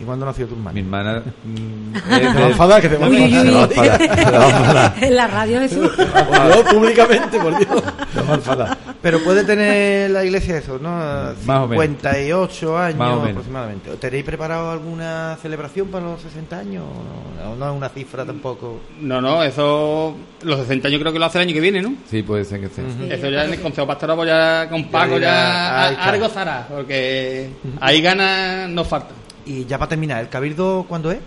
¿Y 0.00 0.04
cuándo 0.04 0.26
nació 0.26 0.46
tu 0.46 0.54
hermana? 0.54 0.74
Mi 0.74 0.80
hermana. 0.80 1.22
mm, 1.44 1.92
Te 2.08 2.16
es 2.16 2.26
va 2.26 2.30
a 2.30 2.34
de- 2.34 2.46
enfadar, 2.48 2.82
que 2.82 2.88
te 2.90 2.96
va 2.96 3.06
a 3.06 3.08
enfadar. 3.64 4.94
en 5.00 5.16
la 5.16 5.26
radio. 5.26 5.60
Por 5.60 5.68
Dios, 5.68 6.64
públicamente, 6.74 7.38
por 7.40 7.56
Dios. 7.56 7.82
Te 8.14 8.20
va 8.22 8.30
a 8.32 8.34
enfadar. 8.34 8.78
Pero 9.00 9.20
puede 9.24 9.44
tener 9.44 10.10
la 10.10 10.24
iglesia 10.24 10.58
eso, 10.58 10.78
¿no? 10.78 10.90
Más 10.90 11.34
o 11.60 11.68
menos. 11.68 11.84
58 11.84 12.78
años 12.78 12.98
Más 12.98 13.08
o 13.08 13.16
menos. 13.16 13.30
aproximadamente. 13.30 13.90
¿Tenéis 13.96 14.24
preparado 14.24 14.70
alguna 14.70 15.36
celebración 15.40 15.88
para 15.88 16.04
los 16.06 16.20
60 16.22 16.58
años? 16.58 16.84
¿O 16.84 17.48
no, 17.50 17.56
no 17.56 17.70
es 17.70 17.76
una 17.76 17.88
cifra 17.88 18.24
tampoco? 18.24 18.80
No, 19.00 19.20
no, 19.20 19.42
eso. 19.42 20.14
Los 20.42 20.60
60 20.60 20.88
años 20.88 21.00
creo 21.00 21.12
que 21.12 21.18
lo 21.18 21.24
hace 21.24 21.38
el 21.38 21.42
año 21.48 21.54
que 21.54 21.60
viene, 21.60 21.80
¿no? 21.80 21.94
Sí, 22.10 22.22
puede 22.22 22.44
ser 22.44 22.60
que 22.60 22.68
sea. 22.68 22.84
Eso 23.08 23.28
ya 23.30 23.44
en 23.44 23.52
el 23.54 23.60
Consejo 23.60 23.86
Pastoral, 23.86 24.16
pues 24.16 24.28
ya 24.28 24.68
con 24.68 24.84
Paco, 24.88 25.14
Ya, 25.18 25.90
ya, 25.92 26.04
algo 26.04 26.26
hará, 26.36 26.66
porque 26.68 27.48
ahí 27.80 28.02
ganas 28.02 28.68
nos 28.70 28.86
falta. 28.86 29.14
Y 29.46 29.64
ya 29.66 29.78
para 29.78 29.90
terminar, 29.90 30.20
¿el 30.22 30.28
cabildo 30.28 30.86
cuándo 30.88 31.12
es? 31.12 31.20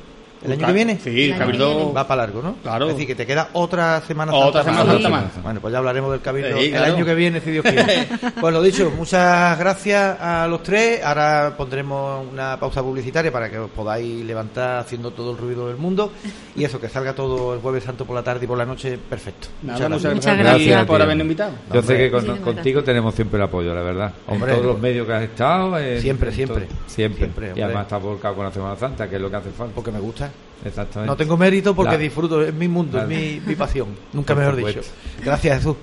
¿El 0.44 0.54
año 0.54 0.68
que 0.68 0.74
viene? 0.74 1.00
Sí, 1.04 1.30
el 1.32 1.38
cabildo. 1.38 1.94
Va 1.94 2.08
para 2.08 2.24
largo, 2.24 2.42
¿no? 2.42 2.56
Claro. 2.64 2.86
Es 2.88 2.94
decir, 2.94 3.08
que 3.08 3.16
te 3.16 3.26
queda 3.26 3.50
otra 3.54 4.02
Semana 4.02 4.34
Otra 4.34 4.64
Santa 4.64 4.82
Semana 4.84 5.10
más. 5.10 5.24
Más. 5.36 5.44
Bueno, 5.44 5.60
pues 5.60 5.72
ya 5.72 5.78
hablaremos 5.80 6.12
del 6.12 6.22
cabildo 6.22 6.58
Sí, 6.58 6.66
el 6.66 6.72
claro. 6.72 6.96
año 6.96 7.06
que 7.06 7.16
viene, 7.16 7.42
si 7.42 7.52
Dios 7.52 7.64
quiere. 7.66 8.08
pues 8.40 8.54
lo 8.54 8.62
dicho, 8.62 8.92
muchas 8.96 9.60
gracias 9.60 10.18
a 10.20 10.48
los 10.48 10.64
tres. 10.64 11.04
Ahora 11.04 11.54
pondremos 11.58 12.26
una 12.32 12.58
pausa 12.60 12.82
publicitaria 12.82 13.32
para 13.32 13.50
que 13.50 13.58
os 13.60 13.70
podáis 13.70 14.24
levantar 14.26 14.80
haciendo 14.80 15.12
todo 15.12 15.32
el 15.32 15.38
ruido 15.38 15.68
del 15.68 15.78
mundo. 15.78 16.12
Y 16.56 16.64
eso, 16.64 16.80
que 16.80 16.88
salga 16.90 17.14
todo 17.14 17.54
el 17.54 17.60
Jueves 17.60 17.84
Santo 17.84 18.06
por 18.06 18.16
la 18.16 18.24
tarde 18.24 18.46
y 18.46 18.48
por 18.48 18.58
la 18.58 18.66
noche, 18.66 18.98
perfecto. 18.98 19.50
Nada, 19.64 19.90
muchas 19.90 20.14
Muchas 20.14 20.38
gracias, 20.38 20.86
por 20.86 21.02
habernos 21.02 21.24
invitado. 21.26 21.52
Yo 21.74 21.82
sé 21.82 21.98
que 21.98 22.12
con- 22.12 22.38
contigo 22.38 22.84
tenemos 22.84 23.14
siempre 23.14 23.38
el 23.38 23.44
apoyo, 23.44 23.74
la 23.74 23.82
verdad. 23.82 24.14
Hombre. 24.28 24.52
en 24.54 24.58
todos 24.60 24.72
los 24.74 24.82
medios 24.82 25.06
que 25.06 25.14
has 25.14 25.24
estado. 25.24 25.78
en- 25.78 26.02
Siempre, 26.02 26.32
siempre. 26.32 26.66
todo- 26.66 26.76
siempre. 26.88 27.20
Siempre, 27.26 27.52
y 27.56 27.62
además 27.62 27.84
está 27.84 27.98
volcado 27.98 28.36
con 28.36 28.46
la 28.46 28.52
Semana 28.52 28.76
Santa, 28.76 29.08
que 29.10 29.16
es 29.18 29.22
lo 29.22 29.30
que 29.30 29.36
hace 29.36 29.50
falta. 29.52 29.74
Porque 29.76 29.92
me 29.92 30.00
gusta. 30.00 30.29
Exactamente. 30.66 31.10
No 31.10 31.16
tengo 31.16 31.38
mérito 31.38 31.74
porque 31.76 31.94
La- 31.94 31.98
disfruto, 31.98 32.42
es 32.44 32.54
mi 32.54 32.68
mundo, 32.68 32.98
La- 32.98 33.04
es 33.04 33.10
mi, 33.10 33.42
mi 33.46 33.56
pasión. 33.56 33.88
Nunca 34.14 34.36
mejor 34.36 34.56
dicho. 34.58 34.82
Gracias, 35.24 35.58
Jesús. 35.58 35.76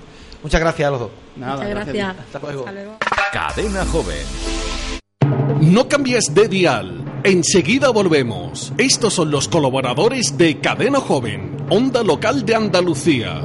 Muchas 0.43 0.61
gracias 0.61 0.87
a 0.87 0.91
los 0.91 0.99
dos. 0.99 1.09
Nada, 1.35 1.55
Muchas 1.55 1.69
gracias 1.69 1.87
a 1.89 1.91
ti. 1.91 1.97
gracias. 1.97 2.25
Hasta 2.27 2.39
luego. 2.39 2.59
Hasta 2.61 2.71
luego. 2.71 2.97
Cadena 3.33 3.85
Joven. 3.85 4.25
No 5.61 5.87
cambies 5.89 6.25
de 6.33 6.47
dial. 6.47 7.03
Enseguida 7.23 7.89
volvemos. 7.89 8.71
Estos 8.77 9.13
son 9.15 9.31
los 9.31 9.47
colaboradores 9.47 10.37
de 10.37 10.59
Cadena 10.59 10.99
Joven, 10.99 11.57
Onda 11.69 12.03
Local 12.03 12.45
de 12.45 12.55
Andalucía. 12.55 13.41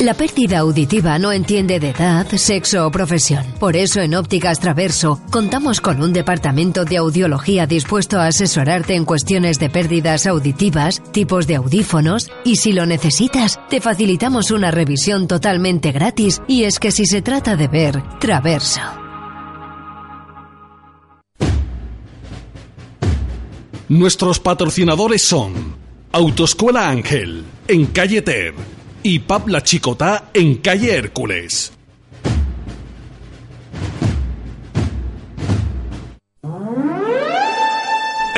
La 0.00 0.14
pérdida 0.14 0.58
auditiva 0.60 1.18
no 1.18 1.32
entiende 1.32 1.80
de 1.80 1.90
edad, 1.90 2.24
sexo 2.36 2.86
o 2.86 2.90
profesión. 2.90 3.44
Por 3.58 3.74
eso 3.74 4.00
en 4.00 4.14
Ópticas 4.14 4.60
Traverso 4.60 5.20
contamos 5.32 5.80
con 5.80 6.00
un 6.00 6.12
departamento 6.12 6.84
de 6.84 6.98
audiología 6.98 7.66
dispuesto 7.66 8.20
a 8.20 8.28
asesorarte 8.28 8.94
en 8.94 9.04
cuestiones 9.04 9.58
de 9.58 9.70
pérdidas 9.70 10.28
auditivas, 10.28 11.02
tipos 11.12 11.48
de 11.48 11.56
audífonos 11.56 12.30
y 12.44 12.56
si 12.56 12.72
lo 12.72 12.86
necesitas, 12.86 13.58
te 13.68 13.80
facilitamos 13.80 14.52
una 14.52 14.70
revisión 14.70 15.26
totalmente 15.26 15.90
gratis 15.90 16.42
y 16.46 16.62
es 16.62 16.78
que 16.78 16.92
si 16.92 17.04
se 17.04 17.20
trata 17.20 17.56
de 17.56 17.66
ver, 17.66 18.00
Traverso. 18.20 18.80
Nuestros 23.88 24.38
patrocinadores 24.38 25.22
son 25.22 25.74
Autoescuela 26.12 26.88
Ángel, 26.88 27.44
en 27.66 27.86
calle 27.86 28.22
Ter, 28.22 28.54
y 29.02 29.20
Pub 29.20 29.48
La 29.48 29.62
Chicotá, 29.62 30.30
en 30.34 30.56
calle 30.56 30.94
Hércules. 30.94 31.72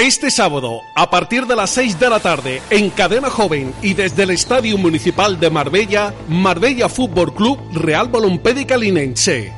Este 0.01 0.31
sábado, 0.31 0.81
a 0.97 1.11
partir 1.11 1.47
de 1.47 1.55
las 1.55 1.69
6 1.71 2.01
de 2.01 2.09
la 2.09 2.21
tarde, 2.21 2.63
en 2.71 2.89
Cadena 2.89 3.29
Joven 3.29 3.75
y 3.83 3.93
desde 3.93 4.23
el 4.23 4.31
Estadio 4.31 4.79
Municipal 4.79 5.39
de 5.39 5.51
Marbella, 5.51 6.15
Marbella 6.27 6.89
Fútbol 6.89 7.35
Club 7.35 7.59
Real 7.75 8.09
Balompédica 8.09 8.79
Linense. 8.79 9.53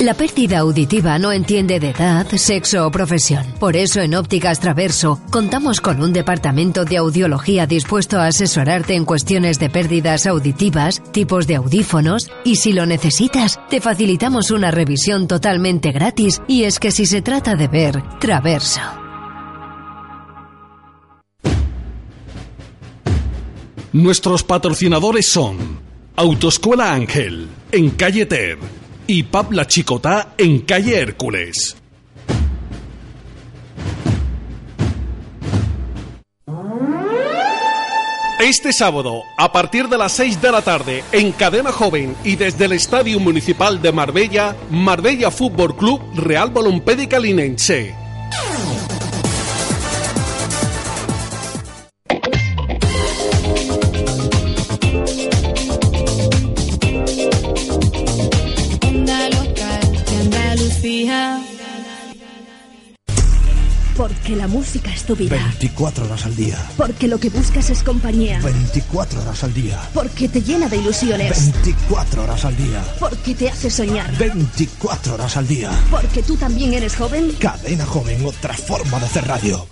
La 0.00 0.12
pérdida 0.12 0.58
auditiva 0.58 1.18
no 1.18 1.32
entiende 1.32 1.80
de 1.80 1.90
edad, 1.90 2.26
sexo 2.36 2.86
o 2.86 2.90
profesión. 2.90 3.46
Por 3.58 3.76
eso 3.76 4.02
en 4.02 4.14
Ópticas 4.14 4.60
Traverso 4.60 5.18
contamos 5.30 5.80
con 5.80 6.02
un 6.02 6.12
departamento 6.12 6.84
de 6.84 6.98
audiología 6.98 7.66
dispuesto 7.66 8.18
a 8.18 8.26
asesorarte 8.26 8.94
en 8.94 9.06
cuestiones 9.06 9.58
de 9.58 9.70
pérdidas 9.70 10.26
auditivas, 10.26 11.02
tipos 11.12 11.46
de 11.46 11.56
audífonos 11.56 12.30
y 12.44 12.56
si 12.56 12.74
lo 12.74 12.84
necesitas, 12.84 13.58
te 13.70 13.80
facilitamos 13.80 14.50
una 14.50 14.70
revisión 14.70 15.26
totalmente 15.26 15.92
gratis 15.92 16.42
y 16.46 16.64
es 16.64 16.78
que 16.78 16.92
si 16.92 17.06
se 17.06 17.22
trata 17.22 17.54
de 17.54 17.68
ver, 17.68 18.02
Traverso. 18.20 18.82
Nuestros 23.94 24.44
patrocinadores 24.44 25.26
son 25.26 25.56
Autoescuela 26.16 26.92
Ángel, 26.92 27.48
en 27.72 27.90
calle 27.90 28.26
Ter, 28.26 28.58
y 29.06 29.22
Pub 29.24 29.52
La 29.52 29.66
Chicotá, 29.66 30.34
en 30.38 30.60
calle 30.60 30.98
Hércules. 30.98 31.76
Este 38.38 38.72
sábado, 38.72 39.22
a 39.38 39.50
partir 39.50 39.88
de 39.88 39.96
las 39.96 40.12
6 40.12 40.42
de 40.42 40.52
la 40.52 40.62
tarde, 40.62 41.02
en 41.10 41.32
Cadena 41.32 41.72
Joven 41.72 42.14
y 42.22 42.36
desde 42.36 42.66
el 42.66 42.72
Estadio 42.72 43.18
Municipal 43.18 43.80
de 43.80 43.92
Marbella, 43.92 44.54
Marbella 44.70 45.30
Fútbol 45.30 45.74
Club 45.74 46.00
Real 46.14 46.50
Balompédica 46.50 47.18
Linense. 47.18 48.05
Porque 63.96 64.36
la 64.36 64.46
música 64.46 64.92
es 64.92 65.04
tu 65.04 65.16
vida. 65.16 65.36
24 65.36 66.04
horas 66.04 66.26
al 66.26 66.36
día. 66.36 66.58
Porque 66.76 67.08
lo 67.08 67.18
que 67.18 67.30
buscas 67.30 67.70
es 67.70 67.82
compañía. 67.82 68.40
24 68.42 69.22
horas 69.22 69.42
al 69.42 69.54
día. 69.54 69.80
Porque 69.94 70.28
te 70.28 70.42
llena 70.42 70.68
de 70.68 70.76
ilusiones. 70.76 71.52
24 71.64 72.24
horas 72.24 72.44
al 72.44 72.56
día. 72.56 72.84
Porque 73.00 73.34
te 73.34 73.48
hace 73.48 73.70
soñar. 73.70 74.14
24 74.18 75.14
horas 75.14 75.36
al 75.38 75.48
día. 75.48 75.70
Porque 75.90 76.22
tú 76.22 76.36
también 76.36 76.74
eres 76.74 76.94
joven. 76.94 77.32
Cadena 77.40 77.86
joven, 77.86 78.24
otra 78.26 78.52
forma 78.52 78.98
de 78.98 79.06
hacer 79.06 79.26
radio. 79.26 79.66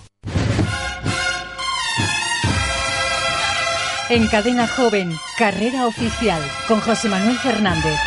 En 4.09 4.27
Cadena 4.27 4.67
Joven, 4.67 5.15
Carrera 5.37 5.87
Oficial, 5.87 6.41
con 6.67 6.79
José 6.79 7.09
Manuel 7.09 7.37
Fernández. 7.39 7.99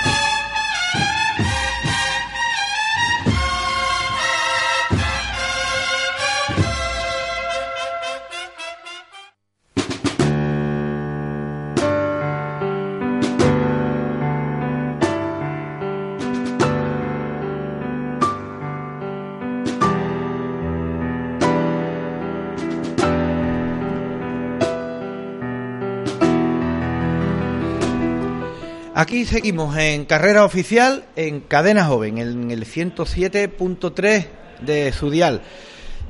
Aquí 29.00 29.26
seguimos 29.26 29.76
en 29.76 30.06
carrera 30.06 30.44
oficial 30.44 31.04
en 31.14 31.38
Cadena 31.38 31.84
Joven, 31.84 32.18
en 32.18 32.50
el 32.50 32.64
107.3 32.66 34.26
de 34.62 34.90
su 34.90 35.08
dial. 35.08 35.40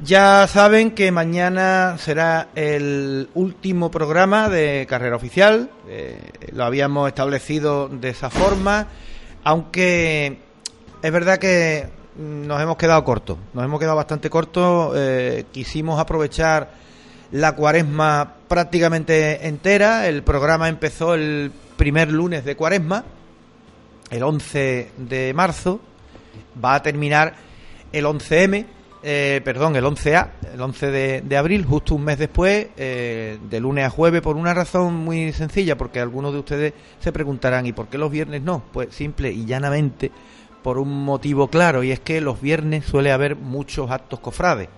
Ya 0.03 0.47
saben 0.47 0.93
que 0.93 1.13
mañana 1.13 1.97
será 1.99 2.49
el 2.55 3.29
último 3.35 3.91
programa 3.91 4.49
de 4.49 4.87
carrera 4.89 5.17
oficial. 5.17 5.69
eh, 5.87 6.19
lo 6.53 6.65
habíamos 6.65 7.09
establecido 7.09 7.91
de 7.91 8.09
esa 8.09 8.31
forma, 8.31 8.87
aunque 9.45 10.39
es 11.03 11.13
verdad 11.13 11.37
que 11.37 11.91
nos 12.17 12.59
hemos 12.63 12.79
quedado 12.79 13.05
cortos. 13.05 13.37
Nos 13.53 13.67
hemos 13.67 13.79
quedado 13.81 13.97
bastante 13.97 14.31
cortos. 14.31 14.95
eh, 14.97 15.45
quisimos 15.53 16.01
aprovechar 16.01 16.71
la 17.33 17.55
cuaresma 17.55 18.37
prácticamente 18.49 19.47
entera. 19.47 20.09
El 20.09 20.23
programa 20.23 20.71
empezó 20.71 21.13
el 21.13 21.53
primer 21.79 22.13
lunes 22.13 22.45
de 22.45 22.57
cuaresma, 22.57 23.05
el 24.11 24.23
11 24.23 24.91
de 24.99 25.33
marzo. 25.33 25.81
Va 26.63 26.75
a 26.75 26.83
terminar 26.83 27.35
el 27.93 28.05
11M, 28.05 28.67
eh, 29.03 29.41
perdón, 29.45 29.77
el 29.77 29.85
11A, 29.85 30.31
el 30.53 30.61
11 30.61 31.23
de, 31.23 31.37
abril, 31.37 31.65
justo 31.65 31.95
un 31.95 32.05
mes 32.05 32.19
después, 32.19 32.67
eh, 32.77 33.39
de 33.49 33.61
lunes 33.61 33.87
a 33.87 33.91
jueves, 33.91 34.21
por 34.21 34.37
una 34.37 34.53
razón 34.53 34.95
muy 34.95 35.33
sencilla, 35.33 35.79
porque 35.79 36.01
algunos 36.01 36.33
de 36.33 36.41
ustedes 36.41 36.75
se 36.99 37.13
preguntarán, 37.13 37.65
¿y 37.65 37.73
por 37.73 37.87
qué 37.87 37.97
los 37.97 38.11
viernes 38.11 38.43
no? 38.43 38.63
Pues 38.73 38.95
simple 38.95 39.31
y 39.31 39.47
llanamente 39.47 40.11
por 40.63 40.79
un 40.79 41.05
motivo 41.05 41.49
claro 41.49 41.85
y 41.85 41.93
es 41.93 42.01
que 42.01 42.21
los 42.21 42.41
viernes 42.41 42.85
suele 42.85 43.13
haber 43.13 43.37
muchos 43.37 43.91
actos 43.91 44.19
cofrades. 44.21 44.69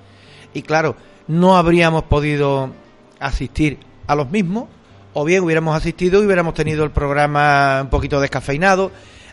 Y 0.52 0.62
claro, 0.62 0.96
no 1.26 1.56
habríamos 1.56 2.04
podido 2.04 2.70
asistir 3.18 3.78
a 4.06 4.14
los 4.14 4.30
mismos 4.30 4.68
o 5.12 5.24
bien 5.24 5.44
hubiéramos 5.44 5.76
asistido 5.76 6.22
y 6.22 6.26
hubiéramos 6.26 6.54
tenido 6.54 6.84
el 6.84 6.90
programa 6.90 7.80
un 7.82 7.90
poquito 7.90 8.20
descafeinado. 8.20 8.90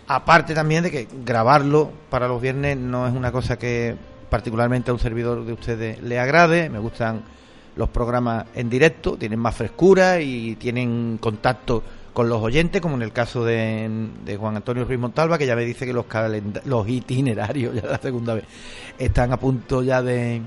Aparte 0.07 0.53
también 0.53 0.83
de 0.83 0.91
que 0.91 1.07
grabarlo 1.23 1.91
para 2.09 2.27
los 2.27 2.41
viernes 2.41 2.77
no 2.77 3.07
es 3.07 3.13
una 3.13 3.31
cosa 3.31 3.57
que 3.57 3.95
particularmente 4.29 4.91
a 4.91 4.93
un 4.93 4.99
servidor 4.99 5.45
de 5.45 5.53
ustedes 5.53 6.01
le 6.01 6.19
agrade. 6.19 6.69
Me 6.69 6.79
gustan 6.79 7.21
los 7.75 7.89
programas 7.89 8.45
en 8.55 8.69
directo, 8.69 9.17
tienen 9.17 9.39
más 9.39 9.55
frescura 9.55 10.19
y 10.19 10.55
tienen 10.55 11.17
contacto 11.19 11.83
con 12.13 12.29
los 12.29 12.41
oyentes, 12.41 12.81
como 12.81 12.95
en 12.95 13.03
el 13.03 13.11
caso 13.11 13.45
de, 13.45 14.09
de 14.25 14.37
Juan 14.37 14.55
Antonio 14.55 14.85
Ruiz 14.85 14.97
Montalva, 14.97 15.37
que 15.37 15.45
ya 15.45 15.55
me 15.55 15.63
dice 15.63 15.85
que 15.85 15.93
los, 15.93 16.05
los 16.65 16.89
itinerarios, 16.89 17.75
ya 17.81 17.87
la 17.87 17.99
segunda 17.99 18.33
vez, 18.33 18.45
están 18.97 19.31
a 19.31 19.37
punto 19.37 19.83
ya 19.83 20.01
de, 20.01 20.41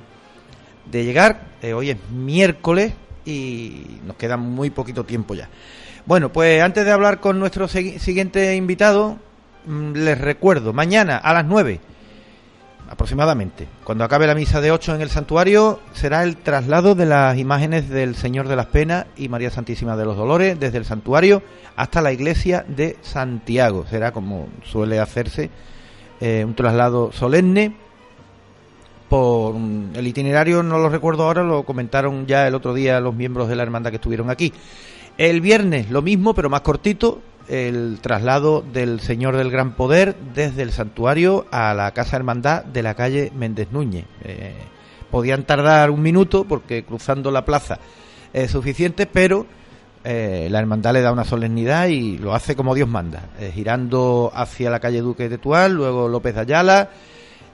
de 0.90 1.04
llegar. 1.04 1.46
Eh, 1.62 1.72
hoy 1.72 1.90
es 1.90 1.96
miércoles 2.10 2.92
y 3.24 4.00
nos 4.04 4.16
queda 4.16 4.36
muy 4.36 4.70
poquito 4.70 5.04
tiempo 5.04 5.34
ya. 5.34 5.48
Bueno, 6.06 6.32
pues 6.32 6.62
antes 6.62 6.84
de 6.84 6.92
hablar 6.92 7.20
con 7.20 7.38
nuestro 7.38 7.68
siguiente 7.68 8.56
invitado, 8.56 9.18
mm, 9.66 9.92
les 9.92 10.18
recuerdo, 10.18 10.72
mañana 10.72 11.16
a 11.16 11.34
las 11.34 11.44
9 11.44 11.80
aproximadamente, 12.90 13.68
cuando 13.84 14.02
acabe 14.02 14.26
la 14.26 14.34
misa 14.34 14.60
de 14.60 14.72
8 14.72 14.96
en 14.96 15.00
el 15.00 15.10
santuario, 15.10 15.78
será 15.92 16.24
el 16.24 16.36
traslado 16.36 16.96
de 16.96 17.06
las 17.06 17.38
imágenes 17.38 17.88
del 17.88 18.16
Señor 18.16 18.48
de 18.48 18.56
las 18.56 18.66
Penas 18.66 19.06
y 19.16 19.28
María 19.28 19.50
Santísima 19.50 19.96
de 19.96 20.04
los 20.04 20.16
Dolores 20.16 20.58
desde 20.58 20.78
el 20.78 20.84
santuario 20.84 21.40
hasta 21.76 22.00
la 22.00 22.12
iglesia 22.12 22.64
de 22.66 22.96
Santiago. 23.00 23.86
Será 23.88 24.10
como 24.10 24.48
suele 24.64 24.98
hacerse 24.98 25.50
eh, 26.20 26.44
un 26.44 26.56
traslado 26.56 27.12
solemne 27.12 27.76
por 29.10 29.56
el 29.56 30.06
itinerario 30.06 30.62
no 30.62 30.78
lo 30.78 30.88
recuerdo 30.88 31.24
ahora, 31.24 31.42
lo 31.42 31.64
comentaron 31.64 32.26
ya 32.26 32.46
el 32.46 32.54
otro 32.54 32.72
día 32.72 33.00
los 33.00 33.14
miembros 33.14 33.48
de 33.48 33.56
la 33.56 33.64
hermandad 33.64 33.90
que 33.90 33.96
estuvieron 33.96 34.30
aquí. 34.30 34.52
El 35.18 35.40
viernes 35.40 35.90
lo 35.90 36.00
mismo, 36.00 36.32
pero 36.32 36.48
más 36.48 36.60
cortito, 36.60 37.20
el 37.48 37.98
traslado 38.00 38.62
del 38.62 39.00
Señor 39.00 39.36
del 39.36 39.50
Gran 39.50 39.72
Poder 39.72 40.14
desde 40.32 40.62
el 40.62 40.70
santuario 40.70 41.46
a 41.50 41.74
la 41.74 41.90
Casa 41.90 42.16
Hermandad 42.16 42.64
de 42.64 42.84
la 42.84 42.94
calle 42.94 43.32
Méndez 43.34 43.72
Núñez. 43.72 44.04
Eh, 44.22 44.54
podían 45.10 45.42
tardar 45.42 45.90
un 45.90 46.02
minuto 46.02 46.44
porque 46.44 46.84
cruzando 46.84 47.32
la 47.32 47.44
plaza 47.44 47.80
es 48.32 48.52
suficiente, 48.52 49.06
pero 49.06 49.44
eh, 50.04 50.46
la 50.52 50.60
hermandad 50.60 50.92
le 50.92 51.00
da 51.00 51.10
una 51.10 51.24
solemnidad 51.24 51.88
y 51.88 52.16
lo 52.16 52.32
hace 52.32 52.54
como 52.54 52.76
Dios 52.76 52.88
manda, 52.88 53.30
eh, 53.40 53.50
girando 53.52 54.30
hacia 54.32 54.70
la 54.70 54.78
calle 54.78 55.00
Duque 55.00 55.28
de 55.28 55.38
Tual, 55.38 55.72
luego 55.72 56.08
López 56.08 56.36
de 56.36 56.40
Ayala, 56.42 56.90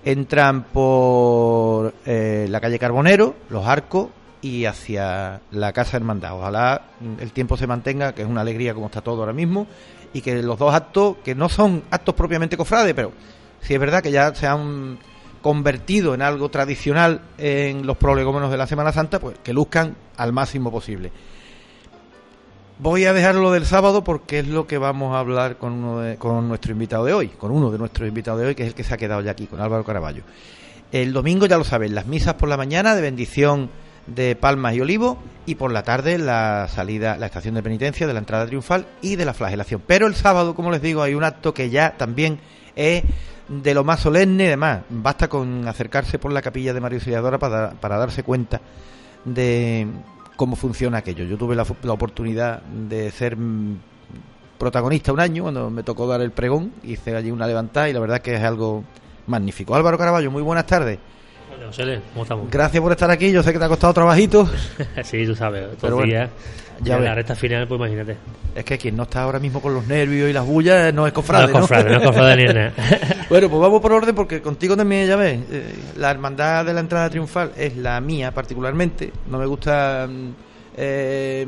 entran 0.07 0.63
por 0.63 1.93
eh, 2.07 2.47
la 2.49 2.61
calle 2.61 2.79
Carbonero, 2.79 3.35
los 3.51 3.67
arcos 3.67 4.09
y 4.41 4.65
hacia 4.65 5.41
la 5.51 5.73
Casa 5.73 5.97
Hermandad. 5.97 6.39
Ojalá 6.39 6.83
mm, 7.01 7.21
el 7.21 7.33
tiempo 7.33 7.57
se 7.57 7.67
mantenga, 7.67 8.15
que 8.15 8.23
es 8.23 8.29
una 8.29 8.43
alegría 8.43 8.73
como 8.73 8.87
está 8.87 9.01
todo 9.01 9.21
ahora 9.21 9.33
mismo, 9.33 9.67
y 10.13 10.21
que 10.21 10.41
los 10.45 10.61
dos 10.61 10.73
actos, 10.73 11.17
que 11.25 11.35
no 11.35 11.49
son 11.49 11.83
actos 11.91 12.15
propiamente 12.15 12.57
cofrades, 12.57 12.95
pero 12.95 13.11
sí 13.61 13.75
es 13.75 13.81
verdad 13.81 14.01
que 14.01 14.13
ya 14.13 14.33
se 14.33 14.47
han 14.47 14.97
convertido 15.43 16.15
en 16.15 16.23
algo 16.23 16.51
tradicional 16.51 17.23
en 17.37 17.85
los 17.85 17.97
prolegómenos 17.97 18.53
de 18.53 18.59
la 18.59 18.69
Semana 18.69 18.93
Santa, 18.93 19.19
pues 19.19 19.37
que 19.43 19.53
luzcan 19.53 19.97
al 20.17 20.33
máximo 20.33 20.71
posible. 20.71 21.11
Voy 22.79 23.07
a 23.07 23.15
dejarlo 23.15 23.53
del 23.53 23.65
sábado 23.65 24.05
porque 24.05 24.41
es 24.41 24.49
lo 24.49 24.67
que 24.67 24.77
vamos 24.77 25.15
a 25.15 25.21
hablar 25.21 25.57
con, 25.57 25.73
uno 25.73 26.01
de- 26.01 26.17
con 26.17 26.47
nuestro 26.47 26.73
invitado 26.73 27.07
de 27.07 27.15
hoy, 27.15 27.29
con 27.29 27.51
uno 27.51 27.71
de 27.71 27.79
nuestros 27.79 28.07
invitados 28.07 28.41
de 28.41 28.49
hoy, 28.49 28.55
que 28.55 28.65
es 28.65 28.69
el 28.69 28.75
que 28.75 28.85
se 28.85 28.93
ha 28.93 28.99
quedado 28.99 29.23
ya 29.23 29.31
aquí, 29.31 29.47
con 29.47 29.61
Álvaro 29.61 29.83
Caraballo. 29.83 30.23
El 30.93 31.13
domingo, 31.15 31.47
ya 31.47 31.57
lo 31.57 31.65
saben, 31.65 31.95
las 31.95 32.07
misas 32.07 32.35
por 32.35 32.49
la 32.51 32.57
mañana 32.59 32.95
de 32.95 33.01
bendición 33.01 33.71
de 34.07 34.37
palmas 34.37 34.75
y 34.75 34.81
olivos 34.83 35.17
y 35.47 35.55
por 35.55 35.73
la 35.73 35.83
tarde 35.83 36.19
la 36.19 36.69
salida, 36.69 37.17
la 37.17 37.27
estación 37.27 37.55
de 37.55 37.63
penitencia 37.63 38.07
de 38.07 38.13
la 38.13 38.19
entrada 38.21 38.47
triunfal 38.47 38.87
y 39.01 39.17
de 39.17 39.25
la 39.25 39.33
flagelación. 39.35 39.83
Pero 39.87 40.07
el 40.07 40.15
sábado, 40.15 40.55
como 40.55 40.71
les 40.71 40.83
digo, 40.83 41.03
hay 41.03 41.15
un 41.15 41.25
acto 41.25 41.55
que 41.55 41.71
ya 41.71 41.97
también 41.97 42.39
es 42.77 43.03
de 43.49 43.75
lo 43.75 43.85
más 43.85 44.01
solemne 44.01 44.45
y 44.45 44.49
demás. 44.49 44.83
Basta 44.91 45.29
con 45.29 45.67
acercarse 45.67 46.19
por 46.19 46.31
la 46.31 46.43
capilla 46.43 46.75
de 46.75 46.81
María 46.81 46.99
Auxiliadora 46.99 47.39
para 47.39 47.99
darse 47.99 48.23
cuenta 48.23 48.61
de 49.25 49.89
cómo 50.37 50.57
funciona 50.57 50.99
aquello. 50.99 51.25
Yo 51.25 51.37
tuve 51.37 51.57
la, 51.57 51.67
la 51.83 51.93
oportunidad 51.93 52.63
de 52.63 53.11
ser 53.11 53.37
mm, 53.37 53.79
protagonista 54.59 55.13
un 55.13 55.21
año 55.21 55.45
cuando 55.45 55.71
me 55.71 55.83
tocó 55.83 56.07
dar 56.07 56.21
el 56.21 56.31
pregón, 56.31 56.73
hice 56.83 57.15
allí 57.17 57.31
una 57.31 57.47
levantada 57.47 57.89
y 57.89 57.93
la 57.93 58.01
verdad 58.01 58.21
que 58.21 58.35
es 58.35 58.43
algo 58.43 58.85
magnífico. 59.27 59.75
Álvaro 59.75 59.99
Caraballo, 59.99 60.31
muy 60.31 60.43
buenas 60.43 60.67
tardes. 60.67 60.99
José, 61.65 62.01
¿cómo 62.13 62.23
estamos? 62.23 62.51
Gracias 62.51 62.83
por 62.83 62.93
estar 62.93 63.11
aquí, 63.11 63.33
yo 63.33 63.43
sé 63.43 63.53
que 63.53 63.59
te 63.59 63.65
ha 63.65 63.69
costado 63.69 63.95
trabajito. 63.95 64.49
sí, 65.03 65.25
tú 65.27 65.35
sabes, 65.35 65.63
todos 65.63 65.79
Pero 65.81 65.97
bueno, 65.97 66.11
días. 66.11 66.31
ya 66.83 66.97
en 66.97 67.05
la 67.05 67.15
recta 67.15 67.35
final, 67.35 67.67
pues 67.67 67.79
imagínate. 67.79 68.17
Es 68.55 68.65
que 68.65 68.79
quien 68.79 68.97
no 68.97 69.05
está 69.05 69.23
ahora 69.23 69.39
mismo 69.39 69.61
con 69.61 69.75
los 69.75 69.87
nervios 69.87 70.31
y 70.31 70.33
las 70.33 70.47
bullas 70.47 70.93
no 70.95 71.07
es 71.07 71.13
cofrade. 71.13 71.53
No 71.53 71.59
es 71.59 71.61
cofrade, 71.61 71.91
no 71.91 71.97
es 71.99 72.07
cofrade 72.07 72.37
ni 72.37 72.45
nada. 72.45 72.73
bueno, 73.29 73.49
pues 73.51 73.61
vamos 73.61 73.81
por 73.81 73.93
orden 73.93 74.15
porque 74.15 74.41
contigo 74.41 74.77
también, 74.77 75.07
ya 75.07 75.17
ves, 75.17 75.41
eh, 75.51 75.75
la 75.97 76.11
hermandad 76.11 76.65
de 76.65 76.75
la 76.75 76.81
entrada 76.81 77.11
triunfal 77.11 77.53
es 77.57 77.77
la 77.77 78.01
mía 78.01 78.33
particularmente. 78.33 79.13
No 79.31 79.39
me 79.39 79.47
gusta 79.47 80.07
mm, 80.09 80.31
eh, 80.77 81.47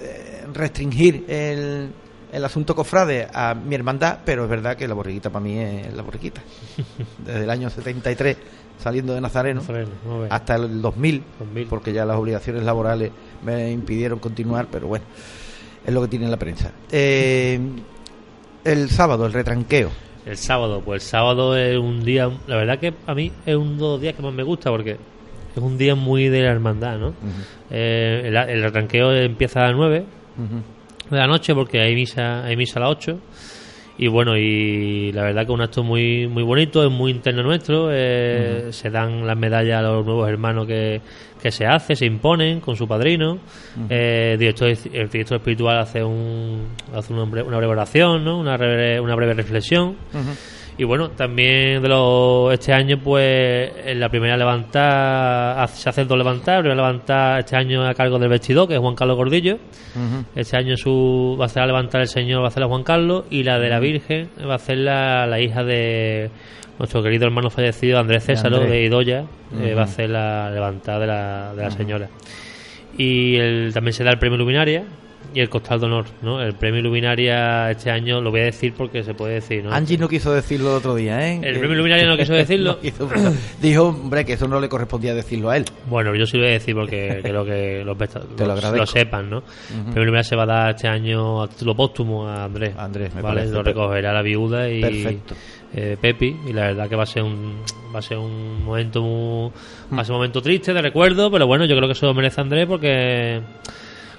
eh, 0.00 0.44
restringir 0.52 1.24
el, 1.28 1.90
el 2.32 2.44
asunto 2.44 2.74
cofrade 2.74 3.28
a 3.32 3.54
mi 3.54 3.74
hermandad, 3.74 4.18
pero 4.24 4.44
es 4.44 4.50
verdad 4.50 4.76
que 4.76 4.88
la 4.88 4.94
borriquita 4.94 5.30
para 5.30 5.44
mí 5.44 5.58
es 5.58 5.94
la 5.94 6.02
borriquita. 6.02 6.42
Desde 7.24 7.44
el 7.44 7.50
año 7.50 7.70
73 7.70 8.36
saliendo 8.78 9.14
de 9.14 9.20
Nazareno 9.20 9.62
hasta 10.28 10.56
el 10.56 10.82
2000, 10.82 11.22
porque 11.68 11.92
ya 11.92 12.04
las 12.04 12.16
obligaciones 12.16 12.62
laborales 12.62 13.10
me 13.44 13.70
impidieron 13.70 14.18
continuar, 14.18 14.66
pero 14.70 14.86
bueno, 14.88 15.04
es 15.84 15.94
lo 15.94 16.02
que 16.02 16.08
tiene 16.08 16.28
la 16.28 16.36
prensa. 16.36 16.72
Eh, 16.90 17.58
el 18.64 18.90
sábado, 18.90 19.26
el 19.26 19.32
retranqueo. 19.32 19.90
El 20.26 20.36
sábado, 20.36 20.82
pues 20.84 21.04
el 21.04 21.08
sábado 21.08 21.56
es 21.56 21.78
un 21.78 22.04
día, 22.04 22.30
la 22.46 22.56
verdad 22.56 22.78
que 22.78 22.92
a 23.06 23.14
mí 23.14 23.32
es 23.46 23.56
uno 23.56 23.74
de 23.74 23.80
los 23.80 24.00
días 24.00 24.14
que 24.14 24.22
más 24.22 24.34
me 24.34 24.42
gusta 24.42 24.70
porque 24.70 24.98
es 25.54 25.62
un 25.62 25.78
día 25.78 25.94
muy 25.94 26.28
de 26.28 26.42
la 26.42 26.50
hermandad, 26.50 26.98
¿no? 26.98 27.14
Eh, 27.70 28.22
el, 28.24 28.36
el 28.36 28.64
arranqueo 28.64 29.12
empieza 29.14 29.60
a 29.60 29.68
las 29.68 29.76
9 29.76 30.04
de 31.10 31.16
la 31.16 31.26
noche 31.26 31.54
porque 31.54 31.80
hay 31.80 31.94
misa, 31.94 32.44
hay 32.44 32.56
misa 32.56 32.78
a 32.78 32.82
las 32.82 32.90
8 32.92 33.18
y 33.98 34.08
bueno, 34.08 34.36
y 34.36 35.10
la 35.12 35.22
verdad 35.22 35.46
que 35.46 35.52
es 35.52 35.54
un 35.54 35.62
acto 35.62 35.82
muy 35.82 36.26
muy 36.26 36.42
bonito, 36.42 36.84
es 36.84 36.90
muy 36.90 37.10
interno 37.12 37.42
nuestro, 37.42 37.88
eh, 37.90 38.66
se 38.70 38.90
dan 38.90 39.26
las 39.26 39.38
medallas 39.38 39.78
a 39.78 39.82
los 39.82 40.04
nuevos 40.04 40.28
hermanos 40.28 40.66
que, 40.66 41.00
que 41.42 41.50
se 41.50 41.64
hace, 41.64 41.96
se 41.96 42.04
imponen 42.04 42.60
con 42.60 42.76
su 42.76 42.86
padrino, 42.86 43.32
Ujú. 43.34 43.86
eh, 43.88 44.32
el, 44.34 44.38
director, 44.38 44.68
el 44.68 45.08
director 45.08 45.38
espiritual 45.38 45.78
hace 45.78 46.04
un 46.04 46.66
hace 46.94 47.14
una, 47.14 47.22
bre- 47.24 47.46
una 47.46 47.56
breve 47.56 47.72
oración, 47.72 48.22
¿no? 48.22 48.38
una, 48.38 48.58
breve, 48.58 49.00
una 49.00 49.14
breve 49.14 49.32
reflexión 49.32 49.96
y 50.78 50.84
bueno, 50.84 51.08
también 51.10 51.80
de 51.82 51.88
los 51.88 52.52
este 52.52 52.72
año, 52.72 52.98
pues 53.02 53.70
en 53.86 53.98
la 53.98 54.08
primera 54.10 54.36
levantada 54.36 55.62
hace- 55.62 55.82
se 55.82 55.88
hacen 55.88 56.06
dos 56.06 56.18
levantadas. 56.18 56.58
La 56.58 56.60
primera 56.62 56.82
levantada 56.82 57.38
este 57.40 57.56
año 57.56 57.86
a 57.86 57.94
cargo 57.94 58.18
del 58.18 58.28
vestidor, 58.28 58.68
que 58.68 58.74
es 58.74 58.80
Juan 58.80 58.94
Carlos 58.94 59.16
Gordillo. 59.16 59.58
Este 60.34 60.56
año 60.56 60.76
su 60.76 61.36
va 61.40 61.44
a 61.44 61.46
hacer 61.46 61.62
la 61.62 61.66
levantada 61.68 62.02
el 62.02 62.08
señor, 62.08 62.40
va 62.42 62.46
a 62.46 62.48
hacerla 62.48 62.68
Juan 62.68 62.82
Carlos. 62.82 63.24
Y 63.30 63.42
la 63.42 63.58
de 63.58 63.68
la 63.70 63.80
Virgen 63.80 64.28
va 64.46 64.52
a 64.52 64.56
hacerla 64.56 65.26
la 65.26 65.40
hija 65.40 65.64
de 65.64 66.30
nuestro 66.78 67.02
querido 67.02 67.24
hermano 67.24 67.48
fallecido, 67.48 67.98
Andrés 67.98 68.26
De 68.26 68.34
Césaro, 68.36 68.56
Andrés. 68.56 68.72
de 68.72 68.84
Idoya. 68.84 69.24
eh, 69.62 69.72
va 69.74 69.82
a 69.82 69.84
hacer 69.84 70.10
la 70.10 70.50
levantada 70.50 70.98
de 70.98 71.06
la, 71.06 71.54
de 71.54 71.62
la 71.62 71.70
señora. 71.70 72.08
Y 72.98 73.36
el, 73.36 73.72
también 73.72 73.92
se 73.94 74.04
da 74.04 74.10
el 74.10 74.18
premio 74.18 74.36
Luminaria 74.36 74.82
y 75.34 75.40
el 75.40 75.48
costal 75.50 75.80
de 75.80 75.86
honor. 75.86 76.06
¿no? 76.22 76.40
El 76.40 76.54
premio 76.54 76.80
Luminaria 76.82 77.70
este 77.70 77.90
año 77.90 78.20
lo 78.22 78.30
voy 78.30 78.40
a 78.40 78.44
decir 78.44 78.72
porque 78.74 79.02
se 79.02 79.12
puede 79.12 79.34
decir. 79.34 79.64
¿no? 79.64 79.72
Angie 79.72 79.98
no 79.98 80.08
quiso 80.08 80.32
decirlo 80.32 80.70
el 80.70 80.76
otro 80.78 80.94
día, 80.94 81.28
¿eh? 81.28 81.40
El 81.42 81.54
Que- 81.54 81.58
premio 81.58 81.76
Luminaria 81.76 82.06
no 82.06 82.16
quiso 82.16 82.32
decirlo. 82.34 82.72
No 82.72 82.78
quiso, 82.80 83.06
pero 83.08 83.32
dijo, 83.60 83.82
hombre, 83.88 84.24
que 84.24 84.32
eso 84.34 84.48
no 84.48 84.60
le 84.60 84.68
correspondía 84.68 85.14
decirlo 85.14 85.50
a 85.50 85.56
él. 85.58 85.64
Bueno, 85.90 86.14
yo 86.14 86.24
sí 86.26 86.36
lo 86.38 86.44
voy 86.44 86.50
a 86.50 86.54
decir 86.54 86.74
porque 86.74 87.20
creo 87.22 87.44
que 87.44 87.82
los 87.84 87.98
Te 88.36 88.46
lo 88.46 88.86
sepan, 88.86 89.28
¿no? 89.28 89.38
El 89.38 89.84
premio 89.92 90.04
Luminaria 90.04 90.24
se 90.24 90.36
va 90.36 90.44
a 90.44 90.46
dar 90.46 90.70
este 90.74 90.88
año 90.88 91.42
a 91.42 91.48
título 91.48 91.74
póstumo 91.74 92.26
a 92.26 92.44
Andrés. 92.44 92.74
Andrés, 92.78 93.14
me 93.14 93.20
¿vale? 93.20 93.36
parece 93.40 93.52
Lo 93.54 93.62
recogerá 93.62 94.12
la 94.14 94.22
viuda 94.22 94.70
y 94.70 94.80
Perfecto. 94.80 95.34
eh, 95.74 95.96
Pepi 96.00 96.34
y 96.48 96.52
la 96.54 96.68
verdad 96.68 96.88
que 96.88 96.96
va 96.96 97.02
a 97.02 97.06
ser 97.06 97.22
un 97.24 97.56
va 97.94 97.98
a 97.98 98.02
ser 98.02 98.18
un 98.18 98.64
momento 98.64 99.02
muy, 99.02 99.50
va 99.94 100.00
a 100.00 100.04
ser 100.04 100.12
un 100.12 100.18
momento 100.18 100.40
triste 100.42 100.72
de 100.72 100.82
recuerdo, 100.82 101.30
pero 101.30 101.46
bueno, 101.46 101.64
yo 101.66 101.74
creo 101.76 101.88
que 101.88 101.92
eso 101.92 102.06
lo 102.06 102.14
merece 102.14 102.40
Andrés 102.40 102.66
porque 102.66 103.40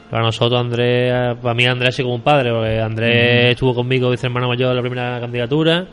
para 0.10 0.24
nosotros 0.24 0.60
Andrés, 0.60 1.36
para 1.42 1.54
mí 1.54 1.66
Andrés 1.66 1.96
sido 1.96 2.06
como 2.08 2.16
un 2.16 2.22
padre, 2.22 2.52
porque 2.52 2.80
Andrés 2.80 3.52
estuvo 3.52 3.74
conmigo 3.76 4.10
vice 4.10 4.28
hermano 4.28 4.48
mayor 4.48 4.70
en 4.72 4.76
la 4.78 4.82
primera 4.82 5.20
candidatura, 5.20 5.86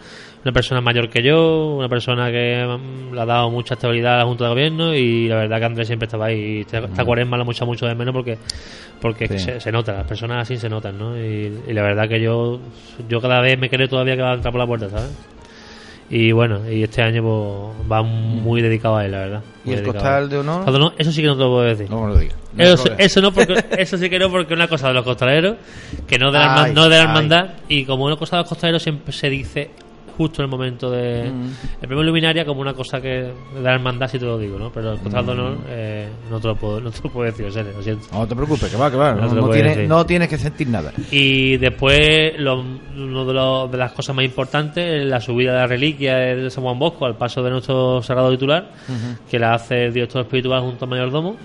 una 0.45 0.53
persona 0.53 0.81
mayor 0.81 1.09
que 1.09 1.23
yo, 1.23 1.77
una 1.79 1.89
persona 1.89 2.31
que 2.31 2.65
mm, 2.67 3.15
le 3.15 3.21
ha 3.21 3.25
dado 3.27 3.51
mucha 3.51 3.75
estabilidad 3.75 4.15
a 4.15 4.19
la 4.19 4.25
Junta 4.25 4.45
de 4.45 4.51
Gobierno 4.51 4.95
y 4.95 5.27
la 5.27 5.37
verdad 5.37 5.59
que 5.59 5.65
Andrés 5.65 5.87
siempre 5.87 6.07
estaba 6.07 6.27
ahí. 6.27 6.61
Esta, 6.61 6.79
esta 6.79 7.05
cuaresma 7.05 7.39
la 7.39 7.45
mucho 7.45 7.65
mucho 7.67 7.87
de 7.87 7.95
menos 7.95 8.13
porque 8.15 8.39
porque 9.01 9.27
Sí. 9.27 9.39
se, 9.39 9.61
se 9.61 9.73
nota, 9.73 9.93
las 9.95 10.07
personas 10.07 10.43
así 10.43 10.57
se 10.57 10.69
notan, 10.69 10.99
¿no? 10.99 11.17
Y, 11.19 11.63
y 11.67 11.73
la 11.73 11.83
verdad 11.83 12.09
que 12.09 12.21
yo 12.21 12.61
yo 13.09 13.21
cada 13.21 13.41
vez 13.41 13.59
me 13.59 13.69
creo 13.69 13.89
todavía 13.89 14.17
que 14.17 14.23
va 14.23 14.33
a 14.33 14.35
entrar 14.35 14.53
por 14.53 14.61
la 14.61 14.67
puerta, 14.67 14.89
¿sabes? 14.91 15.11
Y 16.17 16.31
bueno, 16.31 16.61
y 16.71 16.85
este 16.85 17.03
año 17.03 17.25
pues, 17.25 17.91
va 17.91 18.01
muy 18.03 18.63
dedicado 18.63 18.99
a 18.99 19.05
él, 19.05 19.11
la 19.11 19.19
verdad. 19.19 19.43
¿Y 19.65 19.73
el 19.73 19.83
costal 19.83 20.29
de 20.29 20.39
honor? 20.39 20.63
Honor, 20.69 20.93
Eso 20.97 21.11
sí 21.11 21.21
que 21.21 21.27
no 21.27 21.35
te 21.35 21.41
lo 21.43 21.51
puedo 21.51 21.65
decir. 21.65 21.91
No 21.91 22.03
me 22.03 22.13
lo 22.13 22.19
digas. 22.21 22.37
No 22.53 22.63
Eso, 22.63 22.89
eso 22.97 23.21
no 23.21 23.33
porque 23.33 23.65
eso 23.77 23.99
sí 23.99 24.09
que 24.09 24.21
no 24.21 24.31
porque 24.31 24.55
una 24.55 24.69
cosa 24.69 24.87
de 24.87 24.95
los 24.95 25.03
costaleros 25.03 25.57
que 26.07 26.17
no 26.17 26.31
de 26.31 26.39
la, 26.39 26.63
Ay, 26.63 26.73
no 26.73 26.85
de 26.85 26.91
la 26.91 26.97
ay. 26.99 27.03
hermandad 27.03 27.47
y 27.69 27.85
como 27.85 28.05
una 28.05 28.15
cosa 28.15 28.37
de 28.37 28.43
los 28.43 28.49
costaleros 28.49 28.81
siempre 28.81 29.13
se 29.13 29.29
dice 29.29 29.71
justo 30.17 30.43
en 30.43 30.45
el 30.47 30.51
momento 30.51 30.91
de 30.91 31.31
Mm. 31.31 31.51
el 31.83 31.89
primer 31.89 32.05
luminaria 32.05 32.45
como 32.45 32.61
una 32.61 32.75
cosa 32.75 33.01
que 33.01 33.09
de 33.09 33.61
la 33.63 33.75
hermandad 33.75 34.09
si 34.09 34.19
te 34.19 34.25
lo 34.25 34.39
digo 34.39 34.59
no 34.59 34.71
pero 34.73 34.93
el 34.93 34.99
costal 34.99 35.27
de 35.27 35.35
Mm. 35.35 35.39
honor 35.39 35.59
eh, 35.69 36.09
no 36.31 36.41
te 36.41 36.49
lo 36.49 36.57
puedo 36.57 36.81
no 36.81 36.91
te 36.91 37.01
lo 37.05 37.11
puedo 37.11 37.27
decir 37.31 37.47
en 37.47 37.53
serio, 37.53 37.73
lo 37.77 37.83
siento 37.83 38.07
No 38.13 38.27
te 38.27 38.35
preocupes, 38.35 38.71
que 38.71 38.77
va, 38.77 38.91
que 38.91 38.97
va. 38.97 39.15
No 39.15 39.33
No, 39.35 39.49
tienes, 39.51 39.89
no 39.89 40.07
tienes 40.07 40.29
que 40.29 40.39
sentir 40.39 40.69
nada. 40.69 40.93
y 41.11 41.57
después, 41.59 42.39
lo, 42.39 42.61
uno 42.97 43.25
de, 43.25 43.71
de 43.73 43.79
las 43.79 43.93
cosas 43.93 44.15
más 44.15 44.25
importantes 44.25 44.85
es 45.03 45.07
la 45.07 45.21
subida 45.21 45.53
de 45.53 45.59
la 45.59 45.67
reliquia 45.67 46.17
de 46.17 46.51
San 46.51 46.63
Juan 46.65 46.79
Bosco 46.79 47.07
al 47.07 47.17
paso 47.17 47.43
de 47.43 47.51
nuestro 47.51 48.03
sagrado 48.03 48.31
titular, 48.31 48.71
que 49.31 49.39
la 49.39 49.55
hace 49.55 49.87
el 49.87 49.93
director 49.93 50.23
espiritual 50.23 50.61
junto 50.63 50.85
al 50.85 50.91
mayordomo. 50.91 51.37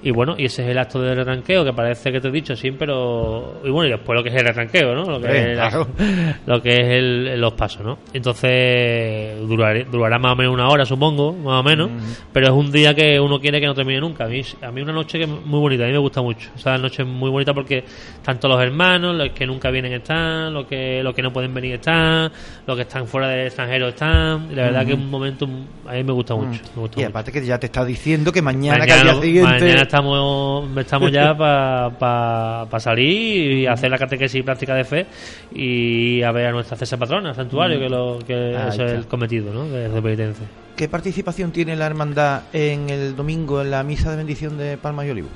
Y 0.00 0.12
bueno, 0.12 0.36
y 0.38 0.44
ese 0.44 0.62
es 0.62 0.68
el 0.70 0.78
acto 0.78 1.00
de 1.02 1.10
arranqueo, 1.20 1.64
que 1.64 1.72
parece 1.72 2.12
que 2.12 2.20
te 2.20 2.28
he 2.28 2.30
dicho, 2.30 2.54
sí, 2.54 2.70
pero. 2.70 3.60
Y 3.64 3.70
bueno, 3.70 3.88
y 3.88 3.90
después 3.90 4.16
lo 4.16 4.22
que 4.22 4.28
es 4.30 4.36
el 4.36 4.46
arranqueo, 4.46 4.94
¿no? 4.94 5.02
Lo 5.04 5.20
que, 5.20 5.52
es, 5.52 5.56
claro. 5.58 5.88
lo 6.46 6.62
que 6.62 6.70
es 6.70 6.86
el- 6.88 7.40
los 7.40 7.52
pasos, 7.54 7.84
¿no? 7.84 7.98
Entonces, 8.12 9.40
duraré- 9.48 9.84
durará 9.90 10.18
más 10.18 10.32
o 10.32 10.36
menos 10.36 10.54
una 10.54 10.68
hora, 10.68 10.84
supongo, 10.84 11.32
más 11.32 11.60
o 11.60 11.62
menos. 11.62 11.90
Pero 12.32 12.46
es 12.46 12.52
un 12.52 12.70
día 12.70 12.94
que 12.94 13.18
uno 13.18 13.40
quiere 13.40 13.60
que 13.60 13.66
no 13.66 13.74
termine 13.74 14.00
nunca. 14.00 14.24
A 14.24 14.28
mí, 14.28 14.42
a 14.62 14.70
mí 14.70 14.80
una 14.82 14.92
noche 14.92 15.18
que 15.18 15.24
es 15.24 15.30
muy 15.30 15.60
bonita, 15.60 15.84
a 15.84 15.86
mí 15.86 15.92
me 15.92 15.98
gusta 15.98 16.22
mucho. 16.22 16.48
O 16.64 16.68
la 16.68 16.78
noche 16.78 17.02
es 17.02 17.08
muy 17.08 17.30
bonita 17.30 17.52
porque 17.52 17.84
tanto 18.22 18.48
los 18.48 18.60
hermanos, 18.62 19.16
los 19.16 19.30
que 19.30 19.46
nunca 19.46 19.70
vienen 19.70 19.92
están, 19.92 20.52
los 20.54 20.66
que, 20.66 21.02
los 21.02 21.14
que 21.14 21.22
no 21.22 21.32
pueden 21.32 21.52
venir 21.54 21.74
están, 21.74 22.30
los 22.66 22.76
que 22.76 22.82
están 22.82 23.06
fuera 23.06 23.28
del 23.28 23.46
extranjero 23.46 23.88
están. 23.88 24.48
Y 24.50 24.54
la 24.54 24.64
verdad 24.64 24.86
que 24.86 24.92
es 24.92 24.98
un 24.98 25.10
momento, 25.10 25.48
a 25.86 25.92
mí 25.94 26.04
me 26.04 26.12
gusta 26.12 26.34
mucho. 26.34 26.60
me 26.76 26.82
gusta 26.82 27.00
Y 27.00 27.04
mucho. 27.04 27.08
aparte 27.10 27.32
que 27.32 27.44
ya 27.44 27.58
te 27.58 27.66
está 27.66 27.84
diciendo 27.84 28.32
que 28.32 28.42
mañana, 28.42 28.84
que 28.86 28.92
al 28.92 28.98
Mañana, 28.98 29.12
día 29.12 29.22
siguiente... 29.22 29.50
mañana 29.64 29.82
estamos, 29.88 30.68
estamos 30.78 31.10
ya 31.10 31.34
para 31.36 32.80
salir 32.80 33.52
y 33.60 33.66
hacer 33.66 33.90
la 33.90 33.98
catequesis 33.98 34.40
y 34.40 34.42
práctica 34.42 34.74
de 34.74 34.84
fe 34.84 35.06
y 35.54 36.22
a 36.22 36.30
ver 36.30 36.46
a 36.46 36.52
nuestra 36.52 36.76
César 36.76 36.98
Patrona, 36.98 37.34
santuario, 37.34 37.78
que, 37.80 37.88
lo, 37.88 38.18
que 38.26 38.54
eso 38.68 38.84
es 38.84 38.92
el 38.92 39.06
cometido 39.06 39.52
¿no? 39.52 39.64
de, 39.68 39.88
de 39.88 40.02
penitencia. 40.02 40.46
¿Qué 40.76 40.88
participación 40.88 41.50
tiene 41.50 41.74
la 41.74 41.86
hermandad 41.86 42.42
en 42.52 42.88
el 42.90 43.16
domingo 43.16 43.60
en 43.62 43.70
la 43.70 43.82
misa 43.82 44.10
de 44.10 44.16
bendición 44.18 44.56
de 44.58 44.76
Palma 44.76 45.04
y 45.06 45.10
Olivo? 45.10 45.28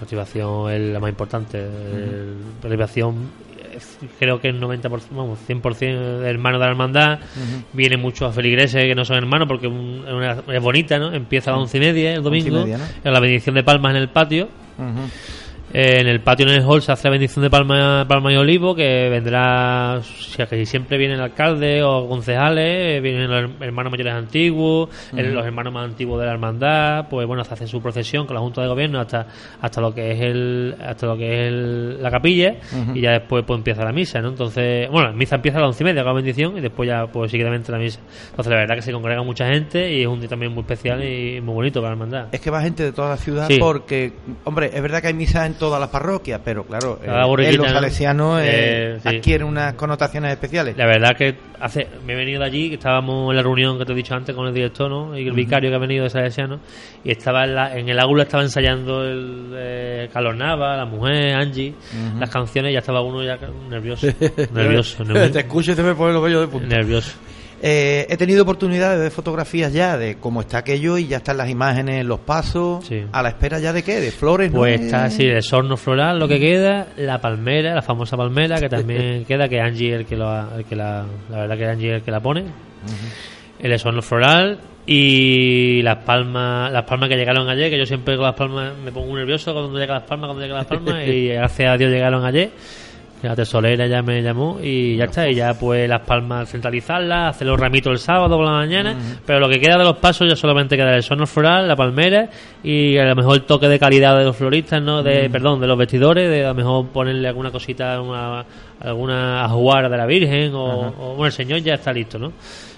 Motivación 0.00 0.70
es 0.70 0.80
la 0.92 1.00
más 1.00 1.08
importante. 1.10 1.58
El- 1.58 2.34
motivación, 2.62 3.14
eh, 3.74 4.06
creo 4.18 4.40
que 4.40 4.48
el 4.48 4.60
90%, 4.60 5.02
vamos, 5.10 5.38
100% 5.48 6.18
de 6.20 6.28
hermanos 6.30 6.60
de 6.60 6.64
la 6.66 6.70
hermandad. 6.70 7.18
Ujú. 7.20 7.64
Vienen 7.72 8.00
muchos 8.00 8.34
feligreses 8.34 8.82
que 8.84 8.94
no 8.94 9.04
son 9.04 9.16
hermanos 9.16 9.46
porque 9.48 9.66
un- 9.66 10.04
es, 10.06 10.12
una- 10.12 10.54
es 10.56 10.62
bonita, 10.62 10.98
¿no? 10.98 11.12
Empieza 11.12 11.50
a 11.50 11.54
las 11.54 11.62
once 11.62 11.76
y 11.76 11.80
media 11.80 12.14
el 12.14 12.22
domingo. 12.22 12.60
media, 12.62 12.78
¿no? 12.78 12.84
en 13.04 13.12
la 13.12 13.20
bendición 13.20 13.54
de 13.54 13.62
palmas 13.62 13.90
en 13.92 13.96
el 13.96 14.08
patio. 14.08 14.48
Eh, 15.76 16.00
en 16.00 16.06
el 16.06 16.20
patio, 16.20 16.46
en 16.46 16.54
el 16.54 16.62
hall, 16.62 16.80
se 16.82 16.92
hace 16.92 17.08
la 17.08 17.10
bendición 17.10 17.42
de 17.42 17.50
palma, 17.50 18.06
palma 18.06 18.32
y 18.32 18.36
olivo, 18.36 18.76
que 18.76 19.08
vendrá, 19.10 19.96
o 19.98 20.02
sea, 20.04 20.46
que 20.46 20.64
siempre 20.66 20.96
viene 20.96 21.14
el 21.14 21.20
alcalde 21.20 21.82
o 21.82 22.08
concejales, 22.08 22.98
eh, 22.98 23.00
vienen 23.00 23.28
los 23.28 23.50
her- 23.50 23.56
hermanos 23.64 23.90
mayores 23.90 24.12
antiguos, 24.14 24.88
el- 25.16 25.34
los 25.34 25.44
hermanos 25.44 25.72
más 25.72 25.84
antiguos 25.86 26.20
de 26.20 26.26
la 26.26 26.32
hermandad, 26.32 27.08
pues 27.10 27.26
bueno, 27.26 27.42
se 27.42 27.54
hace 27.54 27.66
su 27.66 27.82
procesión 27.82 28.24
con 28.24 28.34
la 28.34 28.40
Junta 28.40 28.62
de 28.62 28.68
Gobierno 28.68 29.00
hasta 29.00 29.26
hasta 29.60 29.80
lo 29.80 29.92
que 29.92 30.12
es 30.12 30.20
el 30.20 30.76
hasta 30.80 31.06
lo 31.08 31.16
que 31.16 31.26
es 31.42 31.48
el- 31.48 32.00
la 32.02 32.10
capilla 32.12 32.54
y 32.94 33.00
ya 33.00 33.10
después 33.10 33.42
pues 33.44 33.58
empieza 33.58 33.84
la 33.84 33.92
misa, 33.92 34.20
¿no? 34.20 34.28
Entonces, 34.28 34.88
bueno, 34.90 35.08
la 35.08 35.16
misa 35.16 35.34
empieza 35.34 35.58
a 35.58 35.62
las 35.62 35.68
once 35.70 35.82
y 35.82 35.86
media 35.86 36.02
con 36.04 36.10
la 36.12 36.16
bendición 36.22 36.56
y 36.56 36.60
después 36.60 36.88
ya 36.88 37.06
pues 37.08 37.32
seguidamente 37.32 37.72
la 37.72 37.78
misa. 37.78 37.98
Entonces 38.30 38.50
la 38.52 38.58
verdad 38.60 38.76
que 38.76 38.82
se 38.82 38.92
congrega 38.92 39.24
mucha 39.24 39.46
gente 39.48 39.92
y 39.92 40.02
es 40.02 40.06
un 40.06 40.20
día 40.20 40.28
también 40.28 40.52
muy 40.52 40.60
especial 40.60 41.02
y 41.02 41.40
muy 41.40 41.54
bonito 41.54 41.80
para 41.80 41.96
la 41.96 42.00
hermandad. 42.04 42.28
Es 42.30 42.40
que 42.40 42.50
va 42.50 42.60
gente 42.62 42.84
de 42.84 42.92
toda 42.92 43.08
la 43.10 43.16
ciudad 43.16 43.48
Sí. 43.48 43.56
porque, 43.58 44.12
hombre, 44.44 44.70
es 44.72 44.80
verdad 44.80 45.00
que 45.00 45.08
hay 45.08 45.14
misa 45.14 45.44
en 45.46 45.54
todas 45.66 45.80
las 45.80 45.88
parroquias, 45.88 46.40
pero 46.44 46.64
claro, 46.64 46.98
eh, 47.02 47.06
en 47.06 47.56
los 47.56 47.66
¿no? 47.66 47.72
salesianos 47.72 48.40
eh, 48.40 48.44
Eh, 48.44 48.98
sí. 49.02 49.08
adquiere 49.08 49.44
unas 49.44 49.74
connotaciones 49.74 50.30
especiales. 50.32 50.76
La 50.76 50.86
verdad 50.86 51.16
que 51.16 51.34
hace 51.60 51.86
me 52.06 52.12
he 52.12 52.16
venido 52.16 52.40
de 52.40 52.46
allí, 52.46 52.68
que 52.68 52.74
estábamos 52.74 53.30
en 53.30 53.36
la 53.36 53.42
reunión 53.42 53.78
que 53.78 53.84
te 53.86 53.92
he 53.92 53.94
dicho 53.94 54.14
antes 54.14 54.34
con 54.34 54.46
el 54.46 54.52
director 54.52 54.90
¿no? 54.90 55.16
y 55.18 55.26
el 55.26 55.32
vicario 55.34 55.70
que 55.70 55.76
ha 55.76 55.78
venido 55.78 56.04
de 56.04 56.10
Salesiano 56.10 56.60
y 57.02 57.10
estaba 57.12 57.44
en, 57.44 57.54
la- 57.54 57.76
en 57.78 57.88
el 57.88 57.98
aula 57.98 58.24
estaba 58.24 58.42
ensayando 58.42 59.02
el 59.04 59.50
eh, 59.54 60.08
Carlos 60.12 60.36
Nava, 60.36 60.76
la 60.76 60.84
mujer, 60.84 61.34
Angie, 61.34 61.74
las 62.18 62.28
canciones 62.30 62.70
y 62.70 62.74
ya 62.74 62.80
estaba 62.80 63.00
uno 63.00 63.22
ya 63.24 63.38
nervioso, 63.70 64.06
nervioso, 64.52 65.04
nervioso. 65.04 65.32
Te 65.32 65.40
escucho 65.40 65.72
y 65.72 65.74
se 65.74 65.82
me 65.82 65.94
ponen 65.94 66.14
los 66.14 66.22
vellos 66.22 66.40
de 66.42 66.48
punta. 66.48 66.66
nervioso. 66.66 67.12
Eh, 67.66 68.06
he 68.10 68.18
tenido 68.18 68.42
oportunidades 68.42 68.98
de 68.98 69.04
ver 69.04 69.10
fotografías 69.10 69.72
ya 69.72 69.96
de 69.96 70.16
cómo 70.16 70.42
está 70.42 70.58
aquello 70.58 70.98
y 70.98 71.06
ya 71.06 71.16
están 71.16 71.38
las 71.38 71.48
imágenes, 71.48 72.04
los 72.04 72.20
pasos. 72.20 72.84
Sí. 72.84 73.04
A 73.10 73.22
la 73.22 73.30
espera 73.30 73.58
ya 73.58 73.72
de 73.72 73.82
qué? 73.82 74.00
De 74.00 74.10
flores. 74.10 74.50
Pues 74.52 74.78
está 74.82 75.04
así, 75.06 75.24
el 75.24 75.42
sorno 75.42 75.78
floral, 75.78 76.18
lo 76.18 76.28
que 76.28 76.38
queda, 76.38 76.88
la 76.98 77.22
palmera, 77.22 77.74
la 77.74 77.80
famosa 77.80 78.18
palmera, 78.18 78.60
que 78.60 78.68
también 78.68 79.24
queda, 79.24 79.48
que 79.48 79.60
Angie 79.62 79.94
es 79.94 80.00
el 80.00 80.04
que, 80.06 80.14
lo 80.14 80.28
ha- 80.28 80.50
el 80.58 80.66
que 80.66 80.76
la, 80.76 81.06
la 81.30 81.38
verdad 81.38 81.56
que 81.56 81.64
Angie 81.66 81.88
es 81.92 81.96
el 81.96 82.02
que 82.02 82.10
la 82.10 82.20
pone. 82.20 82.44
El 83.58 83.72
esorno 83.72 84.02
floral 84.02 84.60
y 84.84 85.80
las 85.80 86.04
palmas, 86.04 86.70
las 86.70 86.84
palmas 86.84 87.08
que 87.08 87.16
llegaron 87.16 87.48
ayer, 87.48 87.70
que 87.70 87.78
yo 87.78 87.86
siempre 87.86 88.16
con 88.16 88.26
las 88.26 88.34
palmas 88.34 88.74
me 88.84 88.92
pongo 88.92 89.16
nervioso 89.16 89.54
cuando 89.54 89.78
llegan 89.78 89.96
las 90.00 90.04
palmas, 90.06 90.26
cuando 90.28 90.42
llegan 90.42 90.58
las 90.58 90.66
palmas, 90.66 91.08
y 91.08 91.28
gracias 91.32 91.70
a 91.72 91.78
Dios 91.78 91.90
llegaron 91.90 92.26
ayer. 92.26 92.50
La 93.24 93.34
tesorera 93.34 93.86
ya 93.86 94.02
me 94.02 94.22
llamó 94.22 94.58
y 94.62 94.96
ya 94.96 95.04
está, 95.04 95.26
y 95.28 95.34
ya 95.34 95.54
pues 95.54 95.88
las 95.88 96.02
palmas 96.02 96.50
centralizarlas, 96.50 97.34
hacer 97.34 97.46
los 97.46 97.58
ramitos 97.58 97.90
el 97.92 97.98
sábado 97.98 98.36
por 98.36 98.44
la 98.44 98.52
mañana, 98.52 98.94
pero 99.24 99.40
lo 99.40 99.48
que 99.48 99.58
queda 99.58 99.78
de 99.78 99.84
los 99.84 99.96
pasos 99.96 100.28
ya 100.28 100.36
solamente 100.36 100.76
queda 100.76 100.92
el 100.92 100.98
esorno 100.98 101.26
floral, 101.26 101.66
la 101.66 101.74
palmera 101.74 102.28
y 102.62 102.98
a 102.98 103.04
lo 103.04 103.16
mejor 103.16 103.36
el 103.36 103.42
toque 103.44 103.66
de 103.66 103.78
calidad 103.78 104.18
de 104.18 104.24
los 104.24 104.36
floristas, 104.36 104.82
¿no? 104.82 105.02
De, 105.02 105.30
perdón, 105.30 105.58
de 105.60 105.66
los 105.66 105.78
vestidores, 105.78 106.28
de 106.28 106.44
a 106.44 106.48
lo 106.48 106.54
mejor 106.54 106.86
ponerle 106.88 107.26
alguna 107.26 107.50
cosita, 107.50 108.00
una, 108.00 108.44
alguna 108.80 109.44
ajuara 109.44 109.88
de 109.88 109.96
la 109.96 110.04
Virgen 110.06 110.52
o, 110.54 110.92
bueno, 110.92 111.26
el 111.26 111.32
Señor 111.32 111.60
ya 111.60 111.74
está 111.74 111.92
listo, 111.92 112.18
¿no? 112.18 112.32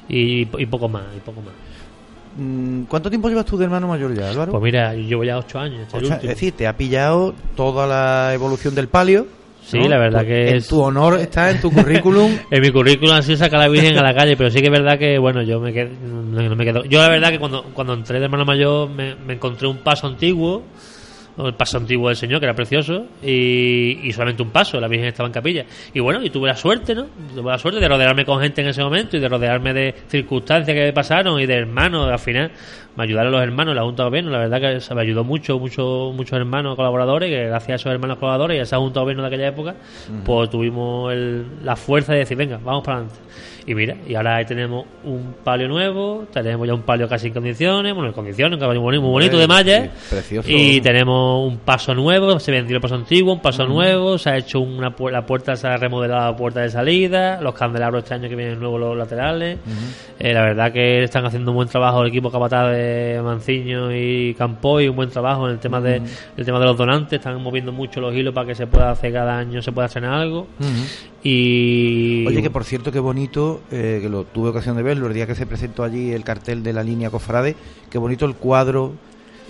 Y, 0.08 0.42
y 0.42 0.66
poco 0.66 0.88
más, 0.88 1.02
y 1.16 1.20
poco 1.20 1.40
más. 1.40 1.52
mm, 2.36 2.82
¿Cuánto 2.84 3.10
tiempo 3.10 3.28
llevas 3.28 3.46
tú 3.46 3.56
de 3.56 3.64
hermano 3.64 3.88
mayor 3.88 4.14
ya, 4.14 4.30
Álvaro? 4.30 4.52
Pues 4.52 4.62
mira, 4.62 4.94
yo 4.94 5.02
llevo 5.02 5.24
ya 5.24 5.38
ocho 5.38 5.58
años. 5.58 5.88
este 5.92 6.06
es 6.14 6.22
decir, 6.22 6.52
te 6.52 6.68
ha 6.68 6.76
pillado 6.76 7.34
toda 7.56 7.86
la 7.88 8.32
evolución 8.32 8.74
del 8.76 8.86
palio. 8.86 9.26
Sí, 9.66 9.78
¿no? 9.80 9.88
la 9.88 9.98
verdad 9.98 10.20
Pues 10.20 10.26
que 10.28 10.48
en 10.50 10.56
es- 10.58 10.68
tu 10.68 10.80
honor 10.80 11.18
está 11.18 11.50
en 11.50 11.60
tu 11.60 11.72
currículum. 11.72 12.30
En 12.52 12.60
mi 12.60 12.70
currículum 12.70 13.14
ha 13.16 13.22
sido 13.22 13.36
sacar 13.36 13.58
a 13.60 13.64
la 13.64 13.68
Virgen 13.68 13.98
a 13.98 14.02
la 14.02 14.14
calle, 14.14 14.36
pero 14.36 14.48
sí 14.50 14.60
que 14.60 14.66
es 14.66 14.70
verdad 14.70 14.96
que, 14.98 15.18
bueno, 15.18 15.42
yo 15.42 15.58
me 15.58 15.72
quedo, 15.72 15.90
no, 16.00 16.40
no 16.48 16.54
me 16.56 16.64
quedo. 16.64 16.84
Yo 16.84 17.00
la 17.00 17.08
verdad 17.08 17.30
que 17.30 17.38
cuando, 17.40 17.64
cuando 17.74 17.94
entré 17.94 18.18
de 18.20 18.26
hermano 18.26 18.44
mayor 18.44 18.88
me, 18.90 19.16
me 19.16 19.34
encontré 19.34 19.66
un 19.66 19.78
paso 19.78 20.06
antiguo, 20.06 20.62
el 21.38 21.54
paso 21.54 21.76
antiguo 21.78 22.08
del 22.08 22.16
Señor, 22.16 22.40
que 22.40 22.46
era 22.46 22.54
precioso, 22.54 23.06
y, 23.22 24.00
y 24.02 24.12
solamente 24.12 24.42
un 24.42 24.50
paso, 24.50 24.80
la 24.80 24.88
Virgen 24.88 25.08
estaba 25.08 25.26
en 25.26 25.32
capilla. 25.32 25.64
Y 25.92 26.00
bueno, 26.00 26.22
y 26.22 26.30
tuve 26.30 26.48
la 26.48 26.56
suerte, 26.56 26.94
¿no? 26.94 27.06
Tuve 27.34 27.50
la 27.50 27.58
suerte 27.58 27.78
de 27.80 27.88
rodearme 27.88 28.24
con 28.24 28.40
gente 28.40 28.62
en 28.62 28.68
ese 28.68 28.82
momento 28.82 29.16
y 29.16 29.20
de 29.20 29.28
rodearme 29.28 29.72
de 29.74 29.94
circunstancias 30.08 30.74
que 30.74 30.92
pasaron 30.92 31.38
y 31.40 31.46
de 31.46 31.54
hermanos, 31.54 32.08
al 32.10 32.18
final 32.18 32.50
me 32.96 33.04
ayudaron 33.04 33.32
los 33.32 33.42
hermanos, 33.42 33.74
la 33.74 33.82
Junta 33.82 34.04
de 34.04 34.08
Gobierno, 34.08 34.30
la 34.30 34.38
verdad 34.38 34.60
que 34.60 34.80
se 34.80 34.94
me 34.94 35.02
ayudó 35.02 35.22
mucho, 35.24 35.58
mucho 35.58 36.12
muchos 36.14 36.32
hermanos 36.38 36.76
colaboradores, 36.76 37.28
que 37.28 37.46
gracias 37.48 37.70
a 37.70 37.74
esos 37.74 37.92
hermanos 37.92 38.16
colaboradores 38.16 38.56
y 38.56 38.60
a 38.60 38.62
esa 38.62 38.78
Junta 38.78 39.00
de 39.00 39.04
Gobierno 39.04 39.22
de 39.22 39.28
aquella 39.28 39.48
época, 39.48 39.74
pues 40.24 40.48
tuvimos 40.48 41.12
el- 41.12 41.44
la 41.62 41.76
fuerza 41.76 42.14
de 42.14 42.20
decir, 42.20 42.36
venga, 42.38 42.58
vamos 42.64 42.82
para 42.82 42.98
adelante. 43.00 43.20
Y 43.68 43.74
mira, 43.74 43.96
y 44.06 44.14
ahora 44.14 44.36
ahí 44.36 44.44
tenemos 44.44 44.86
un 45.02 45.34
palio 45.42 45.66
nuevo, 45.66 46.24
tenemos 46.32 46.68
ya 46.68 46.74
un 46.74 46.82
palio 46.82 47.08
casi 47.08 47.26
en 47.26 47.32
condiciones, 47.32 47.92
bueno, 47.94 48.10
en 48.10 48.14
condiciones, 48.14 48.54
un 48.54 48.60
caballo 48.60 48.80
muy 48.80 48.86
bonito, 49.00 49.02
muy 49.02 49.10
bonito 49.10 49.38
de 49.38 49.48
malla, 49.48 49.90
precioso. 50.08 50.48
y 50.48 50.80
tenemos 50.80 51.48
un 51.48 51.58
paso 51.58 51.92
nuevo, 51.92 52.38
se 52.38 52.52
vendió 52.52 52.76
el 52.76 52.80
paso 52.80 52.94
antiguo, 52.94 53.32
un 53.32 53.40
paso 53.40 53.66
nuevo, 53.66 54.18
se 54.18 54.30
ha 54.30 54.36
hecho 54.36 54.60
una 54.60 54.94
pu- 54.94 55.10
la 55.10 55.26
puerta, 55.26 55.56
se 55.56 55.66
ha 55.66 55.76
remodelado 55.76 56.30
la 56.30 56.36
puerta 56.36 56.60
de 56.60 56.68
salida, 56.70 57.40
los 57.40 57.54
candelabros 57.54 58.04
este 58.04 58.14
año 58.14 58.28
que 58.28 58.36
vienen 58.36 58.60
nuevos 58.60 58.78
los 58.78 58.96
laterales. 58.96 59.58
Eh, 60.20 60.32
la 60.32 60.42
verdad 60.42 60.72
que 60.72 61.02
están 61.02 61.26
haciendo 61.26 61.50
un 61.50 61.56
buen 61.56 61.68
trabajo 61.68 62.02
el 62.02 62.08
equipo 62.08 62.30
capataz 62.30 62.70
de 62.70 63.20
Manciño 63.22 63.92
y 63.92 64.32
Campoy, 64.34 64.86
un 64.88 64.94
buen 64.94 65.10
trabajo 65.10 65.46
en 65.48 65.54
el 65.54 65.58
tema 65.58 65.80
de 65.80 66.00
el 66.36 66.44
tema 66.44 66.60
de 66.60 66.66
los 66.66 66.76
donantes, 66.76 67.18
están 67.18 67.42
moviendo 67.42 67.72
mucho 67.72 68.00
los 68.00 68.14
hilos 68.14 68.32
para 68.32 68.46
que 68.46 68.54
se 68.54 68.68
pueda 68.68 68.90
hacer 68.92 69.12
cada 69.12 69.36
año, 69.36 69.60
se 69.60 69.72
pueda 69.72 69.86
estrenar 69.86 70.14
algo. 70.14 70.46
Y 71.28 72.24
Oye, 72.26 72.40
que 72.40 72.50
por 72.50 72.62
cierto, 72.64 72.92
qué 72.92 73.00
bonito, 73.00 73.62
eh, 73.72 73.98
que 74.00 74.08
lo 74.08 74.22
tuve 74.24 74.50
ocasión 74.50 74.76
de 74.76 74.84
verlo 74.84 75.08
el 75.08 75.12
día 75.14 75.26
que 75.26 75.34
se 75.34 75.44
presentó 75.44 75.82
allí 75.82 76.12
el 76.12 76.22
cartel 76.22 76.62
de 76.62 76.72
la 76.72 76.84
línea 76.84 77.10
Cofrade, 77.10 77.56
qué 77.90 77.98
bonito 77.98 78.26
el 78.26 78.36
cuadro 78.36 78.92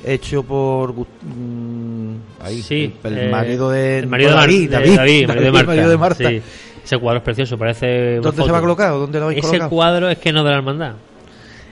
hecho 0.05 0.43
por 0.43 0.95
Gus- 0.95 1.07
mm, 1.23 2.15
ahí, 2.41 2.63
Sí, 2.63 2.95
el, 3.05 3.13
el 3.19 3.27
eh, 3.27 3.31
marido 3.31 3.69
de, 3.71 3.99
el 3.99 4.07
marido 4.07 4.31
de, 4.31 4.37
David, 4.37 4.71
de- 4.71 4.77
David, 4.77 4.97
David, 4.97 5.27
marido 5.29 5.45
de 5.45 5.53
Marta. 5.53 5.67
marido 5.67 5.89
de 5.91 5.97
Marta. 5.99 6.29
Sí. 6.31 6.43
Ese 6.85 6.99
cuadro 6.99 7.19
es 7.19 7.25
precioso, 7.25 7.59
parece. 7.59 8.17
¿Dónde 8.23 8.43
se 8.43 8.53
va 8.53 8.59
a 8.59 8.61
colocar 8.63 8.93
o 8.93 8.99
dónde 9.01 9.19
lo 9.19 9.25
habéis 9.27 9.41
Ese 9.41 9.49
colocado? 9.49 9.71
cuadro 9.71 10.09
es 10.09 10.19
que 10.19 10.33
no 10.33 10.45
de 10.45 10.51
la 10.51 10.57
hermandad. 10.57 10.93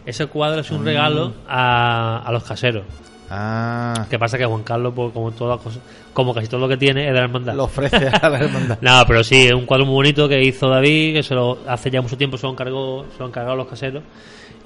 Ese 0.05 0.27
cuadro 0.27 0.61
es 0.61 0.71
un 0.71 0.83
Ah. 0.83 0.85
regalo 0.85 1.33
a, 1.49 2.23
a 2.27 2.33
los 2.33 2.45
caseros. 2.45 2.85
Ah. 3.37 4.07
Que 4.09 4.19
pasa 4.19 4.39
que 4.39 4.45
Juan 4.45 4.63
Carlos, 4.63 4.93
pues, 4.95 5.13
como 5.13 5.33
todas 5.33 5.57
las 5.57 5.65
cosas, 5.65 5.83
como 6.13 6.33
casi 6.33 6.47
todo 6.47 6.61
lo 6.61 6.69
que 6.69 6.77
tiene, 6.77 7.03
es 7.03 7.09
de 7.09 7.19
la 7.19 7.25
hermandad. 7.25 7.55
Lo 7.55 7.65
ofrece 7.65 8.09
a 8.09 8.29
la 8.29 8.39
hermandad. 8.39 8.79
no, 8.83 9.05
pero 9.07 9.25
sí, 9.25 9.47
es 9.47 9.53
un 9.53 9.67
cuadro 9.67 9.87
muy 9.87 9.95
bonito 9.95 10.29
que 10.29 10.41
hizo 10.43 10.69
David, 10.69 11.15
que 11.15 11.23
se 11.23 11.35
lo, 11.35 11.59
hace 11.67 11.91
ya 11.91 12.01
mucho 12.01 12.17
tiempo 12.17 12.39
se 12.39 12.47
lo 12.47 12.53
encargó, 12.53 13.07
se 13.13 13.19
lo 13.19 13.27
encargaron 13.27 13.59
los 13.59 13.67
caseros. 13.67 14.03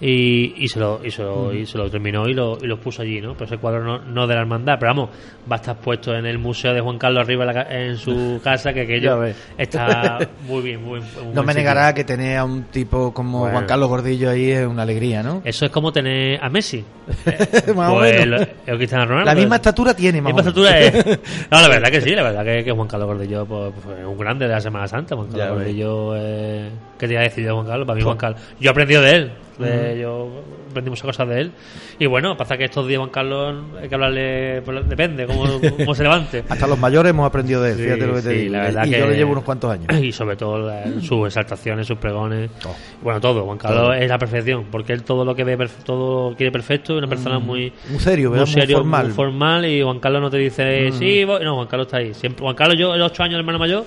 Y, 0.01 0.55
y 0.63 0.69
se 0.69 0.79
lo 0.79 1.01
y 1.05 1.11
se 1.11 1.25
lo, 1.25 1.53
y 1.53 1.67
se 1.67 1.77
lo 1.77 1.91
terminó 1.91 2.29
y 2.29 2.33
lo, 2.33 2.57
y 2.63 2.69
lo 2.69 2.79
puso 2.79 3.03
allí, 3.03 3.21
¿no? 3.21 3.33
Pero 3.33 3.47
ese 3.47 3.59
cuadro 3.59 3.83
no, 3.83 3.99
no 3.99 4.29
de 4.29 4.35
la 4.37 4.43
hermandad, 4.43 4.77
pero 4.79 4.93
vamos, 4.95 5.11
va 5.51 5.57
a 5.57 5.59
estar 5.59 5.77
puesto 5.77 6.15
en 6.15 6.25
el 6.25 6.39
museo 6.39 6.73
de 6.73 6.81
Juan 6.81 6.99
Carlos 6.99 7.25
arriba 7.25 7.43
en, 7.43 7.47
la 7.49 7.53
ca- 7.65 7.77
en 7.77 7.97
su 7.97 8.41
casa, 8.45 8.73
que 8.73 8.83
aquello 8.83 9.25
está 9.57 10.19
muy 10.47 10.63
bien, 10.63 10.85
muy, 10.85 11.01
muy 11.01 11.35
No 11.35 11.43
me 11.43 11.49
sitio. 11.53 11.55
negará 11.55 11.93
que 11.95 12.05
tener 12.05 12.37
a 12.39 12.45
un 12.45 12.63
tipo 12.67 13.13
como 13.13 13.41
Bueno. 13.41 13.55
Juan 13.57 13.67
Carlos 13.67 13.89
Gordillo 13.89 14.31
ahí 14.31 14.53
es 14.53 14.65
una 14.69 14.83
alegría, 14.85 15.25
¿no? 15.25 15.43
Eso 15.45 15.65
es 15.67 15.73
como 15.73 15.91
tener 15.91 16.39
a 16.45 16.49
Messi. 16.49 16.85
Más 17.75 17.91
o 17.91 17.95
Pues 17.97 18.21
menos. 18.21 18.41
el, 18.43 18.49
el 18.67 18.77
Cristiano 18.77 19.05
Ronaldo. 19.05 19.33
La 19.33 19.35
misma 19.35 19.57
estatura 19.57 19.95
tiene, 19.95 20.23
más 20.23 20.33
misma 20.33 20.49
o 20.53 20.55
menos. 20.55 20.77
estatura 20.93 21.11
es. 21.11 21.19
No, 21.51 21.61
la 21.61 21.69
verdad 21.69 21.91
que 21.91 22.01
sí, 22.03 22.11
la 22.11 22.23
verdad 22.23 22.45
que, 22.45 22.63
que 22.63 22.71
Juan 22.71 22.87
Carlos 22.87 23.09
Gordillo 23.09 23.45
pues, 23.47 23.73
pues, 23.85 23.99
es 23.99 24.05
un 24.07 24.17
grande 24.17 24.47
de 24.47 24.53
la 24.53 24.61
Semana 24.61 24.87
Santa. 24.87 25.17
Juan 25.17 25.27
Carlos 25.27 25.45
Ya. 25.49 25.53
Gordillo, 25.53 26.15
eh, 26.17 26.69
¿qué 26.99 27.07
te 27.09 27.15
iba 27.15 27.21
a 27.23 27.25
decir 27.25 27.45
yo, 27.45 27.55
Juan 27.57 27.67
Carlos? 27.67 27.85
Para 27.87 27.97
mí, 27.97 28.03
Pues- 28.03 28.07
Juan 28.07 28.19
Carlos. 28.19 28.41
Yo 28.61 28.69
he 28.69 28.71
aprendido 28.71 29.03
de 29.03 29.11
él. 29.11 29.33
Ujú. 29.59 29.97
Yo 30.01 30.29
aprendí 30.71 30.91
muchas 30.91 31.07
cosas 31.07 31.29
de 31.29 31.41
él. 31.41 31.53
Y 31.99 32.07
bueno, 32.07 32.37
pasa 32.37 32.57
que 32.57 32.65
estos 32.65 32.87
días 32.87 32.99
Juan 32.99 33.11
Carlos 33.11 33.57
hay 33.81 33.89
que 33.89 33.95
hablarle, 33.95 34.63
pues, 34.65 34.89
depende 34.89 35.27
cómo, 35.27 35.45
cómo 35.79 35.95
se 35.95 36.03
levante. 36.03 36.45
Hasta 36.49 36.67
los 36.67 36.79
mayores 36.79 37.11
hemos 37.11 37.27
aprendido 37.27 37.63
de 37.63 37.71
él, 37.73 37.77
Sí, 37.79 37.83
fíjate 37.85 38.07
lo 38.07 38.15
que 38.15 38.23
te 38.23 38.29
digo. 38.31 38.53
la 38.55 38.87
y 38.87 38.91
que- 38.91 38.99
yo 39.01 39.07
le 39.09 39.17
llevo 39.17 39.33
unos 39.33 39.45
cuantos 39.45 39.71
años. 39.73 39.87
Y 40.03 40.13
sobre 40.13 40.37
todo 40.37 40.71
sus 41.01 41.27
exaltaciones, 41.27 41.87
sus 41.87 41.99
pregones. 41.99 42.51
Oh. 42.67 42.75
Bueno, 43.03 43.21
todo. 43.21 43.45
Juan 43.45 43.59
Carlos 43.59 43.81
Todo. 43.83 43.93
es 43.95 44.09
la 44.09 44.19
perfección, 44.19 44.67
porque 44.71 44.93
él 44.93 45.03
todo 45.03 45.25
lo 45.25 45.35
que 45.35 45.45
ve, 45.45 45.57
todo 45.85 46.31
lo 46.31 46.37
quiere 46.37 46.53
perfecto. 46.53 46.93
Es 46.95 46.99
una 46.99 47.09
persona 47.09 47.39
Mm, 47.39 47.45
muy, 47.47 47.73
muy 47.91 47.99
serio. 48.01 48.31
Muy 48.31 48.47
serio, 48.47 48.79
formal. 48.79 49.07
muy 49.07 49.15
formal. 49.15 49.65
Y 49.67 49.83
Juan 49.83 49.99
Carlos 50.01 50.23
no 50.23 50.31
te 50.31 50.39
dice, 50.39 50.91
Mm. 50.91 50.93
sí, 50.99 51.25
voy". 51.25 51.43
no, 51.45 51.55
Juan 51.57 51.67
Carlos 51.67 51.87
está 51.89 51.99
ahí. 51.99 52.15
Siempre, 52.15 52.43
Juan 52.43 52.55
Carlos, 52.55 52.77
yo, 52.79 52.95
el 52.95 53.03
ocho 53.03 53.23
años, 53.23 53.35
el 53.35 53.41
hermano 53.41 53.59
mayor, 53.59 53.85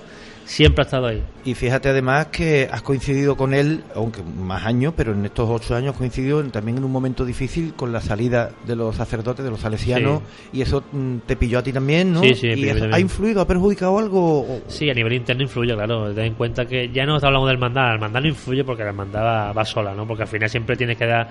siempre 0.51 0.81
ha 0.81 0.85
estado 0.85 1.07
ahí. 1.07 1.23
Y 1.45 1.53
fíjate 1.55 1.89
además 1.89 2.27
que 2.27 2.67
has 2.71 2.81
coincidido 2.81 3.35
con 3.37 3.53
él, 3.53 3.83
aunque 3.95 4.21
más 4.21 4.65
años, 4.65 4.93
pero 4.95 5.13
en 5.13 5.25
estos 5.25 5.49
ocho 5.49 5.75
años 5.75 5.93
has 5.93 5.97
coincidido 5.97 6.41
en- 6.41 6.51
también 6.51 6.77
en 6.77 6.83
un 6.83 6.91
momento 6.91 7.23
difícil 7.25 7.73
con 7.73 7.91
la 7.91 8.01
salida 8.01 8.51
de 8.67 8.75
los 8.75 8.95
sacerdotes, 8.95 9.43
de 9.45 9.49
los 9.51 9.61
salesianos, 9.61 10.21
y 10.51 10.61
eso 10.61 10.83
mm, 10.91 11.17
te 11.25 11.35
pilló 11.35 11.59
a 11.59 11.63
ti 11.63 11.71
también, 11.71 12.11
¿no? 12.13 12.21
Sí, 12.21 12.35
sí, 12.35 12.47
¿Y 12.47 12.67
eso 12.67 12.85
ha 12.91 12.99
influido, 12.99 13.41
ha 13.41 13.47
perjudicado 13.47 13.97
algo? 13.97 14.45
Sí, 14.67 14.89
a 14.89 14.93
nivel 14.93 15.13
interno 15.13 15.43
influye, 15.43 15.73
claro. 15.73 16.13
Ten 16.13 16.25
en 16.25 16.33
cuenta 16.35 16.65
que 16.65 16.89
ya 16.89 17.05
no 17.05 17.15
hablamos 17.15 17.47
del 17.47 17.55
hermandad, 17.55 17.83
la 17.87 17.93
hermandad 17.93 18.21
no 18.21 18.27
influye 18.27 18.63
porque 18.63 18.83
la 18.83 18.89
hermandad 18.89 19.23
va, 19.23 19.53
va 19.53 19.65
sola, 19.65 19.93
¿no? 19.93 20.05
Porque 20.05 20.23
al 20.23 20.29
final 20.29 20.49
siempre 20.49 20.75
tienes 20.75 20.97
que 20.97 21.05
dar 21.05 21.29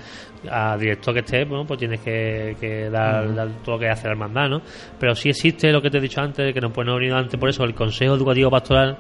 a 0.51 0.77
director 0.79 1.13
que 1.15 1.21
esté, 1.21 1.45
bueno, 1.45 1.67
pues 1.67 1.79
tienes 1.79 2.01
que, 2.01 2.57
que 2.59 2.89
dar, 2.89 3.27
todo 3.65 3.77
lo 3.77 3.79
que 3.81 3.89
hace 3.89 4.05
la 4.07 4.13
hermandad, 4.13 4.49
¿no? 4.49 4.63
Pero 4.99 5.15
sí 5.15 5.29
existe 5.29 5.71
lo 5.73 5.83
que 5.83 5.91
te 5.91 5.99
he 5.99 6.01
dicho 6.01 6.21
antes, 6.21 6.53
que 6.55 6.61
nos 6.61 6.73
pues, 6.73 6.87
no 6.87 6.95
he 6.97 6.99
venido 7.01 7.17
antes 7.17 7.39
por 7.39 7.49
eso, 7.49 7.65
el 7.65 7.75
Consejo 7.75 8.15
Educativo 8.15 8.51
Pastoral, 8.51 8.99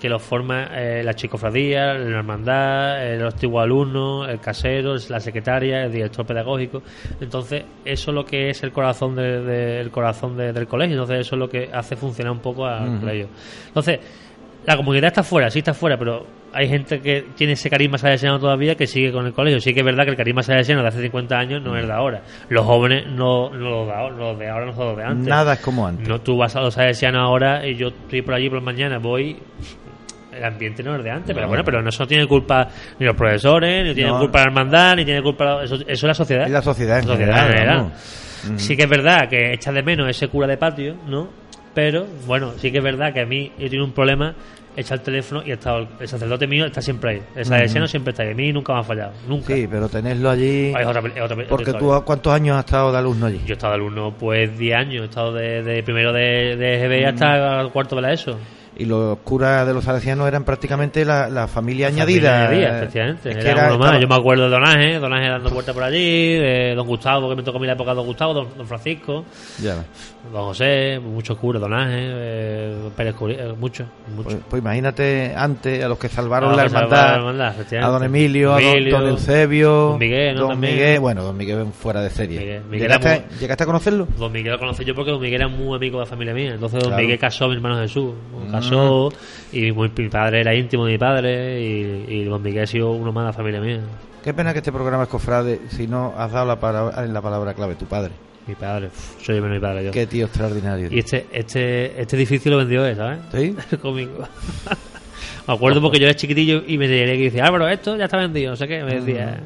Que 0.00 0.08
lo 0.08 0.18
forma 0.18 0.68
eh, 0.72 1.02
la 1.04 1.14
chicofradía, 1.14 1.94
la 1.94 2.18
hermandad, 2.18 3.06
el 3.06 3.24
antiguo 3.26 3.60
alumno, 3.60 4.26
el 4.26 4.40
casero, 4.40 4.94
la 5.08 5.20
secretaria, 5.20 5.84
el 5.84 5.92
director 5.92 6.26
pedagógico. 6.26 6.82
Entonces, 7.20 7.64
eso 7.84 8.10
es 8.10 8.14
lo 8.14 8.24
que 8.24 8.50
es 8.50 8.62
el 8.62 8.72
corazón 8.72 9.14
de- 9.16 9.40
de- 9.42 9.80
el 9.80 9.90
corazón 9.90 10.36
de- 10.36 10.52
del 10.52 10.66
colegio. 10.66 10.94
Entonces, 10.94 11.20
eso 11.26 11.36
es 11.36 11.38
lo 11.38 11.48
que 11.48 11.70
hace 11.72 11.96
funcionar 11.96 12.32
un 12.32 12.40
poco 12.40 12.66
al 12.66 13.00
colegio. 13.00 13.28
Entonces, 13.68 14.00
la 14.66 14.76
comunidad 14.76 15.08
está 15.08 15.22
fuera, 15.22 15.50
sí 15.50 15.58
está 15.60 15.74
fuera, 15.74 15.96
pero 15.98 16.26
hay 16.54 16.68
gente 16.68 17.00
que 17.00 17.26
tiene 17.34 17.54
ese 17.54 17.68
carisma 17.68 17.98
salesiano 17.98 18.38
todavía 18.38 18.74
que 18.76 18.86
sigue 18.86 19.10
con 19.12 19.26
el 19.26 19.32
colegio. 19.32 19.60
Sí 19.60 19.74
que 19.74 19.80
es 19.80 19.86
verdad 19.86 20.04
que 20.04 20.10
el 20.10 20.16
carisma 20.16 20.42
salesiano 20.42 20.82
de 20.82 20.88
hace 20.88 21.02
50 21.02 21.36
años 21.38 21.62
no 21.62 21.76
es 21.76 21.86
de 21.86 21.92
ahora. 21.92 22.22
Los 22.48 22.64
jóvenes 22.64 23.06
no, 23.08 23.50
no 23.50 23.56
lo 23.70 23.86
de 23.86 23.92
ahora, 23.92 24.16
los 24.16 24.38
de 24.38 24.48
ahora 24.48 24.66
no 24.66 24.72
son 24.74 24.86
los 24.88 24.96
de 24.96 25.04
antes. 25.04 25.26
Nada 25.28 25.54
es 25.54 25.60
como 25.60 25.86
antes. 25.86 26.08
No, 26.08 26.20
tú 26.20 26.36
vas 26.36 26.54
a 26.56 26.60
los 26.60 26.74
salesianos 26.74 27.20
ahora 27.22 27.66
y 27.66 27.74
yo 27.76 27.88
estoy 27.88 28.22
por 28.22 28.34
allí 28.34 28.48
por 28.48 28.58
la 28.58 28.64
mañana, 28.64 28.98
voy. 28.98 29.36
El 30.32 30.44
ambiente 30.44 30.82
no 30.82 30.96
es 30.96 31.04
de 31.04 31.10
antes, 31.10 31.28
pero 31.32 31.42
No. 31.42 31.48
bueno, 31.48 31.62
pero 31.64 31.80
no 31.80 31.88
eso 31.90 32.06
tiene 32.06 32.26
culpa 32.26 32.68
ni 32.98 33.06
los 33.06 33.14
profesores, 33.14 33.84
ni 33.86 33.94
tiene 33.94 34.10
No. 34.10 34.18
culpa 34.18 34.38
la 34.38 34.44
hermandad, 34.46 34.96
ni 34.96 35.04
tiene 35.04 35.22
culpa. 35.22 35.62
Eso, 35.62 35.76
eso 35.76 35.84
es 35.86 36.02
la 36.02 36.14
sociedad. 36.14 36.44
Es 36.46 36.50
la 36.50 36.62
sociedad 36.62 36.98
en 36.98 37.08
La 37.08 37.16
general, 37.16 37.48
general. 37.52 37.92
Sí 38.56 38.76
que 38.76 38.82
es 38.82 38.88
verdad 38.90 39.28
que 39.28 39.52
echa 39.52 39.70
de 39.72 39.82
menos 39.82 40.08
ese 40.08 40.28
cura 40.28 40.46
de 40.46 40.56
patio, 40.56 40.96
¿no? 41.06 41.28
Pero, 41.72 42.06
bueno, 42.26 42.52
sí 42.58 42.70
que 42.70 42.78
es 42.78 42.84
verdad 42.84 43.12
que 43.12 43.20
a 43.20 43.26
mí 43.26 43.50
yo 43.58 43.68
tengo 43.70 43.84
un 43.84 43.92
problema, 43.92 44.34
echa 44.76 44.94
el 44.94 45.00
teléfono 45.00 45.42
y 45.44 45.52
estado 45.52 45.78
el, 45.78 45.88
el 46.00 46.08
sacerdote 46.08 46.46
mío 46.46 46.66
está 46.66 46.82
siempre 46.82 47.10
ahí. 47.10 47.22
El 47.34 47.44
salesiano 47.44 47.84
Ujú. 47.84 47.90
siempre 47.90 48.10
está 48.10 48.22
ahí. 48.22 48.30
A 48.32 48.34
mí 48.34 48.52
nunca 48.52 48.72
me 48.74 48.80
ha 48.80 48.82
fallado. 48.82 49.12
Nunca. 49.28 49.54
Sí, 49.54 49.66
pero 49.70 49.88
tenerlo 49.88 50.30
allí... 50.30 50.72
Es 50.78 50.86
otra- 50.86 51.00
es 51.14 51.20
otra- 51.22 51.36
porque 51.48 51.70
otra 51.70 51.78
tú. 51.80 52.02
¿cuántos 52.04 52.32
años 52.32 52.56
has 52.56 52.64
estado 52.64 52.92
de 52.92 52.98
alumno 52.98 53.26
allí? 53.26 53.40
Yo 53.46 53.50
he 53.50 53.52
estado 53.52 53.72
de 53.72 53.76
alumno 53.76 54.14
pues 54.18 54.56
10 54.58 54.76
años, 54.76 55.02
he 55.02 55.04
estado 55.04 55.32
de, 55.32 55.62
de 55.62 55.82
primero 55.82 56.12
de, 56.12 56.56
de 56.56 56.78
GB 56.88 57.06
hasta 57.08 57.60
el 57.60 57.70
cuarto 57.70 57.96
de 57.96 58.02
la 58.02 58.12
ESO. 58.12 58.38
Y 58.76 58.86
los 58.86 59.18
curas 59.18 59.66
de 59.66 59.72
los 59.72 59.84
salesianos 59.84 60.26
eran 60.26 60.42
prácticamente 60.42 61.04
la, 61.04 61.28
la 61.28 61.46
familia 61.46 61.86
Familia 61.88 61.88
añadida. 61.88 62.48
añadida, 62.48 62.78
efectivamente. 62.78 63.30
Es 63.30 63.36
que 63.36 63.48
era- 63.48 63.66
uno 63.68 63.78
más. 63.78 63.86
estaba- 63.86 64.00
Yo 64.00 64.08
me 64.08 64.14
acuerdo 64.16 64.44
de 64.44 64.50
Don 64.50 64.66
Ángel, 64.66 65.00
Don 65.00 65.12
Ángel 65.12 65.30
dando 65.30 65.50
vueltas 65.50 65.74
por 65.74 65.84
allí, 65.84 66.34
de 66.38 66.74
Don 66.74 66.86
Gustavo, 66.86 67.28
que 67.30 67.36
me 67.36 67.42
tocó 67.44 67.58
a 67.58 67.60
mí 67.60 67.66
la 67.68 67.74
época 67.74 67.90
de 67.90 67.96
Don 67.96 68.06
Gustavo, 68.06 68.34
Don, 68.34 68.48
don 68.56 68.66
Francisco, 68.66 69.24
Ya. 69.62 69.76
Don 70.32 70.42
José, 70.46 70.98
muchos 71.00 71.36
curas, 71.38 71.60
Don 71.62 71.72
Ángel, 71.72 72.10
eh, 72.16 72.76
Pérez 72.96 73.14
eh, 73.28 73.54
muchos, 73.58 73.86
muchos. 74.08 74.32
Pues, 74.34 74.44
pues 74.50 74.62
imagínate 74.62 75.34
antes 75.36 75.84
a 75.84 75.88
los 75.88 75.98
que 75.98 76.08
salvaron 76.08 76.56
la 76.56 76.62
que 76.62 76.66
hermandad, 76.68 76.96
salvaron 76.96 77.38
la 77.38 77.48
hermandad, 77.50 77.82
a 77.84 77.88
don 77.92 78.02
Emilio, 78.04 78.54
a 78.54 78.60
don, 78.60 78.90
don 78.90 79.08
Eusebio, 79.10 79.70
don 79.70 79.98
Miguel, 79.98 80.34
¿no? 80.34 80.40
don 80.40 80.50
También. 80.50 80.74
Miguel, 80.74 81.00
bueno, 81.00 81.22
don 81.22 81.36
Miguel 81.36 81.66
fuera 81.78 82.00
de 82.00 82.10
serie. 82.10 82.40
Miguel- 82.40 82.62
Miguel 82.64 82.80
¿Llegaste, 82.88 83.24
muy- 83.28 83.38
llegaste 83.38 83.62
a 83.62 83.66
conocerlo? 83.66 84.08
Don 84.18 84.32
Miguel 84.32 84.52
lo 84.52 84.58
conocí 84.58 84.84
yo 84.84 84.94
porque 84.94 85.10
Don 85.12 85.20
Miguel 85.20 85.42
era 85.42 85.48
muy 85.48 85.76
amigo 85.76 85.98
de 85.98 86.04
la 86.04 86.10
familia 86.10 86.34
mía. 86.34 86.54
Entonces 86.54 86.80
Don 86.80 86.88
Claro. 86.88 87.02
Miguel 87.02 87.18
casó 87.18 87.44
a 87.44 87.48
mi 87.48 87.54
hermano 87.54 87.80
Jesús. 87.82 88.12
Mm. 88.70 89.56
Y 89.56 89.72
muy- 89.72 89.90
mi 89.96 90.08
padre 90.08 90.40
era 90.40 90.54
íntimo 90.54 90.86
de 90.86 90.92
mi 90.92 90.98
padre 90.98 91.60
y, 91.60 92.04
y 92.08 92.24
Don 92.24 92.42
Miguel 92.42 92.64
ha 92.64 92.66
sido 92.66 92.92
uno 92.92 93.12
más 93.12 93.24
de 93.24 93.26
la 93.28 93.32
familia 93.32 93.60
mía. 93.60 93.80
Qué 94.22 94.32
pena 94.34 94.52
que 94.52 94.58
este 94.60 94.72
programa 94.72 95.02
es 95.04 95.08
cofrade 95.08 95.60
si 95.68 95.86
no 95.86 96.14
has 96.16 96.32
dado 96.32 96.46
la 96.46 96.58
palabra, 96.58 97.06
la 97.06 97.20
palabra 97.22 97.54
clave, 97.54 97.74
tu 97.74 97.84
padre. 97.86 98.12
Mi 98.46 98.54
padre, 98.54 98.90
soy 99.22 99.36
menos 99.40 99.50
mi 99.56 99.60
padre 99.60 99.84
yo. 99.84 99.90
Qué 99.90 100.06
tío 100.06 100.26
extraordinario. 100.26 100.88
Y 100.90 100.98
este, 100.98 101.26
este, 101.32 102.00
este 102.00 102.16
edificio 102.16 102.50
lo 102.50 102.58
vendió 102.58 102.84
él, 102.86 102.96
¿sabes? 102.96 103.18
¿Sí? 103.32 103.54
Conmigo. 103.82 104.26
Me 105.46 105.54
acuerdo 105.54 105.80
porque 105.82 105.98
yo 105.98 106.06
era 106.06 106.14
chiquitillo 106.14 106.62
y 106.66 106.78
me 106.78 106.88
diría 106.88 107.14
que 107.14 107.18
dice, 107.22 107.40
Álvaro, 107.42 107.68
esto 107.68 107.96
ya 107.96 108.04
está 108.04 108.16
vendido, 108.16 108.50
no 108.50 108.56
sé 108.56 108.66
qué, 108.68 108.82
me 108.82 109.00
decía. 109.00 109.40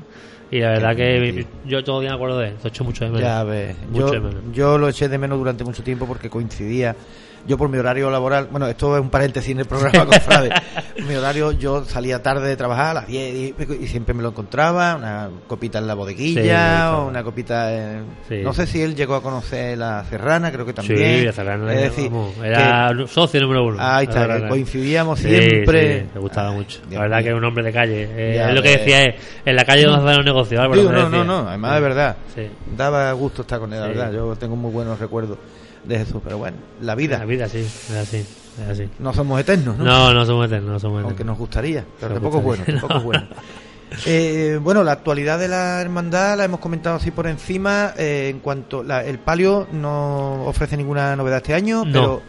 Y 0.51 0.61
la 0.61 0.71
verdad 0.71 0.97
que 0.97 1.19
bien, 1.21 1.35
mi- 1.37 1.47
yo 1.69 1.85
todavía 1.85 2.11
me 2.11 2.15
acuerdo 2.17 2.39
de 2.39 2.49
él, 2.49 2.55
lo 2.63 2.69
echo 2.69 2.83
mucho 2.85 3.05
de 3.05 3.11
menos. 3.11 3.23
Ya 3.23 3.43
ves, 3.45 3.77
Mucho 3.91 4.07
yo, 4.07 4.13
de 4.13 4.21
menos. 4.21 4.43
yo 4.55 4.79
lo 4.79 4.89
eché 4.89 5.09
de 5.09 5.19
menos 5.19 5.39
durante 5.39 5.63
mucho 5.65 5.83
tiempo 5.83 6.07
porque 6.07 6.31
coincidía. 6.31 6.97
Yo 7.47 7.57
por 7.57 7.69
mi 7.69 7.79
horario 7.79 8.11
laboral, 8.11 8.49
bueno, 8.51 8.67
esto 8.67 8.95
es 8.97 9.01
un 9.03 9.11
paréntesis 9.11 9.51
en 9.53 9.61
el 9.61 9.67
programa 9.67 10.05
Cofrade. 10.07 10.51
mi 11.09 11.15
horario, 11.15 11.53
yo 11.53 11.85
salía 11.85 12.23
tarde 12.23 12.47
de 12.49 12.57
trabajar 12.57 12.91
a 12.91 12.95
las 12.95 13.07
10 13.07 13.55
y, 13.81 13.87
siempre 13.87 14.13
me 14.15 14.23
lo 14.23 14.31
encontraba, 14.31 14.97
una 14.97 15.31
copita 15.47 15.79
en 15.79 15.87
la 15.87 15.95
bodeguilla 15.95 16.43
Sí, 16.43 16.49
claro. 16.49 16.99
o 17.05 17.09
una 17.09 17.23
copita 17.23 17.73
en... 17.73 18.05
Sí. 18.29 18.43
No 18.43 18.53
sé 18.53 18.67
si 18.67 18.83
él 18.83 18.95
llegó 18.95 19.15
a 19.15 19.23
conocer 19.23 19.79
la 19.79 20.05
Serrana, 20.05 20.53
creo 20.53 20.67
que 20.67 20.73
Sí, 20.73 20.77
también. 20.77 21.27
la 21.27 21.33
Serrana, 21.33 21.73
es 21.75 21.81
decir, 21.83 22.11
vamos, 22.11 22.35
era 22.43 22.91
socio 23.07 23.41
número 23.41 23.65
uno. 23.67 23.77
Ahí 23.81 24.07
está, 24.07 24.49
coincidíamos 24.49 25.19
Sí, 25.19 25.29
siempre. 25.29 26.01
sí, 26.01 26.07
me 26.15 26.21
gustaba 26.21 26.53
mucho. 26.53 26.81
Dios 26.89 26.93
La 26.95 27.01
verdad 27.01 27.23
que 27.23 27.29
es 27.29 27.35
un 27.35 27.45
hombre 27.45 27.65
de 27.65 27.73
calle. 27.73 28.09
Eh, 28.11 28.45
es 28.47 28.55
lo 28.55 28.63
que 28.63 28.77
decía 28.77 29.05
es, 29.05 29.15
en 29.45 29.57
la 29.57 29.65
calle 29.65 29.85
donde 29.85 30.05
hacen 30.05 30.17
los 30.17 30.27
negocios. 30.27 30.63
Digo, 30.75 30.93
no, 30.93 31.09
no, 31.09 31.25
no, 31.25 31.49
además 31.49 31.75
de 31.75 31.81
verdad. 31.81 32.17
Sí. 32.35 32.43
Daba 32.77 33.11
gusto 33.13 33.43
estar 33.43 33.59
con 33.59 33.73
él, 33.73 33.81
la 33.81 33.87
Sí. 33.87 33.93
verdad. 33.95 34.13
Yo 34.13 34.37
tengo 34.37 34.57
muy 34.57 34.71
buenos 34.71 34.99
recuerdos 34.99 35.39
de 35.89 35.99
Jesús, 35.99 36.21
pero 36.23 36.39
bueno, 36.39 36.57
la 36.83 36.95
vida. 36.95 37.19
La 37.19 37.25
vida, 37.25 37.49
sí, 37.49 37.59
es 37.59 37.91
así. 37.91 38.19
Es 38.63 38.69
así. 38.71 38.89
No 38.99 39.13
somos 39.15 39.41
eternos, 39.41 39.77
¿no? 39.79 39.85
No, 39.85 40.13
no 40.15 40.27
somos 40.27 40.47
eternos, 40.47 40.71
no 40.73 40.79
somos 40.79 40.99
Aunque 41.03 41.15
eternos. 41.15 41.33
nos 41.35 41.39
gustaría, 41.39 41.85
pero 41.99 42.15
Nos 42.15 42.23
tampoco 42.23 42.39
es 42.39 42.45
bueno, 42.45 42.65
tampoco 42.67 42.95
es 42.99 43.03
bueno. 43.05 43.27
Eh, 44.05 44.59
bueno, 44.63 44.85
la 44.85 44.93
actualidad 44.93 45.39
de 45.39 45.49
la 45.49 45.81
hermandad 45.81 46.37
la 46.37 46.45
hemos 46.45 46.61
comentado 46.61 46.97
así 46.97 47.11
por 47.11 47.27
encima. 47.27 47.95
eh, 47.97 48.29
en 48.31 48.41
cuanto 48.41 48.83
la- 48.83 49.03
el 49.03 49.19
palio 49.19 49.67
no 49.73 50.45
ofrece 50.45 50.77
ninguna 50.77 51.17
novedad 51.17 51.39
este 51.39 51.55
año, 51.55 51.87
No. 51.87 51.93
pero 51.93 52.23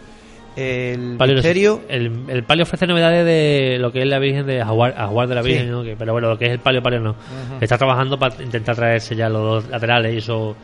el 0.59 1.15
Palio 1.17 1.35
misterio 1.35 1.81
el, 1.89 2.11
el 2.27 2.43
palio 2.43 2.63
ofrece 2.63 2.85
novedades 2.87 3.25
de 3.25 3.77
lo 3.79 3.91
que 3.91 3.99
es 4.01 4.07
la 4.07 4.19
Virgen 4.19 4.45
de 4.45 4.63
Jaguar 4.63 5.27
de 5.27 5.35
la 5.35 5.43
Sí. 5.43 5.49
Virgen, 5.49 5.71
¿no? 5.71 5.83
Que- 5.83 5.95
pero 5.97 6.13
bueno, 6.13 6.29
lo 6.29 6.37
que 6.37 6.45
es 6.45 6.51
el 6.51 6.59
palio, 6.59 6.81
palio 6.81 6.99
no. 6.99 7.15
Está 7.61 7.77
trabajando 7.77 8.17
para 8.19 8.41
intentar 8.43 8.75
traerse 8.75 9.15
ya 9.15 9.29
los 9.29 9.41
dos 9.63 9.69
laterales 9.69 10.13
y 10.13 10.17
eso 10.17 10.55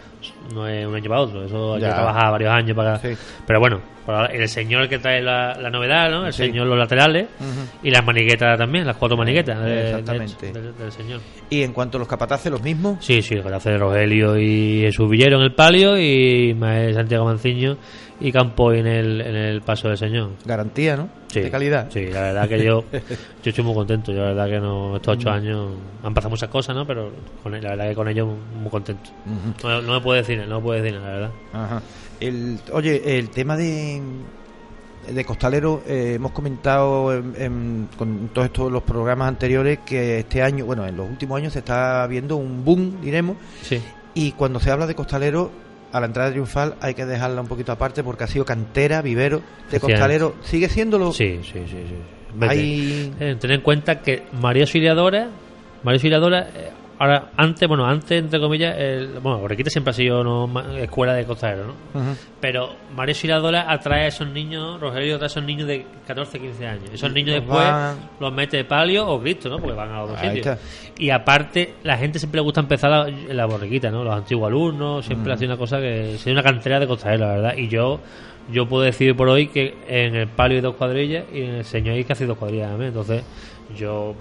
no 0.53 0.67
es 0.67 0.85
un 0.85 0.95
año 0.95 1.09
para 1.09 1.21
otro. 1.21 1.43
Eso 1.45 1.75
hay 1.75 1.81
Ya. 1.81 1.87
que 1.89 1.93
trabajar 1.95 2.31
varios 2.31 2.51
años 2.51 2.75
para. 2.75 2.97
Sí. 2.99 3.09
Pero 3.45 3.59
bueno, 3.59 3.81
el 4.31 4.47
señor 4.49 4.87
que 4.87 4.99
trae 4.99 5.21
la, 5.21 5.55
la 5.59 5.69
novedad, 5.69 6.09
¿no? 6.11 6.25
El 6.27 6.33
Sí. 6.33 6.45
señor 6.45 6.67
los 6.67 6.77
laterales 6.77 7.27
y 7.83 7.89
las 7.89 8.05
maniquetas 8.05 8.57
también, 8.57 8.85
las 8.85 8.97
cuatro 8.97 9.17
maniquetas 9.17 9.59
de- 9.63 9.69
de- 9.69 9.89
Exactamente. 9.89 10.51
del- 10.51 10.91
señor. 10.91 11.21
y 11.49 11.61
en 11.63 11.73
cuanto 11.73 11.97
a 11.97 11.99
los 11.99 12.07
capataces 12.07 12.51
los 12.51 12.61
mismos. 12.61 12.97
Sí, 13.03 13.21
sí, 13.21 13.35
el 13.35 13.53
hace 13.53 13.77
Rogelio 13.77 14.37
y 14.37 14.81
Jesús 14.81 15.09
Villero 15.09 15.37
en 15.37 15.43
el 15.43 15.53
palio 15.53 15.97
y 15.99 16.55
Santiago 16.93 17.25
Manciño 17.25 17.77
y 18.19 18.31
Campoy 18.31 18.79
en 18.79 18.87
el, 18.87 19.21
en 19.21 19.35
el 19.35 19.61
paso 19.61 19.89
del 19.89 19.97
Señor. 19.97 20.29
Garantía, 20.45 20.95
¿no? 20.95 21.09
Sí, 21.27 21.41
De 21.41 21.51
calidad. 21.51 21.87
Sí, 21.91 22.05
la 22.07 22.21
verdad 22.21 22.47
que 22.47 22.63
yo, 22.63 22.85
yo 22.91 23.49
estoy 23.49 23.63
muy 23.63 23.73
contento. 23.73 24.11
Yo 24.13 24.19
la 24.19 24.27
verdad 24.27 24.47
que 24.47 24.59
no, 24.59 24.95
estos 24.95 25.15
Mm. 25.17 25.19
ocho 25.19 25.29
años 25.31 25.67
han 26.03 26.13
pasado 26.13 26.29
muchas 26.29 26.49
cosas, 26.49 26.75
¿no? 26.75 26.87
Pero 26.87 27.11
con, 27.43 27.51
la 27.51 27.69
verdad 27.71 27.89
que 27.89 27.95
con 27.95 28.07
ellos 28.07 28.29
muy 28.61 28.69
contento. 28.69 29.09
No, 29.63 29.81
no 29.81 29.93
me 29.93 30.01
puedo 30.01 30.17
decir, 30.17 30.41
no 30.47 30.57
me 30.57 30.63
puedo 30.63 30.81
decir, 30.81 30.97
la 30.99 31.07
verdad. 31.07 31.31
Ajá. 31.53 31.81
El, 32.21 32.59
oye, 32.71 33.17
el 33.19 33.29
tema 33.31 33.57
de, 33.57 34.01
de 35.13 35.25
Costalero, 35.25 35.83
eh, 35.85 36.13
hemos 36.15 36.31
comentado 36.31 37.13
en- 37.13 37.33
en- 37.37 37.89
con 37.97 38.29
todos 38.29 38.45
estos 38.47 38.71
los 38.71 38.83
programas 38.83 39.27
anteriores 39.27 39.79
que 39.85 40.19
este 40.19 40.41
año, 40.41 40.65
bueno, 40.65 40.87
en 40.87 40.95
los 40.95 41.09
últimos 41.09 41.37
años 41.37 41.51
se 41.53 41.59
está 41.59 42.07
viendo 42.07 42.37
un 42.37 42.63
boom, 42.63 43.01
diremos, 43.01 43.35
Sí. 43.61 43.81
y 44.13 44.31
cuando 44.31 44.59
se 44.61 44.71
habla 44.71 44.87
de 44.87 44.95
Costalero, 44.95 45.51
a 45.95 45.99
la 46.01 46.07
entrada 46.07 46.29
triunfal 46.31 46.75
hay 46.81 46.93
que 46.93 47.05
dejarla 47.05 47.41
un 47.41 47.47
poquito 47.47 47.71
aparte 47.71 48.03
porque 48.03 48.23
ha 48.25 48.27
sido 48.27 48.43
cantera, 48.45 49.01
vivero 49.01 49.41
de. 49.71 49.79
Costalero. 49.79 50.35
¿Sigue 50.43 50.67
siéndolo? 50.69 51.11
Sí, 51.13 51.39
sí, 51.43 51.59
sí. 51.65 51.83
sí. 51.87 51.95
Hay- 52.41 53.13
Eh, 53.19 53.35
ten 53.39 53.51
en 53.51 53.61
cuenta 53.61 54.01
que 54.01 54.23
María 54.41 54.63
Auxiliadora, 54.63 55.29
María 55.83 55.95
Auxiliadora, 55.95 56.49
eh, 56.53 56.71
ahora, 56.99 57.31
antes, 57.37 57.67
bueno, 57.67 57.85
antes, 57.85 58.11
entre 58.23 58.39
comillas, 58.39 58.75
el, 58.77 59.19
bueno, 59.21 59.39
Borriquita 59.39 59.69
siempre 59.69 59.91
ha 59.91 59.93
sido 59.93 60.23
no, 60.23 60.49
escuela 60.77 61.13
de 61.13 61.25
costalero, 61.25 61.67
¿no? 61.93 62.01
Pero 62.39 62.75
María 62.95 63.13
Auxiliadora 63.13 63.71
atrae 63.71 64.05
a 64.05 64.07
esos 64.07 64.27
niños, 64.29 64.79
Rogelio 64.79 65.15
atrae 65.15 65.25
a 65.25 65.31
esos 65.31 65.43
niños 65.43 65.67
de 65.67 65.85
14, 66.07 66.39
15 66.39 66.67
años. 66.67 66.89
Esos 66.93 67.11
niños 67.11 67.35
Los 67.35 67.43
después 67.45 67.65
van- 67.65 67.97
los 68.19 68.33
mete 68.33 68.63
palio 68.65 69.07
o 69.07 69.19
Cristo, 69.21 69.49
¿no? 69.49 69.57
Porque 69.59 69.75
van 69.75 69.91
a 69.91 70.03
otros 70.03 70.19
Ahí 70.19 70.35
sitios. 70.37 70.57
Y 70.97 71.09
aparte, 71.09 71.73
la 71.83 71.97
gente 71.97 72.19
siempre 72.19 72.37
le 72.39 72.43
gusta 72.43 72.61
empezar 72.61 72.89
la, 72.91 73.07
la 73.33 73.45
borriquita, 73.45 73.89
¿no? 73.91 74.03
Los 74.03 74.13
antiguos 74.15 74.47
alumnos, 74.47 75.05
siempre 75.05 75.31
Mm. 75.31 75.35
ha 75.35 75.37
sido 75.37 75.51
una 75.51 75.57
cosa 75.59 75.79
que 75.79 76.15
es 76.15 76.25
una 76.27 76.43
cantera 76.43 76.79
de 76.79 76.87
costalero, 76.87 77.25
la 77.25 77.33
verdad. 77.33 77.53
Y 77.57 77.67
yo 77.67 77.99
yo 78.51 78.67
puedo 78.69 78.83
decir 78.83 79.15
por 79.15 79.27
hoy 79.27 79.47
que 79.47 79.73
en 79.87 80.15
el 80.15 80.27
palio 80.27 80.57
hay 80.57 80.61
dos 80.61 80.75
cuadrillas 80.75 81.23
y 81.33 81.41
en 81.41 81.55
el 81.55 81.65
señor 81.65 81.95
hay 81.95 82.03
casi 82.03 82.25
dos 82.25 82.37
cuadrillas 82.37 82.69
también. 82.69 82.89
Entonces, 82.89 83.23
yo, 83.77 84.15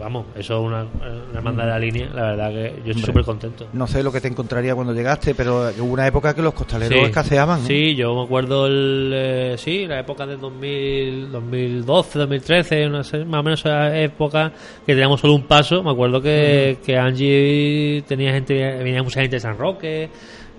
vamos, 0.00 0.26
eso 0.36 0.54
es 0.60 0.60
una, 0.66 0.82
una 0.84 1.38
hermandad 1.38 1.64
de 1.64 1.70
la 1.70 1.78
línea, 1.78 2.08
la 2.14 2.22
verdad 2.30 2.50
que 2.50 2.74
yo 2.84 2.90
estoy 2.92 3.02
súper 3.06 3.24
contento. 3.24 3.66
No 3.72 3.86
sé 3.86 4.02
lo 4.02 4.12
que 4.12 4.20
te 4.20 4.28
encontraría 4.28 4.74
cuando 4.74 4.94
llegaste, 4.94 5.34
pero 5.34 5.70
hubo 5.78 5.92
una 5.92 6.06
época 6.06 6.34
que 6.34 6.42
los 6.42 6.54
costaleros 6.54 6.98
Sí. 6.98 7.04
escaseaban. 7.04 7.60
Sí, 7.66 7.94
yo 7.96 8.14
me 8.14 8.22
acuerdo 8.24 8.66
el, 8.66 9.10
eh, 9.14 9.54
sí, 9.58 9.86
la 9.86 9.98
época 10.00 10.26
de 10.26 10.36
2000, 10.36 11.32
2012, 11.32 12.18
2013, 12.18 12.86
una 12.86 12.98
más 12.98 13.12
o 13.12 13.42
menos 13.42 13.60
esa 13.60 13.98
época 13.98 14.52
que 14.84 14.92
teníamos 14.92 15.20
solo 15.20 15.34
un 15.34 15.42
paso. 15.44 15.82
Me 15.82 15.90
acuerdo 15.90 16.20
que, 16.22 16.78
que 16.84 16.96
Angie 16.96 18.02
tenía 18.06 18.32
gente, 18.32 18.54
venía 18.82 19.02
mucha 19.02 19.20
gente 19.20 19.36
de 19.36 19.40
San 19.40 19.58
Roque. 19.58 20.08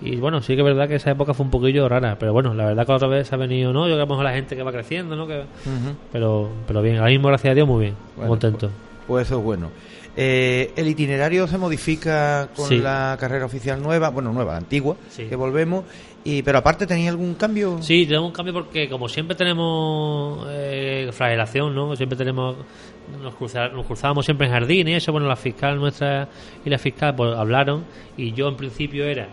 Y 0.01 0.15
bueno, 0.17 0.41
sí 0.41 0.53
que 0.55 0.61
es 0.61 0.65
verdad 0.65 0.87
que 0.87 0.95
esa 0.95 1.11
época 1.11 1.33
fue 1.33 1.43
un 1.45 1.49
poquillo 1.51 1.89
rara, 1.89 2.17
pero 2.19 2.31
bueno, 2.33 2.53
la 2.53 2.65
verdad 2.65 2.85
que 2.85 2.91
otra 2.91 3.07
vez 3.07 3.33
ha 3.33 3.37
venido, 3.37 3.73
¿no? 3.73 3.87
Yo 3.87 3.95
creo 3.95 4.07
que 4.07 4.13
a 4.13 4.23
la 4.23 4.33
gente 4.33 4.55
que 4.55 4.61
va 4.63 4.71
creciendo, 4.71 5.15
¿no? 5.15 5.25
Que, 5.27 5.39
Ujú. 5.39 5.95
pero, 6.11 6.49
pero 6.67 6.81
bien, 6.83 6.97
ahora 6.97 7.09
mismo, 7.09 7.29
gracias 7.29 7.51
a 7.51 7.55
Dios, 7.55 7.67
muy 7.67 7.85
bien, 7.85 7.95
Bueno, 8.15 8.29
contento. 8.29 8.69
Pues 9.07 9.25
eso 9.27 9.39
es 9.39 9.43
bueno. 9.43 9.71
Eh, 10.19 10.71
el 10.75 10.87
itinerario 10.87 11.47
se 11.47 11.57
modifica 11.57 12.49
con 12.55 12.67
Sí. 12.67 12.77
la 12.79 13.15
carrera 13.19 13.45
oficial 13.45 13.81
nueva, 13.81 14.09
bueno, 14.09 14.31
nueva, 14.33 14.57
antigua, 14.57 14.95
Sí. 15.09 15.25
que 15.25 15.35
volvemos. 15.35 15.83
Y, 16.23 16.41
pero 16.41 16.57
aparte, 16.57 16.85
¿tenía 16.85 17.09
algún 17.09 17.35
cambio? 17.35 17.77
Sí, 17.81 18.05
tenemos 18.05 18.27
un 18.27 18.33
cambio 18.33 18.53
porque 18.53 18.89
como 18.89 19.07
siempre 19.07 19.35
tenemos 19.35 20.45
eh, 20.49 21.09
flagelación, 21.13 21.73
¿no? 21.73 21.95
Siempre 21.95 22.17
tenemos 22.17 22.55
nos, 23.23 23.33
cruza- 23.35 23.69
nos 23.71 23.85
cruzábamos 23.85 24.25
siempre 24.25 24.47
en 24.47 24.53
jardín 24.53 24.87
y 24.89 24.95
eso, 24.95 25.11
bueno, 25.13 25.27
la 25.27 25.37
fiscal 25.37 25.79
nuestra 25.79 26.27
y 26.65 26.69
la 26.69 26.77
fiscal 26.77 27.15
pues 27.15 27.33
hablaron 27.37 27.85
y 28.17 28.33
yo 28.33 28.49
en 28.49 28.57
principio 28.57 29.05
era 29.05 29.29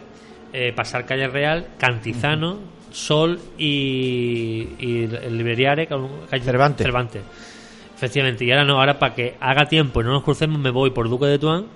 eh, 0.54 0.72
pasar 0.72 1.04
calle 1.04 1.28
Real, 1.28 1.66
Cantizano, 1.78 2.58
Sol 2.92 3.40
y, 3.58 4.68
y 4.78 5.02
el 5.02 5.36
Liberiare, 5.36 5.86
calle 5.86 6.44
Cervantes. 6.44 6.86
Cervantes. 6.86 7.22
Efectivamente, 7.96 8.44
y 8.44 8.50
ahora 8.52 8.64
no, 8.64 8.78
ahora 8.78 8.98
para 8.98 9.14
que 9.14 9.34
haga 9.40 9.66
tiempo 9.66 10.00
y 10.00 10.04
no 10.04 10.12
nos 10.12 10.22
crucemos 10.22 10.58
me 10.60 10.70
voy 10.70 10.90
por 10.90 11.08
Duque 11.08 11.26
de 11.26 11.38
Tuán 11.38 11.66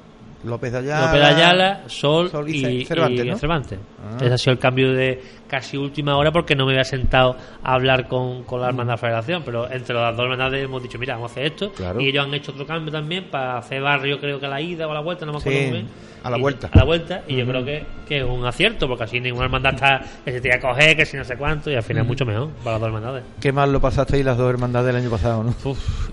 López 0.44 0.70
de 0.72 0.78
Ayala. 0.78 1.06
López 1.06 1.20
de 1.20 1.26
Ayala, 1.26 1.82
Sol, 1.88 2.30
Sol 2.30 2.48
y 2.48 2.52
y, 2.52 2.80
Ce- 2.82 2.86
Cervantes, 2.94 3.24
y 3.24 3.28
¿no? 3.28 3.36
Cervantes. 3.38 3.78
Ah. 4.00 4.16
Ese 4.20 4.34
ha 4.34 4.38
sido 4.38 4.52
el 4.52 4.58
cambio 4.58 4.92
de 4.92 5.20
casi 5.48 5.76
última 5.76 6.16
hora 6.16 6.30
porque 6.30 6.54
no 6.54 6.64
me 6.66 6.72
había 6.72 6.84
sentado 6.84 7.36
a 7.62 7.74
hablar 7.74 8.06
con, 8.06 8.44
con 8.44 8.60
la 8.60 8.68
hermandad 8.68 8.96
federación, 8.98 9.42
pero 9.44 9.68
entre 9.70 9.94
las 9.96 10.14
dos 10.16 10.24
hermandades 10.24 10.64
hemos 10.64 10.82
dicho, 10.82 10.98
mira, 10.98 11.14
vamos 11.14 11.30
a 11.30 11.32
hacer 11.32 11.44
esto. 11.46 11.72
Claro. 11.72 12.00
Y 12.00 12.08
ellos 12.08 12.24
han 12.24 12.34
hecho 12.34 12.52
otro 12.52 12.66
cambio 12.66 12.92
también 12.92 13.24
para 13.30 13.58
hacer 13.58 13.82
barrio, 13.82 14.18
creo 14.20 14.38
que 14.38 14.46
a 14.46 14.50
la 14.50 14.60
ida 14.60 14.86
o 14.86 14.90
a 14.90 14.94
la 14.94 15.00
vuelta, 15.00 15.26
no 15.26 15.32
me 15.32 15.38
acuerdo 15.38 15.58
Sí, 15.58 15.64
muy 15.66 15.72
bien. 15.78 15.88
a 16.22 16.30
la 16.30 16.38
Y- 16.38 16.40
vuelta. 16.40 16.68
A 16.72 16.78
la 16.78 16.84
vuelta, 16.84 17.22
y 17.26 17.36
yo 17.36 17.46
creo 17.46 17.64
que, 17.64 17.86
que 18.06 18.18
es 18.18 18.24
un 18.24 18.44
acierto, 18.46 18.86
porque 18.86 19.04
así 19.04 19.18
ninguna 19.20 19.46
hermandad 19.46 19.74
está 19.74 20.00
que 20.24 20.32
se 20.32 20.40
tiene 20.40 20.58
que 20.58 20.62
coger, 20.66 20.96
que 20.96 21.06
si 21.06 21.16
no 21.16 21.24
sé 21.24 21.36
cuánto, 21.36 21.70
y 21.70 21.74
al 21.74 21.82
final 21.82 22.02
es 22.02 22.04
Ujú. 22.04 22.12
mucho 22.12 22.26
mejor 22.26 22.48
para 22.62 22.72
las 22.72 22.80
dos 22.80 22.86
hermandades. 22.88 23.24
Qué 23.40 23.50
mal 23.52 23.72
lo 23.72 23.80
pasasteis 23.80 24.24
las 24.24 24.36
dos 24.36 24.50
hermandades 24.50 24.86
del 24.86 24.96
año 24.96 25.10
pasado, 25.10 25.42
¿no? 25.42 25.54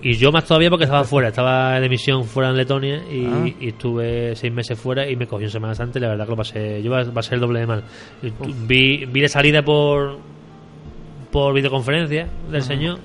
Y 0.02 0.14
yo 0.14 0.32
más 0.32 0.44
todavía 0.44 0.70
porque 0.70 0.84
estaba 0.84 1.04
fuera, 1.04 1.28
estaba 1.28 1.78
de 1.78 1.88
misión 1.88 2.24
fuera 2.24 2.50
en 2.50 2.56
Letonia 2.56 2.96
y, 3.10 3.26
Ah. 3.26 3.46
y 3.60 3.68
estuve 3.68 4.15
seis 4.34 4.52
meses 4.52 4.78
fuera 4.78 5.08
y 5.08 5.16
me 5.16 5.26
cogí 5.26 5.44
en 5.44 5.50
Semana 5.50 5.74
Santa 5.74 5.98
y 5.98 6.02
la 6.02 6.08
verdad 6.08 6.24
que 6.24 6.30
lo 6.30 6.36
pasé, 6.36 6.82
yo 6.82 6.90
va, 6.90 7.02
va 7.04 7.20
a 7.20 7.22
ser 7.22 7.34
el 7.34 7.40
doble 7.40 7.60
de 7.60 7.66
mal. 7.66 7.84
Vi, 8.66 9.04
vi 9.06 9.20
de 9.20 9.28
salida 9.28 9.62
por 9.62 10.18
por 11.30 11.52
videoconferencia 11.52 12.28
del. 12.50 12.62
Señor 12.62 12.98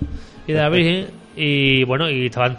y 0.48 0.54
de 0.54 0.60
la 0.60 0.70
Virgen 0.70 1.08
y 1.36 1.84
bueno, 1.84 2.10
y 2.10 2.28
estaba 2.28 2.56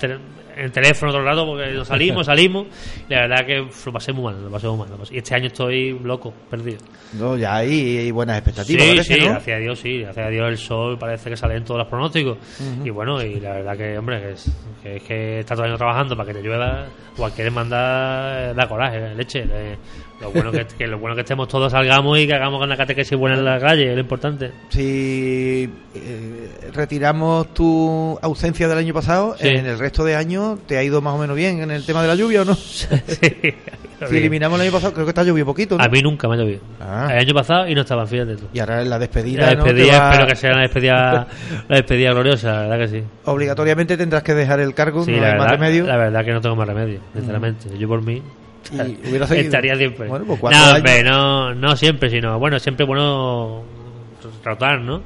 en 0.56 0.70
teléfono 0.72 1.10
otro 1.12 1.24
rato 1.24 1.46
porque 1.46 1.70
nos 1.72 1.88
salimos, 1.88 2.26
salimos 2.26 2.66
y 3.08 3.12
la 3.12 3.20
verdad 3.26 3.46
que 3.46 3.56
lo 3.86 3.92
pasé 3.92 4.12
muy 4.12 4.24
mal, 4.32 4.42
lo 4.44 4.50
pasé 4.50 4.66
muy 4.68 4.78
mal. 4.78 4.88
pasé- 4.98 5.14
Y 5.14 5.18
este 5.18 5.34
año 5.34 5.46
estoy 5.46 5.98
loco, 6.02 6.32
perdido. 6.50 6.78
No, 7.14 7.36
ya 7.36 7.56
hay, 7.56 7.98
hay 7.98 8.10
buenas 8.10 8.38
expectativas, 8.38 8.82
Sí, 8.84 8.88
parece, 8.90 9.14
sí, 9.14 9.20
¿no? 9.20 9.26
gracias 9.30 9.56
a 9.56 9.60
Dios, 9.60 9.78
sí, 9.80 9.98
gracias 10.00 10.26
a 10.26 10.30
Dios 10.30 10.48
el 10.48 10.58
sol 10.58 10.98
parece 10.98 11.30
que 11.30 11.36
sale 11.36 11.56
en 11.56 11.64
todos 11.64 11.78
los 11.78 11.88
pronósticos. 11.88 12.38
Ujú. 12.60 12.86
Y 12.86 12.90
bueno, 12.90 13.22
y 13.22 13.40
la 13.40 13.52
verdad 13.52 13.76
que, 13.76 13.98
hombre, 13.98 14.20
que 14.20 14.30
es 14.32 14.50
que, 14.82 14.96
es 14.96 15.02
que 15.02 15.38
está 15.40 15.54
todo 15.54 15.64
el 15.64 15.70
año 15.70 15.78
trabajando 15.78 16.16
para 16.16 16.26
que 16.28 16.34
te 16.34 16.42
llueva, 16.42 16.86
cualquier 17.16 17.50
mandar 17.50 18.54
da 18.54 18.66
coraje, 18.68 19.14
leche. 19.14 19.44
eh. 19.48 19.76
Lo, 20.22 20.30
bueno 20.30 20.50
que, 20.52 20.66
que 20.78 20.86
lo 20.86 20.98
bueno 20.98 21.14
que 21.14 21.20
estemos 21.22 21.48
todos, 21.48 21.72
salgamos 21.72 22.18
y 22.18 22.26
que 22.26 22.34
hagamos 22.34 22.62
una 22.64 22.76
catequesis 22.76 23.16
buena 23.18 23.36
en 23.36 23.44
la 23.44 23.58
calle, 23.60 23.88
es 23.90 23.94
lo 23.94 24.00
importante. 24.00 24.50
Si 24.70 25.68
eh, 25.94 26.48
retiramos 26.72 27.52
tu 27.52 28.18
ausencia 28.22 28.68
del 28.68 28.78
año 28.78 28.94
pasado, 28.94 29.36
Sí. 29.38 29.48
en 29.48 29.66
el 29.66 29.78
resto 29.78 30.04
de 30.04 30.16
años 30.16 30.58
te 30.66 30.78
ha 30.78 30.82
ido 30.82 31.00
más 31.02 31.14
o 31.14 31.18
menos 31.18 31.36
bien 31.36 31.60
en 31.60 31.70
el 31.70 31.84
tema 31.84 32.00
de 32.02 32.08
la 32.08 32.14
lluvia 32.14 32.42
o 32.42 32.44
no? 32.44 32.54
si 34.08 34.16
eliminamos 34.16 34.58
el 34.58 34.66
año 34.66 34.72
pasado, 34.72 34.92
creo 34.94 35.06
que 35.06 35.20
ha 35.20 35.22
llovido 35.24 35.46
poquito, 35.46 35.76
¿no? 35.78 35.84
A 35.84 35.88
mí 35.88 36.00
nunca 36.02 36.28
me 36.28 36.34
ha 36.34 36.38
llovido. 36.38 36.60
Ah. 36.80 37.08
El 37.12 37.18
año 37.20 37.34
pasado 37.34 37.68
y 37.68 37.74
no 37.74 37.82
estaban, 37.82 38.06
fíjate 38.08 38.36
tú. 38.36 38.44
Y 38.52 38.58
ahora 38.60 38.82
en 38.82 38.90
la 38.90 38.98
despedida, 38.98 39.46
La 39.46 39.54
¿no? 39.54 39.64
Despedida, 39.64 39.98
va- 40.00 40.10
espero 40.10 40.26
que 40.28 40.36
sea 40.36 40.50
la 40.52 40.60
despedida, 40.62 41.26
la 41.68 41.76
despedida 41.76 42.10
gloriosa, 42.12 42.52
la 42.52 42.60
verdad 42.62 42.78
que 42.78 42.88
sí. 42.88 43.04
Obligatoriamente 43.26 43.96
tendrás 43.96 44.22
que 44.22 44.34
dejar 44.34 44.60
el 44.60 44.74
cargo, 44.74 45.04
Sí, 45.04 45.12
no 45.12 45.18
la 45.18 45.26
hay 45.26 45.32
verdad, 45.34 45.44
más 45.46 45.52
remedio. 45.52 45.86
la 45.86 45.96
verdad 45.96 46.24
que 46.24 46.32
no 46.32 46.40
tengo 46.40 46.56
más 46.56 46.66
remedio, 46.66 47.00
sinceramente. 47.14 47.68
Yo 47.78 47.86
por 47.88 48.02
mí 48.02 48.22
Y 48.70 48.76
hubiera 49.08 49.26
seguido. 49.26 49.46
estaría 49.46 49.76
siempre. 49.76 50.08
Bueno, 50.08 50.24
pues 50.26 50.38
cuatro 50.40 50.58
no, 50.60 50.76
hombre, 50.76 51.02
no, 51.02 51.54
no 51.54 51.76
siempre, 51.76 52.10
sino 52.10 52.38
bueno, 52.38 52.58
siempre 52.58 52.86
bueno 52.86 53.62
tratar, 54.42 54.80
¿no? 54.80 55.02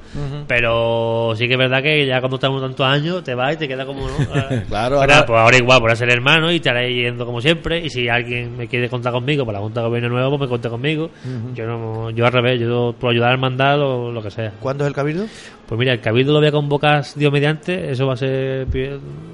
Pero 0.46 1.32
sí 1.36 1.46
que 1.46 1.52
es 1.54 1.58
verdad 1.58 1.82
que 1.82 2.06
ya 2.06 2.20
cuando 2.20 2.36
estamos 2.36 2.60
tantos 2.62 2.86
años 2.86 3.22
te 3.22 3.34
vas 3.34 3.54
y 3.54 3.56
te 3.58 3.68
queda 3.68 3.84
como, 3.84 4.06
¿no? 4.08 4.14
Ah, 4.34 4.48
Claro, 4.68 4.96
bueno, 4.96 5.12
ahora- 5.14 5.26
pues 5.26 5.38
ahora 5.38 5.56
igual, 5.56 5.80
por 5.80 5.96
ser 5.96 6.10
hermano 6.10 6.50
y 6.50 6.56
estaré 6.56 6.92
yendo 6.94 7.26
como 7.26 7.40
siempre. 7.40 7.84
Y 7.84 7.90
si 7.90 8.08
alguien 8.08 8.56
me 8.56 8.66
quiere 8.66 8.88
contar 8.88 9.12
conmigo 9.12 9.44
para 9.44 9.58
la 9.58 9.62
Junta 9.64 9.80
de 9.82 9.88
Gobierno 9.88 10.08
Nuevo, 10.10 10.30
pues 10.30 10.42
me 10.42 10.48
cuente 10.48 10.68
conmigo. 10.68 11.10
Yo 11.54 11.66
no, 11.66 12.10
yo 12.10 12.26
al 12.26 12.32
revés, 12.32 12.60
yo 12.60 12.94
puedo 12.98 13.12
ayudar 13.12 13.32
al 13.32 13.38
mandado 13.38 14.04
o 14.04 14.12
lo 14.12 14.22
que 14.22 14.30
sea. 14.30 14.52
¿Cuándo 14.60 14.84
es 14.84 14.88
el 14.88 14.94
cabildo? 14.94 15.26
Pues 15.66 15.78
mira, 15.78 15.92
el 15.92 16.00
Cabildo 16.00 16.32
lo 16.32 16.38
voy 16.38 16.48
a 16.48 16.52
convocar, 16.52 17.04
Dios 17.16 17.32
mediante, 17.32 17.90
eso 17.90 18.06
va 18.06 18.12
a 18.12 18.16
ser 18.16 18.66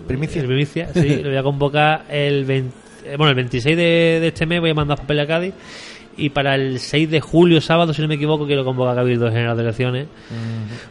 Primicia. 0.06 0.42
primicia, 0.42 0.88
sí, 0.94 1.16
lo 1.22 1.28
voy 1.28 1.36
a 1.38 1.42
convocar 1.42 2.04
el 2.08 2.44
20 2.46 2.74
eh, 2.74 2.81
bueno, 3.16 3.28
el 3.28 3.34
26 3.34 3.76
de, 3.76 3.82
de 4.20 4.28
este 4.28 4.46
mes 4.46 4.60
voy 4.60 4.70
a 4.70 4.74
mandar 4.74 4.98
papel 4.98 5.20
a 5.20 5.26
Cádiz 5.26 5.54
y 6.16 6.30
para 6.30 6.54
el 6.54 6.78
6 6.78 7.10
de 7.10 7.20
julio, 7.20 7.60
sábado, 7.60 7.92
si 7.94 8.02
no 8.02 8.08
me 8.08 8.14
equivoco, 8.14 8.46
quiero 8.46 8.64
convocar 8.64 8.92
a 8.92 8.96
Cabildo 8.96 9.28
General 9.30 9.56
de 9.56 9.62
Elecciones 9.62 10.06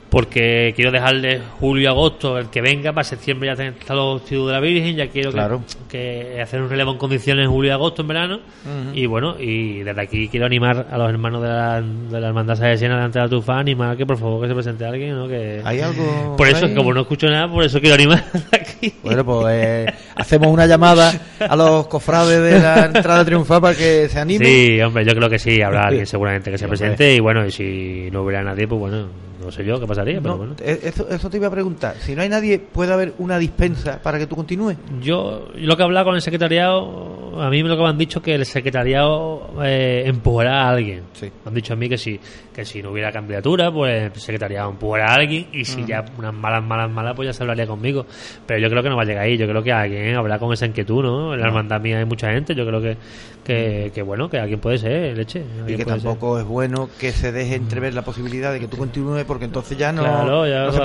porque 0.09 0.73
quiero 0.75 0.91
dejarle 0.91 1.41
julio 1.59 1.83
y 1.83 1.85
agosto 1.87 2.37
el 2.37 2.49
que 2.49 2.61
venga, 2.61 2.91
para 2.91 3.03
septiembre 3.03 3.49
ya 3.49 3.55
tener 3.55 3.73
los 3.89 4.23
títulos 4.25 4.47
de 4.47 4.53
la 4.53 4.59
Virgen, 4.59 4.95
ya 4.95 5.07
quiero 5.07 5.31
Claro. 5.31 5.63
que, 5.89 6.39
hacer 6.41 6.61
un 6.61 6.69
relevo 6.69 6.91
en 6.91 6.97
condiciones 6.97 7.45
en 7.45 7.51
julio 7.51 7.69
y 7.69 7.73
agosto 7.73 8.01
en 8.01 8.07
verano 8.09 8.39
y 8.93 9.05
bueno, 9.05 9.35
y 9.39 9.79
desde 9.83 10.01
aquí 10.01 10.27
quiero 10.27 10.45
animar 10.45 10.87
a 10.91 10.97
los 10.97 11.09
hermanos 11.09 11.41
de 11.41 11.47
la, 11.47 11.81
de 11.81 12.19
la 12.19 12.27
hermandad 12.27 12.55
salesiana 12.55 12.95
delante 12.95 13.19
de 13.19 13.25
la 13.25 13.29
tufa, 13.29 13.57
animar 13.59 13.95
que 13.95 14.05
por 14.05 14.17
favor 14.17 14.41
que 14.41 14.47
se 14.49 14.53
presente 14.53 14.85
alguien, 14.85 15.15
¿no? 15.15 15.27
Que, 15.27 15.61
¿Hay 15.63 15.79
algo 15.79 16.35
por 16.37 16.47
eso, 16.47 16.65
ahí? 16.65 16.75
como 16.75 16.93
no 16.93 17.01
escucho 17.01 17.27
nada, 17.27 17.47
por 17.49 17.63
eso 17.63 17.79
quiero 17.79 17.95
animar 17.95 18.23
aquí. 18.51 18.93
Bueno, 19.03 19.23
pues 19.25 19.47
eh, 19.51 19.85
hacemos 20.15 20.47
una 20.49 20.65
llamada 20.65 21.13
a 21.39 21.55
los 21.55 21.87
cofrades 21.87 22.41
de 22.41 22.59
la 22.59 22.85
entrada 22.85 23.23
triunfal 23.23 23.61
para 23.61 23.75
que 23.77 24.09
se 24.09 24.19
animen. 24.19 24.47
Sí, 24.47 24.81
hombre, 24.81 25.05
yo 25.05 25.10
creo 25.15 25.29
que 25.29 25.39
sí, 25.39 25.61
habrá 25.61 25.83
alguien 25.87 26.05
seguramente 26.05 26.51
que 26.51 26.57
se 26.57 26.65
Hombre. 26.65 26.77
presente 26.77 27.13
y 27.13 27.19
bueno, 27.19 27.45
y 27.45 27.51
si 27.51 28.09
no 28.11 28.23
hubiera 28.23 28.43
nadie, 28.43 28.67
pues 28.67 28.79
bueno, 28.79 29.07
no 29.43 29.51
sé 29.51 29.65
yo 29.65 29.79
qué 29.79 29.87
pasaría, 29.87 30.19
pero 30.21 30.33
No, 30.33 30.37
bueno. 30.37 30.55
eh, 30.61 30.79
eso, 30.83 31.07
eso 31.09 31.29
te 31.29 31.37
iba 31.37 31.47
a 31.47 31.51
preguntar. 31.51 31.95
Si 31.99 32.15
no 32.15 32.21
hay 32.21 32.29
nadie, 32.29 32.59
¿puede 32.59 32.93
haber 32.93 33.13
una 33.17 33.37
dispensa 33.37 34.01
para 34.01 34.17
que 34.19 34.27
tú 34.27 34.35
continúes? 34.35 34.77
Yo 35.01 35.47
lo 35.55 35.75
que 35.75 35.81
he 35.81 35.85
hablado 35.85 36.05
con 36.07 36.15
el 36.15 36.21
secretariado 36.21 37.21
a 37.41 37.49
mí 37.49 37.61
lo 37.63 37.75
que 37.77 37.83
me 37.83 37.89
han 37.89 37.97
dicho 37.97 38.21
que 38.21 38.35
el 38.35 38.45
secretariado 38.45 39.51
eh, 39.63 40.03
empujará 40.05 40.63
a 40.63 40.69
alguien. 40.69 41.03
Sí. 41.13 41.25
Me 41.43 41.49
han 41.49 41.53
dicho 41.53 41.73
a 41.73 41.75
mí 41.75 41.87
que 41.87 41.97
si, 41.97 42.19
que 42.53 42.65
si 42.65 42.81
no 42.83 42.91
hubiera 42.91 43.11
candidatura, 43.11 43.71
pues 43.71 44.03
el 44.13 44.19
secretariado 44.19 44.69
empujará 44.71 45.11
a 45.11 45.15
alguien 45.15 45.47
y 45.53 45.63
si 45.65 45.79
Ujú. 45.79 45.87
ya 45.87 46.05
unas 46.17 46.33
malas, 46.33 46.63
malas, 46.63 46.91
malas, 46.91 47.13
pues 47.15 47.27
ya 47.27 47.33
se 47.33 47.43
hablaría 47.43 47.65
conmigo. 47.67 48.05
Pero 48.45 48.59
yo 48.59 48.69
creo 48.69 48.83
que 48.83 48.89
no 48.89 48.95
va 48.97 49.03
a 49.03 49.05
llegar 49.05 49.23
ahí. 49.23 49.37
Yo 49.37 49.47
creo 49.47 49.63
que 49.63 49.71
alguien 49.71 50.15
habrá 50.15 50.39
con 50.39 50.51
esa 50.53 50.65
inquietud, 50.65 51.01
¿no? 51.03 51.33
En 51.33 51.39
la 51.39 51.45
No. 51.45 51.51
hermandad 51.51 51.81
mía 51.81 51.99
hay 51.99 52.05
mucha 52.05 52.31
gente. 52.31 52.53
Yo 52.53 52.65
creo 52.65 52.81
que, 52.81 52.97
que, 53.45 53.91
que 53.93 54.01
bueno, 54.01 54.29
que 54.29 54.37
alguien 54.37 54.59
puede 54.59 54.77
ser, 54.77 55.17
leche. 55.17 55.43
Y 55.67 55.71
que 55.71 55.77
ser. 55.77 55.85
tampoco 55.85 56.37
es 56.39 56.45
bueno 56.45 56.89
que 56.99 57.11
se 57.11 57.31
deje 57.31 57.55
entrever 57.55 57.93
la 57.93 58.01
posibilidad 58.03 58.51
de 58.51 58.59
que 58.59 58.67
tú 58.67 58.77
continúes 58.77 59.23
porque 59.31 59.45
entonces 59.45 59.77
ya 59.77 59.93
no, 59.93 60.03
Claro, 60.03 60.45
ya 60.47 60.65
no 60.65 60.71
se 60.73 60.77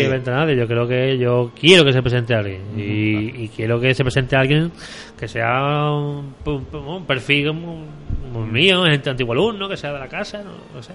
presenta 0.00 0.30
nadie. 0.32 0.56
Yo 0.56 0.66
creo 0.66 0.88
que 0.88 1.18
yo 1.18 1.50
quiero 1.58 1.84
que 1.84 1.92
se 1.92 2.00
presente 2.02 2.34
alguien. 2.34 2.62
y, 2.76 3.44
y 3.44 3.48
quiero 3.54 3.78
que 3.78 3.94
se 3.94 4.02
presente 4.02 4.36
alguien 4.36 4.72
que 5.18 5.28
sea 5.28 5.90
un, 5.92 6.34
un- 6.46 6.66
un 6.74 7.04
perfil 7.04 7.52
mío, 8.50 8.84
gente 8.84 9.10
antiguo 9.10 9.32
alumno, 9.34 9.68
que 9.68 9.76
sea 9.76 9.92
de 9.92 9.98
la 9.98 10.08
casa, 10.08 10.38
no, 10.42 10.52
no 10.74 10.82
sé. 10.82 10.92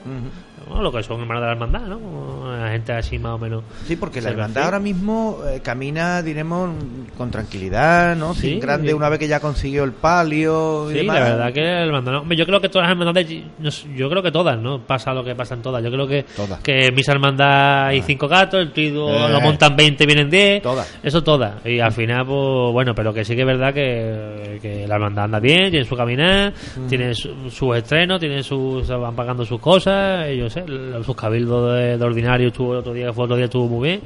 No, 0.69 0.81
lo 0.81 0.91
que 0.91 1.03
son 1.03 1.21
hermanos 1.21 1.41
de 1.41 1.45
la 1.47 1.53
hermandad, 1.53 1.81
¿no? 1.81 2.57
La 2.57 2.71
gente 2.71 2.93
así 2.93 3.19
más 3.19 3.33
o 3.33 3.37
menos. 3.37 3.63
Sí, 3.85 3.95
porque 3.95 4.19
la 4.21 4.31
hermandad 4.31 4.63
ahora 4.65 4.79
mismo 4.79 5.39
eh, 5.47 5.59
camina, 5.63 6.21
diremos, 6.23 6.71
con 7.17 7.29
tranquilidad, 7.29 8.15
¿no? 8.15 8.33
Sí, 8.33 8.49
Sin 8.51 8.59
grande, 8.59 8.87
sí. 8.89 8.93
una 8.93 9.09
vez 9.09 9.19
que 9.19 9.27
ya 9.27 9.39
consiguió 9.39 9.83
el 9.83 9.91
palio 9.91 10.89
y 10.89 10.93
Sí, 10.93 10.99
demás. 10.99 11.19
la 11.19 11.23
verdad 11.29 11.53
que 11.53 11.61
el 11.61 11.89
hermandad- 11.89 12.15
hombre, 12.21 12.37
yo 12.37 12.45
creo 12.45 12.59
que 12.61 12.69
todas 12.69 12.87
las 12.87 12.93
hermandades, 12.97 13.43
no 13.59 13.69
yo 13.95 14.09
creo 14.09 14.23
que 14.23 14.31
todas, 14.31 14.57
¿no? 14.59 14.79
Pasa 14.79 15.13
lo 15.13 15.23
que 15.23 15.35
pasa 15.35 15.53
en 15.55 15.61
todas. 15.61 15.83
Yo 15.83 15.91
creo 15.91 16.07
que, 16.07 16.23
Todas. 16.35 16.59
que 16.61 16.91
mis 16.91 17.07
hermandad 17.07 17.87
hay 17.87 18.01
cinco 18.01 18.27
gatos, 18.27 18.59
el 18.59 18.71
triduo 18.71 19.09
Eh. 19.13 19.29
lo 19.29 19.41
montan 19.41 19.75
20, 19.75 20.05
vienen 20.05 20.29
10. 20.29 20.61
Todas. 20.63 20.97
Eso 21.03 21.23
todas. 21.23 21.63
Y 21.65 21.79
al 21.79 21.91
final, 21.91 22.25
pues 22.25 22.73
bueno, 22.73 22.93
pero 22.95 23.13
que 23.13 23.23
sí 23.23 23.35
que 23.35 23.41
es 23.41 23.47
verdad 23.47 23.73
que, 23.73 24.57
que 24.61 24.87
la 24.87 24.95
hermandad 24.95 25.25
anda 25.25 25.39
bien, 25.39 25.69
tiene 25.69 25.85
su 25.85 25.95
caminar, 25.95 26.53
tiene 26.89 27.13
su- 27.13 27.49
sus 27.51 27.75
estrenos, 27.77 28.19
tiene 28.19 28.41
se 28.43 28.93
van 28.95 29.15
pagando 29.15 29.45
sus 29.45 29.59
cosas, 29.59 30.27
yo 30.35 30.49
sé, 30.55 30.63
l- 30.67 31.03
sus 31.03 31.15
cabildos 31.15 31.73
de, 31.75 31.97
de 31.97 32.03
ordinario 32.03 32.47
estuvo 32.47 32.73
el 32.73 32.79
otro 32.79 32.93
día, 32.93 33.13
fue 33.13 33.23
el 33.23 33.25
otro 33.25 33.35
día, 33.37 33.45
estuvo 33.45 33.67
muy 33.67 33.87
bien. 33.89 34.01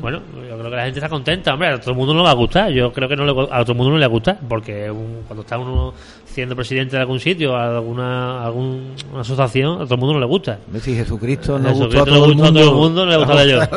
Bueno, 0.00 0.20
yo 0.48 0.58
creo 0.58 0.70
que 0.70 0.76
la 0.76 0.84
gente 0.84 0.98
está 0.98 1.08
contenta, 1.08 1.54
hombre, 1.54 1.68
a 1.68 1.80
todo 1.80 1.92
el 1.92 1.96
mundo 1.96 2.12
no 2.12 2.20
le 2.20 2.24
va 2.24 2.30
a 2.30 2.34
gustar, 2.34 2.70
yo 2.70 2.92
creo 2.92 3.08
que 3.08 3.16
no 3.16 3.24
le, 3.24 3.32
a 3.50 3.62
todo 3.62 3.72
el 3.72 3.78
mundo 3.78 3.92
no 3.92 3.98
le 3.98 4.06
gusta, 4.06 4.38
porque 4.48 4.90
un- 4.90 5.22
cuando 5.26 5.42
está 5.42 5.56
uno 5.58 5.94
siendo 6.32 6.56
presidente 6.56 6.96
de 6.96 7.02
algún 7.02 7.20
sitio, 7.20 7.54
alguna, 7.56 8.44
alguna 8.44 8.80
asociación, 9.20 9.82
a 9.82 9.84
todo 9.84 9.94
el 9.94 10.00
mundo 10.00 10.14
no 10.14 10.20
le 10.20 10.26
gusta. 10.26 10.58
Si 10.80 10.94
Jesucristo 10.94 11.58
no 11.58 11.68
Eso, 11.70 11.84
gustó 11.84 11.96
a 11.96 11.98
no 12.00 12.04
todo 12.06 12.14
le 12.14 12.32
el 12.32 12.32
gustó 12.34 12.44
a 12.48 12.52
todo 12.52 12.70
el 12.70 12.74
mundo, 12.76 13.04
no 13.06 13.10
le 13.12 13.16
gusta 13.18 13.32
a 13.34 13.42
ellos. 13.42 13.68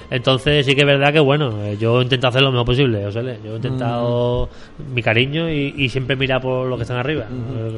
Entonces 0.10 0.66
sí 0.66 0.74
que 0.74 0.80
es 0.82 0.86
verdad 0.86 1.12
que 1.12 1.20
bueno, 1.20 1.62
eh, 1.64 1.76
yo 1.80 2.02
intento 2.02 2.28
hacer 2.28 2.42
lo 2.42 2.50
mejor 2.50 2.66
posible, 2.66 3.06
o 3.06 3.12
sea, 3.12 3.22
yo 3.22 3.52
he 3.52 3.56
intentado 3.56 4.48
Mm. 4.78 4.94
mi 4.94 5.02
cariño 5.02 5.50
y, 5.50 5.74
y 5.76 5.88
siempre 5.88 6.16
mirar 6.16 6.40
por 6.40 6.66
los 6.66 6.76
que 6.78 6.82
están 6.82 6.96
arriba, 6.96 7.26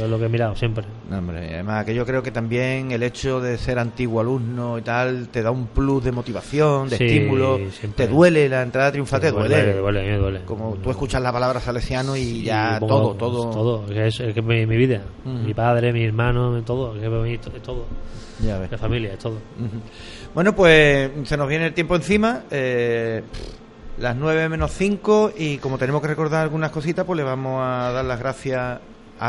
es 0.00 0.08
lo 0.08 0.18
que 0.18 0.26
he 0.26 0.28
mirado 0.28 0.54
siempre. 0.54 0.84
No, 1.10 1.18
hombre, 1.18 1.54
además 1.54 1.84
que 1.84 1.94
yo 1.94 2.04
creo 2.06 2.22
que 2.22 2.30
también 2.30 2.90
el 2.92 3.02
hecho 3.02 3.40
de 3.40 3.58
ser 3.58 3.78
antiguo 3.78 4.20
alumno 4.20 4.78
y 4.78 4.82
tal 4.82 5.28
te 5.28 5.42
da 5.42 5.50
un 5.50 5.66
plus 5.66 6.02
de 6.04 6.12
motivación, 6.12 6.88
de 6.88 6.96
Sí, 6.98 7.04
estímulo. 7.04 7.58
siempre. 7.70 8.06
Te 8.06 8.12
duele 8.12 8.48
la 8.48 8.62
entrada 8.62 8.90
triunfal, 8.92 9.20
te 9.20 9.30
duele. 9.30 9.74
duele, 9.74 10.16
duele. 10.18 10.40
Como 10.44 10.74
tú 10.82 10.90
escuchas 10.90 11.20
la 11.22 11.32
palabra 11.32 11.60
salesiano 11.60 12.16
y 12.16 12.42
ya 12.42 12.78
pongo- 12.80 13.14
todo, 13.14 13.14
todo. 13.14 13.50
todo, 13.50 13.92
es, 13.92 14.20
es 14.28 14.34
que 14.34 14.42
mi, 14.42 14.66
mi 14.66 14.76
vida, 14.76 15.02
mi 15.24 15.54
padre, 15.54 15.92
mi 15.92 16.04
hermano, 16.04 16.62
todo, 16.62 16.94
es 16.96 17.62
todo, 17.62 17.86
Ya 18.40 18.58
ves. 18.58 18.70
la 18.70 18.78
familia, 18.78 19.12
es 19.14 19.18
todo. 19.18 19.38
Bueno, 20.34 20.54
pues 20.54 21.10
se 21.24 21.36
nos 21.36 21.48
viene 21.48 21.66
el 21.66 21.74
tiempo 21.74 21.96
encima. 21.96 22.42
eh, 22.50 23.22
las 23.98 24.16
9 24.16 24.48
menos 24.48 24.70
5 24.72 25.32
y 25.36 25.58
como 25.58 25.76
tenemos 25.78 26.00
que 26.00 26.08
recordar 26.08 26.42
algunas 26.42 26.70
cositas, 26.70 27.04
pues 27.04 27.16
le 27.18 27.22
vamos 27.22 27.60
a 27.62 27.92
dar 27.92 28.04
las 28.04 28.18
gracias. 28.18 28.80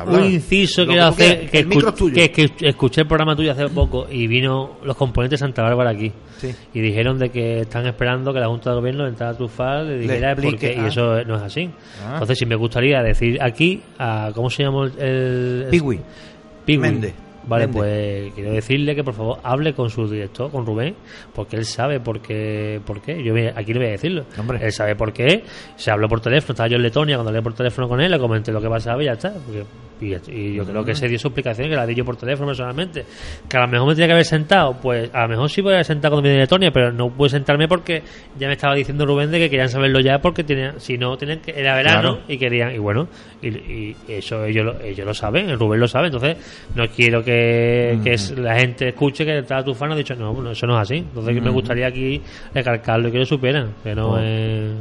habla. 0.00 0.18
Un 0.18 0.24
inciso 0.24 0.86
quiero 0.86 1.06
hacer 1.06 1.50
que, 1.50 1.64
que- 1.66 2.30
que 2.30 2.68
escuché 2.68 3.00
el 3.00 3.06
programa 3.08 3.34
tuyo 3.34 3.50
hace 3.52 3.68
poco 3.68 4.06
y 4.10 4.26
vino 4.26 4.78
los 4.84 4.96
componentes 4.96 5.40
de 5.40 5.46
Santa 5.46 5.62
Bárbara 5.62 5.90
aquí 5.90 6.12
Sí. 6.38 6.54
y 6.74 6.80
dijeron 6.80 7.18
de 7.18 7.30
que 7.30 7.60
están 7.60 7.86
esperando 7.86 8.32
que 8.32 8.40
la 8.40 8.48
Junta 8.48 8.70
de 8.70 8.76
Gobierno 8.76 9.06
entrada 9.06 9.36
trufal 9.36 9.86
le 9.88 9.98
dijera 9.98 10.34
por 10.36 10.56
qué, 10.58 10.76
ah. 10.78 10.82
y 10.84 10.88
eso 10.88 11.24
no 11.24 11.36
es 11.36 11.42
así. 11.42 11.70
Ah. 12.04 12.10
Entonces 12.14 12.38
sí 12.38 12.46
me 12.46 12.54
gustaría 12.56 13.02
decir 13.02 13.40
aquí 13.42 13.80
a 13.98 14.30
¿cómo 14.34 14.48
se 14.50 14.62
llama 14.64 14.86
el, 14.98 15.64
el. 15.64 15.66
Pigui. 15.70 16.78
Méndez. 16.78 17.14
Vale, 17.44 17.66
pues 17.68 18.32
quiero 18.34 18.52
decirle 18.52 18.94
que 18.94 19.02
por 19.02 19.14
favor 19.14 19.38
hable 19.42 19.74
con 19.74 19.90
su 19.90 20.08
director, 20.08 20.50
con 20.50 20.64
Rubén, 20.64 20.94
porque 21.34 21.56
él 21.56 21.64
sabe 21.64 22.00
por 22.00 22.20
qué. 22.20 22.80
Por 22.86 23.00
qué. 23.00 23.22
Yo 23.22 23.34
aquí 23.54 23.72
le 23.72 23.78
voy 23.80 23.88
a 23.88 23.92
decirlo. 23.92 24.24
Hombre. 24.38 24.58
Él 24.62 24.72
sabe 24.72 24.94
por 24.96 25.12
qué. 25.12 25.44
Se 25.76 25.90
habló 25.90 26.08
por 26.08 26.20
teléfono, 26.20 26.52
estaba 26.52 26.68
yo 26.68 26.76
en 26.76 26.82
Letonia, 26.82 27.16
cuando 27.16 27.30
hablé 27.30 27.42
por 27.42 27.54
teléfono 27.54 27.88
con 27.88 28.00
él, 28.00 28.10
le 28.10 28.18
comenté 28.18 28.52
lo 28.52 28.60
que 28.60 28.68
pasaba 28.68 29.02
y 29.02 29.06
ya 29.06 29.12
está. 29.12 29.32
Porque- 29.32 29.64
y, 30.00 30.14
y 30.30 30.54
yo 30.54 30.64
creo 30.64 30.84
que 30.84 30.94
se 30.94 31.06
dio 31.08 31.18
su 31.18 31.28
explicación, 31.28 31.68
que 31.68 31.76
la 31.76 31.86
di 31.86 31.94
yo 31.94 32.04
por 32.04 32.16
teléfono 32.16 32.48
personalmente. 32.48 33.04
Que 33.48 33.56
a 33.56 33.60
lo 33.60 33.68
mejor 33.68 33.88
me 33.88 33.94
tenía 33.94 34.06
que 34.08 34.12
haber 34.14 34.24
sentado, 34.24 34.74
pues 34.80 35.10
a 35.12 35.22
lo 35.22 35.28
mejor 35.28 35.50
sí 35.50 35.60
voy 35.60 35.72
a 35.72 35.76
haber 35.76 35.84
sentado 35.86 36.12
cuando 36.14 36.22
vine 36.28 36.34
de 36.34 36.40
Letonia, 36.42 36.70
pero 36.72 36.92
no 36.92 37.10
pude 37.10 37.28
sentarme 37.30 37.68
porque 37.68 38.02
ya 38.38 38.46
me 38.48 38.54
estaba 38.54 38.74
diciendo 38.74 39.06
Rubén 39.06 39.30
de 39.30 39.38
que 39.38 39.50
querían 39.50 39.68
saberlo 39.68 40.00
ya, 40.00 40.20
porque 40.20 40.42
tenían, 40.44 40.80
si 40.80 40.98
no, 40.98 41.16
tenían 41.16 41.40
que, 41.40 41.52
era 41.58 41.74
verano 41.76 42.00
Claro. 42.16 42.18
y 42.28 42.38
querían, 42.38 42.74
y 42.74 42.78
bueno, 42.78 43.08
y, 43.40 43.48
y 43.48 43.96
eso 44.08 44.44
ellos 44.44 44.64
lo, 44.64 44.80
ellos 44.80 45.06
lo 45.06 45.14
saben, 45.14 45.48
el 45.50 45.58
Rubén 45.58 45.80
lo 45.80 45.88
sabe, 45.88 46.06
entonces 46.06 46.36
no 46.74 46.86
quiero 46.88 47.22
que, 47.22 47.98
que 48.02 48.14
es- 48.14 48.36
la 48.38 48.58
gente 48.58 48.88
escuche 48.88 49.24
que 49.24 49.38
el 49.38 49.46
tufano 49.64 49.94
ha 49.94 49.96
dicho, 49.96 50.14
no, 50.16 50.32
no, 50.32 50.50
eso 50.50 50.66
no 50.66 50.74
es 50.76 50.82
así. 50.82 50.96
Entonces 50.96 51.34
me 51.34 51.40
Ujú. 51.42 51.52
gustaría 51.52 51.86
aquí 51.86 52.20
recalcarlo 52.54 53.08
y 53.08 53.12
que 53.12 53.18
lo 53.18 53.24
supieran, 53.26 53.74
que 53.82 53.94
no 53.94 54.12
Oh. 54.12 54.18
es- 54.18 54.72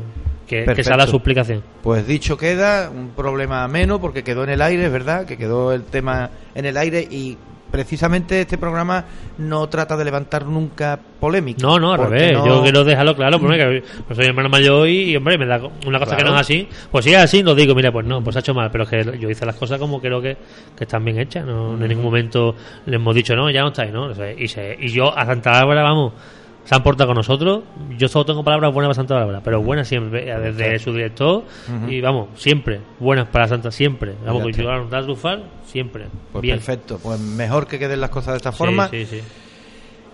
que, 0.65 0.83
sea 0.83 0.97
la 0.97 1.07
su 1.07 1.15
explicación. 1.17 1.63
Pues 1.81 2.05
dicho 2.05 2.37
queda, 2.37 2.89
un 2.89 3.09
problema 3.09 3.67
menos 3.67 3.99
porque 3.99 4.23
quedó 4.23 4.43
en 4.43 4.49
el 4.51 4.61
aire, 4.61 4.85
es 4.85 4.91
verdad, 4.91 5.25
que 5.25 5.37
quedó 5.37 5.73
el 5.73 5.83
tema 5.83 6.29
en 6.53 6.65
el 6.65 6.77
aire 6.77 7.07
y 7.09 7.37
precisamente 7.71 8.41
este 8.41 8.57
programa 8.57 9.05
no 9.37 9.69
trata 9.69 9.95
de 9.95 10.03
levantar 10.03 10.45
nunca 10.45 10.99
polémica. 11.21 11.59
No, 11.61 11.79
no, 11.79 11.93
al 11.93 12.09
revés. 12.09 12.33
no- 12.33 12.45
Yo 12.45 12.61
quiero 12.63 12.83
dejarlo 12.83 13.15
claro, 13.15 13.39
porque 13.39 13.57
que 13.57 13.83
pues 14.05 14.17
soy 14.17 14.25
hermano 14.25 14.49
mayor 14.49 14.89
y, 14.89 15.11
y, 15.11 15.15
hombre, 15.15 15.37
me 15.37 15.45
da 15.45 15.61
una 15.87 15.97
cosa 15.97 16.17
que 16.17 16.23
no 16.25 16.35
es 16.35 16.41
así. 16.41 16.67
Pues 16.91 17.05
si 17.05 17.13
es 17.13 17.17
así, 17.19 17.41
lo 17.43 17.55
digo, 17.55 17.73
mira, 17.73 17.89
pues 17.91 18.05
no, 18.05 18.21
pues 18.21 18.35
ha 18.35 18.39
hecho 18.39 18.53
mal. 18.53 18.69
Pero 18.71 18.83
es 18.83 18.89
que 18.89 19.17
yo 19.17 19.29
hice 19.29 19.45
las 19.45 19.55
cosas 19.55 19.79
como 19.79 20.01
creo 20.01 20.21
que, 20.21 20.35
que 20.75 20.83
están 20.83 21.05
bien 21.05 21.17
hechas. 21.17 21.45
No, 21.45 21.73
en 21.75 21.87
ningún 21.87 22.03
momento 22.03 22.55
le 22.85 22.97
hemos 22.97 23.15
dicho, 23.15 23.37
no, 23.37 23.49
ya 23.49 23.61
no 23.61 23.69
estáis, 23.69 23.93
¿no? 23.93 24.11
Y, 24.37 24.47
se- 24.49 24.75
y 24.77 24.89
yo 24.89 25.17
a 25.17 25.25
Santa 25.25 25.51
Bárbara, 25.51 25.83
vamos, 25.83 26.11
se 26.63 26.75
han 26.75 26.83
portado 26.83 27.07
con 27.07 27.17
nosotros. 27.17 27.63
Yo 27.97 28.07
solo 28.07 28.25
tengo 28.25 28.43
palabras 28.43 28.73
buenas 28.73 28.89
para 28.89 28.95
Santa 28.95 29.15
Bárbara, 29.15 29.41
pero 29.43 29.61
buenas 29.61 29.87
siempre, 29.87 30.29
eh, 30.29 30.39
desde 30.39 30.79
su 30.79 30.93
director. 30.93 31.43
Y 31.87 32.01
vamos, 32.01 32.29
siempre, 32.35 32.81
buenas 32.99 33.27
para 33.27 33.47
Santa, 33.47 33.71
siempre. 33.71 34.15
Vamos, 34.25 34.43
a 34.57 34.61
Ronald 34.61 35.05
Trufal, 35.05 35.43
siempre. 35.65 36.07
Pues 36.31 36.41
bien. 36.41 36.57
perfecto, 36.57 36.99
pues 37.01 37.19
mejor 37.19 37.67
que 37.67 37.79
queden 37.79 38.01
las 38.01 38.09
cosas 38.09 38.33
de 38.33 38.37
esta 38.37 38.51
forma. 38.51 38.87
sí, 38.89 39.05
sí. 39.05 39.21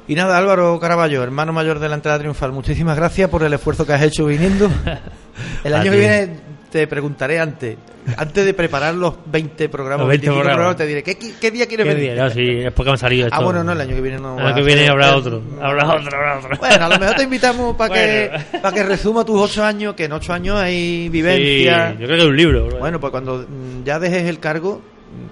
Y 0.09 0.15
nada, 0.15 0.37
Álvaro 0.37 0.79
Caraballo, 0.79 1.21
hermano 1.21 1.51
mayor 1.51 1.79
de 1.79 1.89
la 1.89 1.95
entrada 1.95 2.17
triunfal, 2.17 2.53
muchísimas 2.53 2.95
gracias 2.95 3.29
por 3.29 3.43
el 3.43 3.51
esfuerzo 3.51 3.85
que 3.85 3.91
has 3.91 4.01
hecho 4.01 4.25
viniendo. 4.25 4.69
El 5.65 5.75
año 5.75 5.91
que 5.91 5.97
viene 5.99 6.29
te 6.71 6.85
preguntaré 6.87 7.39
antes, 7.39 7.77
antes 8.17 8.45
de 8.45 8.53
preparar 8.53 8.93
los 8.95 9.13
20 9.25 9.69
programas, 9.69 10.01
Los 10.01 10.09
20 10.09 10.27
25 10.27 10.43
programas. 10.43 10.75
te 10.77 10.85
diré, 10.85 11.03
¿qué, 11.03 11.17
qué 11.17 11.51
día 11.51 11.65
quieres 11.67 11.85
¿Qué 11.87 11.93
venir? 11.93 12.13
día? 12.13 12.23
No, 12.23 12.29
sí, 12.29 12.59
es 12.65 12.71
porque 12.73 12.91
han 12.91 12.97
salido 12.97 13.27
esto. 13.27 13.39
Ah, 13.39 13.43
bueno, 13.43 13.63
no, 13.63 13.71
el 13.71 13.81
año 13.81 13.95
que 13.95 14.01
viene 14.01 14.19
no. 14.19 14.39
El 14.39 14.45
año 14.47 14.55
que 14.55 14.63
viene 14.63 14.87
habrá 14.89 15.15
otro. 15.15 15.41
Habrá 15.61 15.87
otro, 15.95 16.15
habrá 16.17 16.39
otro. 16.39 16.57
Bueno, 16.59 16.85
a 16.85 16.89
lo 16.89 16.99
mejor 16.99 17.15
te 17.15 17.23
invitamos 17.23 17.75
para 17.75 17.93
que, 17.93 18.31
para 18.61 18.75
que 18.75 18.83
resuma 18.83 19.23
tus 19.25 19.39
ocho 19.39 19.63
años, 19.63 19.93
que 19.95 20.05
en 20.05 20.11
ocho 20.13 20.33
años 20.33 20.57
hay 20.57 21.09
vivencia. 21.09 21.91
Sí, 21.91 21.97
yo 22.01 22.05
creo 22.07 22.17
que 22.17 22.23
es 22.23 22.29
un 22.29 22.37
libro. 22.37 22.65
bro. 22.67 22.77
Bueno, 22.79 22.99
pues 22.99 23.11
cuando 23.11 23.39
mm, 23.47 23.83
ya 23.83 23.99
dejes 23.99 24.23
el 24.23 24.39
cargo, 24.39 24.81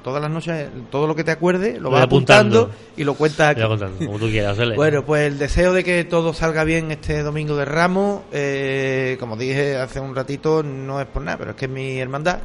todas 0.03 0.21
las 0.21 0.29
noches, 0.31 0.67
todo 0.91 1.07
lo 1.07 1.15
que 1.15 1.23
te 1.23 1.31
acuerdes, 1.31 1.79
lo 1.79 1.89
vas 1.89 2.03
apuntando, 2.03 2.59
apuntando. 2.63 2.85
y 2.97 3.03
lo 3.03 3.13
cuentas 3.15 3.49
aquí. 3.51 3.61
Contando, 3.61 3.97
como 4.05 4.19
tú 4.19 4.27
quieras. 4.27 4.57
Bueno, 4.75 5.05
pues 5.05 5.27
el 5.27 5.37
deseo 5.37 5.73
de 5.73 5.83
que 5.83 6.03
todo 6.03 6.33
salga 6.33 6.63
bien 6.63 6.91
este 6.91 7.21
domingo 7.23 7.55
de 7.55 7.65
Ramos, 7.65 8.21
eh, 8.31 9.17
como 9.19 9.37
dije 9.37 9.77
hace 9.77 9.99
un 9.99 10.15
ratito, 10.15 10.63
no 10.63 10.99
es 11.01 11.07
por 11.07 11.21
nada, 11.21 11.37
pero 11.37 11.51
es 11.51 11.57
que 11.57 11.65
es 11.65 11.71
mi 11.71 11.97
hermandad 11.99 12.39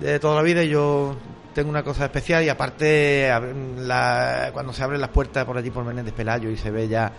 de 0.00 0.18
toda 0.20 0.36
la 0.36 0.42
vida 0.42 0.62
y 0.64 0.68
yo 0.70 1.14
tengo 1.54 1.70
una 1.70 1.82
cosa 1.82 2.04
especial 2.04 2.44
y 2.44 2.48
aparte 2.48 3.30
la- 3.78 4.50
cuando 4.52 4.72
se 4.72 4.82
abren 4.82 5.00
las 5.00 5.10
puertas 5.10 5.44
por 5.44 5.56
allí 5.56 5.70
por 5.70 5.84
Menéndez 5.84 6.14
Pelayo 6.14 6.50
y 6.50 6.56
se 6.56 6.70
ve 6.70 6.88
ya 6.88 7.12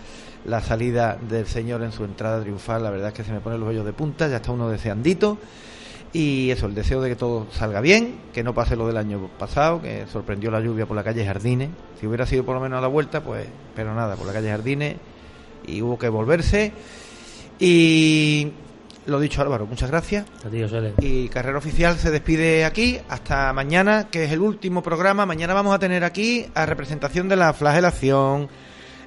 la 0.46 0.62
salida 0.62 1.18
del 1.20 1.46
señor 1.48 1.82
en 1.84 1.92
su 1.92 2.04
entrada 2.06 2.42
triunfal, 2.42 2.84
la 2.84 2.90
verdad 2.90 3.10
es 3.10 3.14
que 3.16 3.24
se 3.24 3.32
me 3.32 3.40
ponen 3.40 3.60
los 3.60 3.68
vellos 3.70 3.86
de 3.86 3.94
punta, 3.94 4.28
ya 4.28 4.38
está 4.38 4.52
uno 4.52 4.70
deseandito. 4.70 5.38
Y 6.18 6.50
eso, 6.50 6.66
el 6.66 6.74
deseo 6.74 7.00
de 7.00 7.10
que 7.10 7.16
todo 7.16 7.46
salga 7.52 7.80
bien, 7.80 8.16
que 8.34 8.42
no 8.42 8.56
pase 8.56 8.76
lo 8.76 8.88
del 8.88 8.98
año 8.98 9.30
pasado, 9.38 9.80
que 9.84 10.08
sorprendió 10.12 10.50
la 10.50 10.60
lluvia 10.60 10.88
por 10.88 10.96
la 10.96 11.04
calle 11.04 11.24
Jardines. 11.24 11.70
Si 12.00 12.08
hubiera 12.08 12.26
sido 12.26 12.44
por 12.44 12.56
lo 12.56 12.62
menos 12.62 12.80
a 12.80 12.82
la 12.82 12.88
vuelta, 12.88 13.22
pues, 13.22 13.46
pero 13.76 13.94
nada, 13.94 14.16
por 14.16 14.26
la 14.26 14.34
calle 14.34 14.50
Jardines 14.50 14.96
y 15.68 15.80
hubo 15.84 16.00
que 16.00 16.10
volverse. 16.10 16.72
Y 17.60 18.52
lo 19.06 19.20
dicho, 19.20 19.44
Álvaro, 19.44 19.68
muchas 19.68 19.92
gracias. 19.92 20.26
A 20.44 20.50
ti, 20.50 20.60
José 20.60 20.80
Ele. 20.80 20.94
Y 21.02 21.30
Carrera 21.30 21.60
Oficial 21.60 22.00
se 22.00 22.10
despide 22.10 22.66
aquí 22.66 23.00
hasta 23.10 23.54
mañana, 23.54 24.08
que 24.10 24.24
es 24.24 24.32
el 24.32 24.40
último 24.40 24.82
programa. 24.82 25.28
Mañana 25.28 25.54
vamos 25.54 25.76
a 25.76 25.78
tener 25.78 26.04
aquí 26.04 26.48
a 26.56 26.66
representación 26.66 27.30
de 27.30 27.36
la 27.36 27.54
flagelación, 27.54 28.50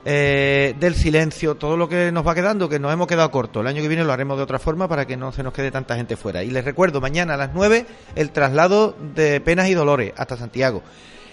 eh, 0.05 0.75
del 0.81 0.95
silencio, 0.95 1.57
todo 1.57 1.77
lo 1.77 1.89
que 1.89 2.11
nos 2.11 2.27
va 2.27 2.35
quedando, 2.35 2.69
que 2.69 2.79
nos 2.79 2.93
hemos 2.93 3.07
quedado 3.07 3.31
corto. 3.31 3.61
El 3.61 3.67
año 3.67 3.83
que 3.83 3.89
viene 3.89 4.05
lo 4.05 4.13
haremos 4.13 4.37
de 4.37 4.45
otra 4.45 4.59
forma 4.59 4.89
para 4.89 5.07
que 5.07 5.17
no 5.17 5.33
se 5.33 5.43
nos 5.43 5.53
quede 5.53 5.71
tanta 5.71 5.97
gente 5.97 6.17
fuera. 6.17 6.43
Y 6.43 6.51
les 6.51 6.65
recuerdo, 6.65 7.01
mañana 7.01 7.35
a 7.35 7.37
las 7.37 7.51
9 7.55 7.87
el 8.15 8.31
traslado 8.31 8.95
de 9.15 9.41
penas 9.41 9.69
y 9.69 9.75
dolores 9.75 10.13
hasta 10.17 10.37
Santiago. 10.37 10.83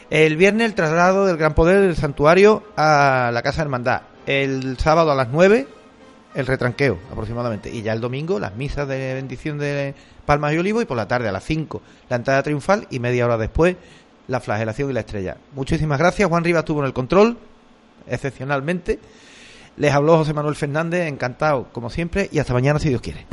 El 0.09 0.37
viernes 0.37 0.67
el 0.67 0.73
traslado 0.73 1.25
del 1.25 1.37
Gran 1.37 1.53
Poder 1.53 1.81
del 1.81 1.95
Santuario 1.95 2.63
a 2.75 3.31
la 3.33 3.41
Casa 3.41 3.61
Hermandad. 3.61 4.01
El 4.25 4.77
sábado 4.77 5.11
a 5.11 5.15
las 5.15 5.29
9 5.29 5.67
el 6.35 6.45
retranqueo 6.45 6.99
aproximadamente. 7.11 7.69
Y 7.73 7.81
ya 7.81 7.93
el 7.93 8.01
domingo 8.01 8.39
las 8.39 8.55
misas 8.55 8.87
de 8.87 9.13
bendición 9.15 9.57
de 9.57 9.95
Palmas 10.25 10.53
y 10.53 10.57
Olivo 10.57 10.81
y 10.81 10.85
por 10.85 10.97
la 10.97 11.07
tarde 11.07 11.27
a 11.27 11.31
las 11.31 11.43
5 11.43 11.81
la 12.09 12.17
entrada 12.17 12.43
triunfal 12.43 12.87
y 12.89 12.99
media 12.99 13.25
hora 13.25 13.37
después 13.37 13.75
la 14.27 14.39
flagelación 14.39 14.89
y 14.89 14.93
la 14.93 14.99
estrella. 15.01 15.37
Muchísimas 15.53 15.99
gracias. 15.99 16.27
Juan 16.29 16.43
Rivas 16.43 16.61
estuvo 16.61 16.81
en 16.81 16.85
el 16.85 16.93
control, 16.93 17.37
excepcionalmente. 18.09 18.99
Les 19.77 19.93
habló 19.93 20.17
José 20.17 20.33
Manuel 20.33 20.55
Fernández, 20.55 21.07
encantado 21.07 21.69
como 21.71 21.89
siempre 21.89 22.29
y 22.31 22.39
hasta 22.39 22.53
mañana 22.53 22.79
si 22.79 22.89
Dios 22.89 23.01
quiere. 23.01 23.25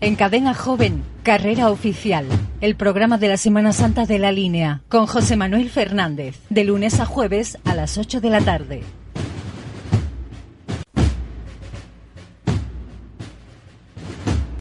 En 0.00 0.14
Cadena 0.14 0.54
Joven, 0.54 1.02
Carrera 1.22 1.70
Oficial, 1.70 2.26
el 2.60 2.76
programa 2.76 3.18
de 3.18 3.28
la 3.28 3.36
Semana 3.36 3.72
Santa 3.72 4.06
de 4.06 4.18
la 4.18 4.30
Línea, 4.30 4.82
con 4.88 5.06
José 5.06 5.36
Manuel 5.36 5.68
Fernández, 5.68 6.38
de 6.48 6.64
lunes 6.64 7.00
a 7.00 7.06
jueves 7.06 7.58
a 7.64 7.74
las 7.74 7.98
8 7.98 8.20
de 8.20 8.30
la 8.30 8.40
tarde. 8.40 8.82